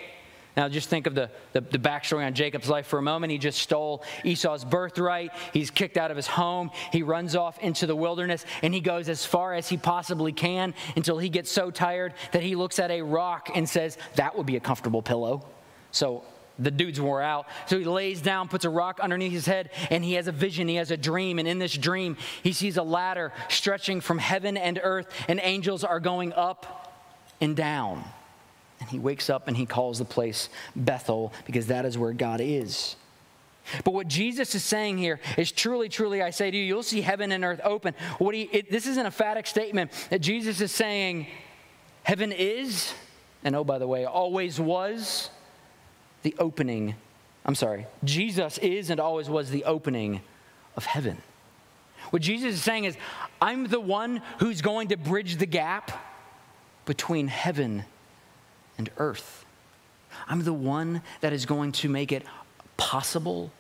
Now, 0.56 0.70
just 0.70 0.88
think 0.88 1.06
of 1.06 1.14
the, 1.14 1.30
the, 1.52 1.60
the, 1.60 1.78
backstory 1.78 2.24
on 2.24 2.32
Jacob's 2.32 2.70
life 2.70 2.86
for 2.86 2.98
a 2.98 3.02
moment. 3.02 3.30
He 3.30 3.36
just 3.36 3.58
stole 3.58 4.04
Esau's 4.24 4.64
birthright. 4.64 5.30
He's 5.52 5.70
kicked 5.70 5.98
out 5.98 6.10
of 6.10 6.16
his 6.16 6.26
home. 6.26 6.70
He 6.92 7.02
runs 7.02 7.36
off 7.36 7.58
into 7.58 7.86
the 7.86 7.94
wilderness 7.94 8.46
and 8.62 8.72
he 8.72 8.80
goes 8.80 9.10
as 9.10 9.26
far 9.26 9.52
as 9.52 9.68
he 9.68 9.76
possibly 9.76 10.32
can 10.32 10.72
until 10.96 11.18
he 11.18 11.28
gets 11.28 11.52
so 11.52 11.70
tired 11.70 12.14
that 12.32 12.42
he 12.42 12.56
looks 12.56 12.78
at 12.78 12.90
a 12.90 13.02
rock 13.02 13.50
and 13.54 13.68
says, 13.68 13.98
That 14.16 14.34
would 14.34 14.46
be 14.46 14.56
a 14.56 14.60
comfortable 14.60 15.02
pillow. 15.02 15.44
So 15.90 16.24
the 16.60 16.70
dude's 16.70 17.00
wore 17.00 17.22
out. 17.22 17.46
So 17.66 17.78
he 17.78 17.84
lays 17.84 18.20
down, 18.20 18.48
puts 18.48 18.64
a 18.64 18.70
rock 18.70 19.00
underneath 19.00 19.32
his 19.32 19.46
head, 19.46 19.70
and 19.90 20.04
he 20.04 20.14
has 20.14 20.28
a 20.28 20.32
vision. 20.32 20.68
He 20.68 20.76
has 20.76 20.90
a 20.90 20.96
dream. 20.96 21.38
And 21.38 21.48
in 21.48 21.58
this 21.58 21.76
dream, 21.76 22.16
he 22.42 22.52
sees 22.52 22.76
a 22.76 22.82
ladder 22.82 23.32
stretching 23.48 24.00
from 24.00 24.18
heaven 24.18 24.56
and 24.56 24.78
earth, 24.82 25.08
and 25.28 25.40
angels 25.42 25.84
are 25.84 26.00
going 26.00 26.32
up 26.32 26.94
and 27.40 27.56
down. 27.56 28.04
And 28.80 28.88
he 28.88 28.98
wakes 28.98 29.28
up 29.28 29.46
and 29.48 29.56
he 29.56 29.66
calls 29.66 29.98
the 29.98 30.04
place 30.04 30.48
Bethel 30.74 31.32
because 31.44 31.66
that 31.66 31.84
is 31.84 31.98
where 31.98 32.12
God 32.12 32.40
is. 32.40 32.96
But 33.84 33.92
what 33.92 34.08
Jesus 34.08 34.54
is 34.54 34.64
saying 34.64 34.98
here 34.98 35.20
is 35.36 35.52
truly, 35.52 35.88
truly, 35.88 36.22
I 36.22 36.30
say 36.30 36.50
to 36.50 36.56
you, 36.56 36.64
you'll 36.64 36.82
see 36.82 37.02
heaven 37.02 37.30
and 37.30 37.44
earth 37.44 37.60
open. 37.62 37.94
What 38.18 38.34
he, 38.34 38.42
it, 38.52 38.70
this 38.70 38.86
is 38.86 38.96
an 38.96 39.06
emphatic 39.06 39.46
statement 39.46 39.92
that 40.10 40.20
Jesus 40.20 40.60
is 40.60 40.72
saying, 40.72 41.26
heaven 42.02 42.32
is, 42.32 42.92
and 43.44 43.54
oh, 43.54 43.64
by 43.64 43.78
the 43.78 43.86
way, 43.86 44.06
always 44.06 44.58
was 44.58 45.30
the 46.22 46.34
opening. 46.38 46.94
I'm 47.44 47.54
sorry, 47.54 47.86
Jesus 48.04 48.58
is 48.58 48.90
and 48.90 49.00
always 49.00 49.28
was 49.28 49.50
the 49.50 49.64
opening 49.64 50.20
of 50.76 50.84
heaven. 50.84 51.18
What 52.10 52.22
Jesus 52.22 52.54
is 52.54 52.62
saying 52.62 52.84
is, 52.84 52.96
I'm 53.40 53.66
the 53.66 53.80
one 53.80 54.22
who's 54.38 54.62
going 54.62 54.88
to 54.88 54.96
bridge 54.96 55.36
the 55.36 55.46
gap 55.46 55.92
between 56.84 57.28
heaven 57.28 57.84
and 58.78 58.90
earth. 58.96 59.44
I'm 60.26 60.42
the 60.44 60.52
one 60.52 61.02
that 61.20 61.32
is 61.32 61.46
going 61.46 61.72
to 61.72 61.88
make 61.88 62.10
it 62.12 62.24
possible 62.76 63.52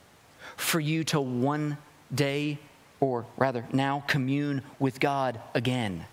for 0.56 0.80
you 0.80 1.04
to 1.04 1.20
one 1.20 1.78
day, 2.12 2.58
or 2.98 3.26
rather 3.36 3.64
now, 3.72 4.02
commune 4.08 4.62
with 4.78 4.98
God 4.98 5.40
again. 5.54 6.06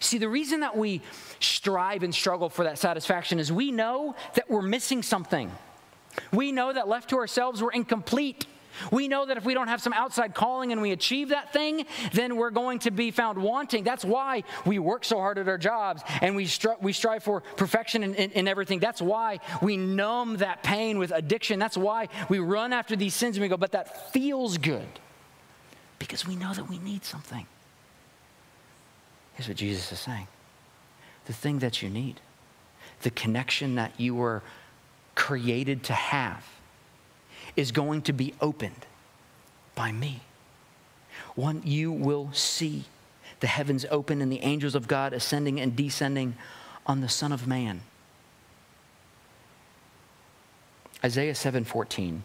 See, 0.00 0.18
the 0.18 0.28
reason 0.28 0.60
that 0.60 0.76
we 0.76 1.02
strive 1.40 2.02
and 2.02 2.14
struggle 2.14 2.48
for 2.48 2.64
that 2.64 2.78
satisfaction 2.78 3.38
is 3.38 3.52
we 3.52 3.70
know 3.70 4.14
that 4.34 4.50
we're 4.50 4.62
missing 4.62 5.02
something. 5.02 5.50
We 6.32 6.52
know 6.52 6.72
that 6.72 6.88
left 6.88 7.10
to 7.10 7.16
ourselves, 7.16 7.62
we're 7.62 7.72
incomplete. 7.72 8.46
We 8.92 9.08
know 9.08 9.26
that 9.26 9.36
if 9.36 9.44
we 9.44 9.54
don't 9.54 9.68
have 9.68 9.80
some 9.80 9.92
outside 9.92 10.34
calling 10.34 10.72
and 10.72 10.80
we 10.80 10.92
achieve 10.92 11.30
that 11.30 11.52
thing, 11.52 11.84
then 12.12 12.36
we're 12.36 12.50
going 12.50 12.78
to 12.80 12.90
be 12.90 13.10
found 13.10 13.38
wanting. 13.38 13.82
That's 13.82 14.04
why 14.04 14.44
we 14.64 14.78
work 14.78 15.04
so 15.04 15.18
hard 15.18 15.38
at 15.38 15.48
our 15.48 15.58
jobs 15.58 16.02
and 16.20 16.36
we, 16.36 16.48
we 16.80 16.92
strive 16.92 17.24
for 17.24 17.40
perfection 17.56 18.04
in, 18.04 18.14
in, 18.14 18.30
in 18.32 18.48
everything. 18.48 18.78
That's 18.78 19.02
why 19.02 19.40
we 19.62 19.76
numb 19.76 20.36
that 20.36 20.62
pain 20.62 20.98
with 20.98 21.10
addiction. 21.10 21.58
That's 21.58 21.76
why 21.76 22.08
we 22.28 22.38
run 22.38 22.72
after 22.72 22.94
these 22.94 23.14
sins 23.14 23.36
and 23.36 23.42
we 23.42 23.48
go, 23.48 23.56
but 23.56 23.72
that 23.72 24.12
feels 24.12 24.58
good 24.58 24.86
because 25.98 26.26
we 26.26 26.36
know 26.36 26.54
that 26.54 26.68
we 26.68 26.78
need 26.78 27.04
something. 27.04 27.46
Here's 29.38 29.46
what 29.46 29.56
Jesus 29.56 29.92
is 29.92 30.00
saying 30.00 30.26
the 31.26 31.32
thing 31.32 31.60
that 31.60 31.80
you 31.80 31.88
need, 31.88 32.20
the 33.02 33.10
connection 33.10 33.76
that 33.76 33.92
you 33.96 34.14
were 34.14 34.42
created 35.14 35.84
to 35.84 35.92
have 35.92 36.44
is 37.54 37.70
going 37.70 38.02
to 38.02 38.12
be 38.12 38.34
opened 38.40 38.86
by 39.76 39.92
me. 39.92 40.22
One, 41.36 41.62
you 41.64 41.92
will 41.92 42.30
see 42.32 42.84
the 43.38 43.46
heavens 43.46 43.86
open 43.90 44.20
and 44.20 44.32
the 44.32 44.40
angels 44.40 44.74
of 44.74 44.88
God 44.88 45.12
ascending 45.12 45.60
and 45.60 45.76
descending 45.76 46.34
on 46.84 47.00
the 47.00 47.08
Son 47.08 47.30
of 47.30 47.46
Man. 47.46 47.82
Isaiah 51.04 51.34
7:14 51.34 52.22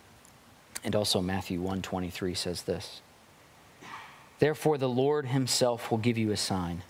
and 0.84 0.96
also 0.96 1.22
Matthew 1.22 1.62
1:23 1.62 2.34
says 2.34 2.64
this. 2.64 3.02
Therefore 4.40 4.80
the 4.80 4.90
Lord 4.90 5.28
himself 5.28 5.92
will 5.92 6.00
give 6.00 6.18
you 6.18 6.32
a 6.32 6.38
sign. 6.38 6.82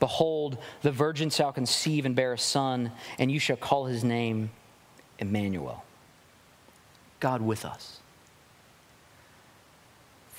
Behold, 0.00 0.58
the 0.82 0.92
virgin 0.92 1.30
shall 1.30 1.52
conceive 1.52 2.06
and 2.06 2.14
bear 2.14 2.32
a 2.32 2.38
son, 2.38 2.92
and 3.18 3.30
you 3.30 3.38
shall 3.38 3.56
call 3.56 3.86
his 3.86 4.04
name 4.04 4.50
Emmanuel. 5.18 5.84
God 7.20 7.42
with 7.42 7.64
us. 7.64 8.00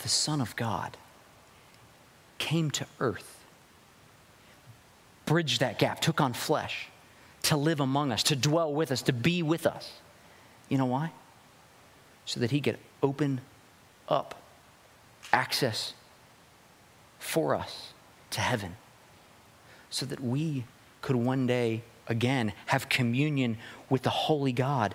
The 0.01 0.09
Son 0.09 0.41
of 0.41 0.55
God 0.55 0.97
came 2.37 2.69
to 2.71 2.85
earth, 2.99 3.43
bridged 5.25 5.61
that 5.61 5.79
gap, 5.79 5.99
took 5.99 6.21
on 6.21 6.33
flesh 6.33 6.89
to 7.43 7.57
live 7.57 7.79
among 7.79 8.11
us, 8.11 8.23
to 8.23 8.35
dwell 8.35 8.73
with 8.73 8.91
us, 8.91 9.01
to 9.03 9.13
be 9.13 9.41
with 9.41 9.65
us. 9.65 9.93
You 10.69 10.77
know 10.77 10.85
why? 10.85 11.11
So 12.25 12.39
that 12.39 12.51
he 12.51 12.61
could 12.61 12.77
open 13.01 13.41
up 14.09 14.41
access 15.31 15.93
for 17.19 17.55
us 17.55 17.93
to 18.31 18.41
heaven, 18.41 18.75
so 19.95 20.05
that 20.05 20.19
we 20.19 20.65
could 21.01 21.15
one 21.15 21.47
day 21.47 21.81
again 22.09 22.51
have 22.65 22.89
communion 22.89 23.57
with 23.89 24.01
the 24.01 24.09
holy 24.09 24.51
God, 24.51 24.93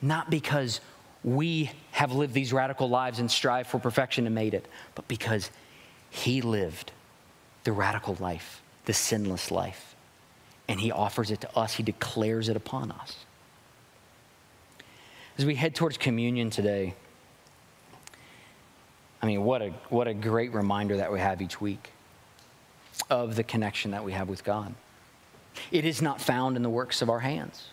not 0.00 0.30
because 0.30 0.80
we 1.22 1.70
have 1.90 2.12
lived 2.12 2.32
these 2.32 2.50
radical 2.50 2.88
lives 2.88 3.18
and 3.18 3.30
strive 3.30 3.66
for 3.66 3.78
perfection 3.78 4.24
and 4.24 4.34
made 4.34 4.54
it, 4.54 4.66
but 4.94 5.06
because 5.06 5.50
He 6.08 6.40
lived 6.40 6.92
the 7.64 7.72
radical 7.72 8.16
life, 8.20 8.62
the 8.86 8.94
sinless 8.94 9.50
life. 9.50 9.94
And 10.66 10.80
He 10.80 10.90
offers 10.90 11.30
it 11.30 11.42
to 11.42 11.54
us, 11.54 11.74
He 11.74 11.82
declares 11.82 12.48
it 12.48 12.56
upon 12.56 12.90
us. 12.90 13.26
As 15.36 15.44
we 15.44 15.56
head 15.56 15.74
towards 15.74 15.98
communion 15.98 16.48
today, 16.48 16.94
I 19.20 19.26
mean, 19.26 19.44
what 19.44 19.60
a, 19.60 19.68
what 19.90 20.08
a 20.08 20.14
great 20.14 20.54
reminder 20.54 20.96
that 20.96 21.12
we 21.12 21.20
have 21.20 21.42
each 21.42 21.60
week 21.60 21.90
of 23.10 23.36
the 23.36 23.44
connection 23.44 23.90
that 23.92 24.04
we 24.04 24.12
have 24.12 24.28
with 24.28 24.44
God. 24.44 24.74
It 25.70 25.84
is 25.84 26.02
not 26.02 26.20
found 26.20 26.56
in 26.56 26.62
the 26.62 26.70
works 26.70 27.02
of 27.02 27.10
our 27.10 27.20
hands. 27.20 27.68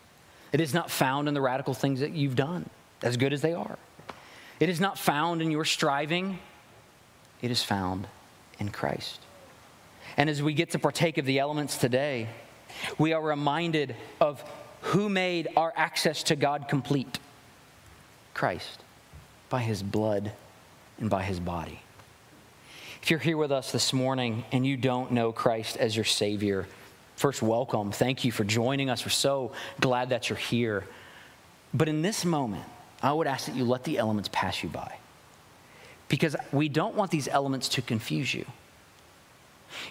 It 0.51 0.61
is 0.61 0.73
not 0.73 0.89
found 0.89 1.27
in 1.27 1.33
the 1.33 1.41
radical 1.41 1.73
things 1.73 1.99
that 1.99 2.11
you've 2.11 2.35
done 2.35 2.69
as 3.03 3.17
good 3.17 3.33
as 3.33 3.41
they 3.41 3.53
are. 3.53 3.77
It 4.59 4.69
is 4.69 4.79
not 4.79 4.97
found 4.97 5.41
in 5.41 5.51
your 5.51 5.65
striving, 5.65 6.39
it 7.41 7.51
is 7.51 7.61
found 7.61 8.07
in 8.59 8.69
Christ. 8.69 9.19
And 10.17 10.29
as 10.29 10.41
we 10.41 10.53
get 10.53 10.71
to 10.71 10.79
partake 10.79 11.17
of 11.17 11.25
the 11.25 11.39
elements 11.39 11.77
today, 11.77 12.29
we 12.97 13.13
are 13.13 13.21
reminded 13.21 13.95
of 14.21 14.43
who 14.81 15.09
made 15.09 15.47
our 15.57 15.73
access 15.75 16.23
to 16.23 16.35
God 16.35 16.67
complete 16.69 17.19
Christ, 18.33 18.83
by 19.49 19.61
his 19.61 19.83
blood 19.83 20.31
and 20.99 21.09
by 21.09 21.23
his 21.23 21.39
body. 21.39 21.81
If 23.05 23.11
you're 23.11 23.19
here 23.19 23.37
with 23.37 23.51
us 23.51 23.71
this 23.71 23.93
morning 23.93 24.45
and 24.51 24.65
you 24.65 24.77
don't 24.77 25.11
know 25.11 25.31
Christ 25.31 25.77
as 25.77 25.95
your 25.95 26.05
Savior, 26.05 26.65
first, 27.15 27.39
welcome. 27.39 27.91
Thank 27.91 28.25
you 28.25 28.31
for 28.31 28.43
joining 28.43 28.89
us. 28.89 29.05
We're 29.05 29.11
so 29.11 29.51
glad 29.79 30.09
that 30.09 30.27
you're 30.27 30.39
here. 30.39 30.85
But 31.71 31.87
in 31.87 32.01
this 32.01 32.25
moment, 32.25 32.65
I 33.03 33.13
would 33.13 33.27
ask 33.27 33.45
that 33.45 33.55
you 33.55 33.63
let 33.63 33.83
the 33.83 33.99
elements 33.99 34.27
pass 34.33 34.63
you 34.63 34.69
by. 34.69 34.97
Because 36.07 36.35
we 36.51 36.67
don't 36.67 36.95
want 36.95 37.11
these 37.11 37.27
elements 37.27 37.69
to 37.69 37.83
confuse 37.83 38.33
you. 38.33 38.43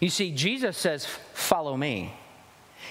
You 0.01 0.09
see, 0.09 0.33
Jesus 0.33 0.77
says, 0.77 1.07
Follow 1.35 1.77
me. 1.77 2.15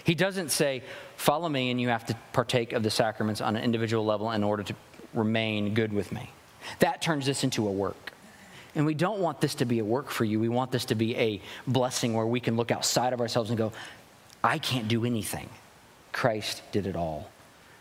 He 0.05 0.15
doesn't 0.15 0.51
say, 0.51 0.83
Follow 1.17 1.49
me, 1.49 1.69
and 1.69 1.81
you 1.81 1.89
have 1.89 2.05
to 2.05 2.15
partake 2.31 2.71
of 2.71 2.81
the 2.81 2.89
sacraments 2.89 3.41
on 3.41 3.57
an 3.57 3.63
individual 3.65 4.05
level 4.05 4.31
in 4.31 4.41
order 4.41 4.63
to 4.63 4.75
remain 5.13 5.73
good 5.73 5.91
with 5.91 6.13
me. 6.13 6.29
That 6.79 7.01
turns 7.01 7.25
this 7.25 7.43
into 7.43 7.67
a 7.67 7.71
work. 7.73 8.12
And 8.75 8.85
we 8.85 8.93
don't 8.93 9.19
want 9.19 9.39
this 9.39 9.55
to 9.55 9.65
be 9.65 9.79
a 9.79 9.85
work 9.85 10.09
for 10.09 10.25
you. 10.25 10.39
We 10.39 10.49
want 10.49 10.71
this 10.71 10.85
to 10.85 10.95
be 10.95 11.15
a 11.15 11.41
blessing 11.67 12.13
where 12.13 12.25
we 12.25 12.39
can 12.39 12.55
look 12.55 12.71
outside 12.71 13.13
of 13.13 13.21
ourselves 13.21 13.49
and 13.49 13.57
go, 13.57 13.71
I 14.43 14.57
can't 14.57 14.87
do 14.87 15.05
anything. 15.05 15.49
Christ 16.11 16.61
did 16.71 16.87
it 16.87 16.95
all. 16.95 17.29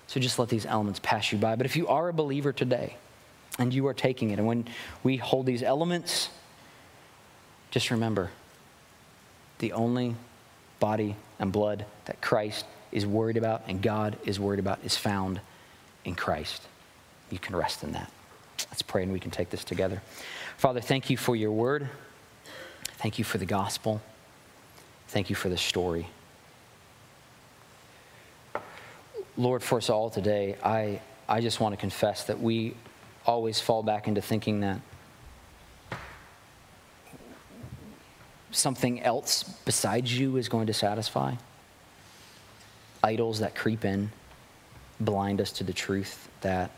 So 0.06 0.20
just 0.20 0.38
let 0.38 0.48
these 0.48 0.66
elements 0.66 1.00
pass 1.02 1.32
you 1.32 1.38
by. 1.38 1.56
But 1.56 1.66
if 1.66 1.76
you 1.76 1.88
are 1.88 2.08
a 2.08 2.12
believer 2.12 2.52
today 2.52 2.96
and 3.58 3.72
you 3.72 3.86
are 3.86 3.94
taking 3.94 4.30
it, 4.30 4.38
and 4.38 4.46
when 4.46 4.66
we 5.02 5.16
hold 5.16 5.46
these 5.46 5.62
elements, 5.62 6.28
just 7.70 7.90
remember 7.90 8.30
the 9.58 9.72
only 9.72 10.14
body 10.80 11.16
and 11.38 11.52
blood 11.52 11.86
that 12.04 12.20
Christ 12.20 12.66
is 12.90 13.06
worried 13.06 13.38
about 13.38 13.62
and 13.66 13.80
God 13.80 14.18
is 14.24 14.38
worried 14.38 14.60
about 14.60 14.80
is 14.84 14.96
found 14.96 15.40
in 16.04 16.14
Christ. 16.14 16.62
You 17.30 17.38
can 17.38 17.56
rest 17.56 17.82
in 17.82 17.92
that. 17.92 18.10
Let's 18.70 18.82
pray 18.82 19.02
and 19.02 19.12
we 19.12 19.20
can 19.20 19.30
take 19.30 19.50
this 19.50 19.64
together. 19.64 20.02
Father, 20.56 20.80
thank 20.80 21.10
you 21.10 21.16
for 21.16 21.34
your 21.36 21.50
word. 21.50 21.88
Thank 22.98 23.18
you 23.18 23.24
for 23.24 23.38
the 23.38 23.46
gospel. 23.46 24.00
Thank 25.08 25.28
you 25.30 25.36
for 25.36 25.48
the 25.48 25.56
story. 25.56 26.08
Lord, 29.36 29.62
for 29.62 29.78
us 29.78 29.90
all 29.90 30.10
today, 30.10 30.56
I, 30.62 31.00
I 31.28 31.40
just 31.40 31.58
want 31.58 31.72
to 31.72 31.76
confess 31.76 32.24
that 32.24 32.40
we 32.40 32.74
always 33.26 33.60
fall 33.60 33.82
back 33.82 34.08
into 34.08 34.20
thinking 34.20 34.60
that 34.60 34.80
something 38.50 39.02
else 39.02 39.42
besides 39.42 40.16
you 40.16 40.36
is 40.36 40.48
going 40.48 40.66
to 40.66 40.74
satisfy. 40.74 41.34
Idols 43.02 43.40
that 43.40 43.54
creep 43.54 43.84
in 43.84 44.12
blind 45.00 45.40
us 45.40 45.52
to 45.52 45.64
the 45.64 45.72
truth 45.72 46.28
that 46.42 46.70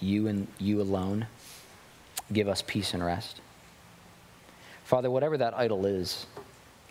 you 0.00 0.26
and 0.26 0.46
you 0.58 0.80
alone 0.80 1.26
give 2.32 2.48
us 2.48 2.62
peace 2.62 2.94
and 2.94 3.04
rest. 3.04 3.40
Father, 4.84 5.10
whatever 5.10 5.36
that 5.38 5.56
idol 5.56 5.86
is, 5.86 6.26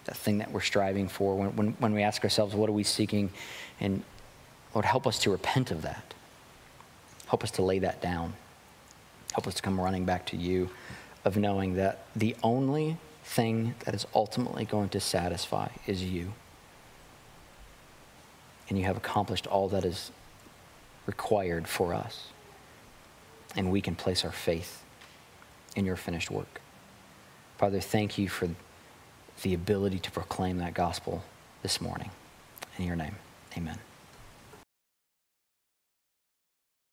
that 0.05 0.16
thing 0.16 0.39
that 0.39 0.51
we're 0.51 0.62
striving 0.62 1.07
for, 1.07 1.36
when, 1.36 1.55
when, 1.55 1.68
when 1.80 1.93
we 1.93 2.01
ask 2.01 2.24
ourselves, 2.24 2.55
what 2.55 2.70
are 2.70 2.74
we 2.74 2.84
seeking? 2.84 3.30
And 3.80 4.03
Lord, 4.74 4.86
help 4.86 5.07
us 5.07 5.20
to 5.20 5.32
repent 5.32 5.72
of 5.72 5.82
that. 5.82 6.14
Help 7.28 7.43
us 7.43 7.51
to 7.51 7.62
lay 7.62 7.80
that 7.80 8.01
down. 8.01 8.34
Help 9.34 9.47
us 9.47 9.55
to 9.55 9.62
come 9.62 9.80
running 9.80 10.05
back 10.05 10.26
to 10.28 10.38
you 10.38 10.70
of 11.26 11.38
knowing 11.38 11.76
that 11.76 12.05
the 12.16 12.36
only 12.41 12.97
thing 13.24 13.76
that 13.86 13.93
is 13.93 14.07
ultimately 14.16 14.66
going 14.66 14.89
to 14.89 14.99
satisfy 14.99 15.68
is 15.86 16.03
you. 16.03 16.34
And 18.68 18.78
you 18.78 18.86
have 18.86 18.97
accomplished 18.97 19.45
all 19.47 19.68
that 19.70 19.86
is 19.86 20.12
required 21.05 21.68
for 21.68 21.93
us. 21.93 22.30
And 23.60 23.72
we 23.74 23.82
can 23.82 23.93
place 23.93 24.24
our 24.24 24.32
faith 24.32 24.86
in 25.76 25.86
your 25.86 25.97
finished 25.97 26.32
work. 26.32 26.62
Father, 27.57 27.82
thank 27.82 28.18
you 28.18 28.30
for 28.30 28.47
the 29.41 29.53
ability 29.53 29.99
to 29.99 30.12
proclaim 30.12 30.60
that 30.60 30.74
gospel 30.74 31.26
this 31.62 31.82
morning. 31.82 32.10
In 32.78 32.86
your 32.86 32.95
name, 32.95 33.18
amen. 33.57 33.78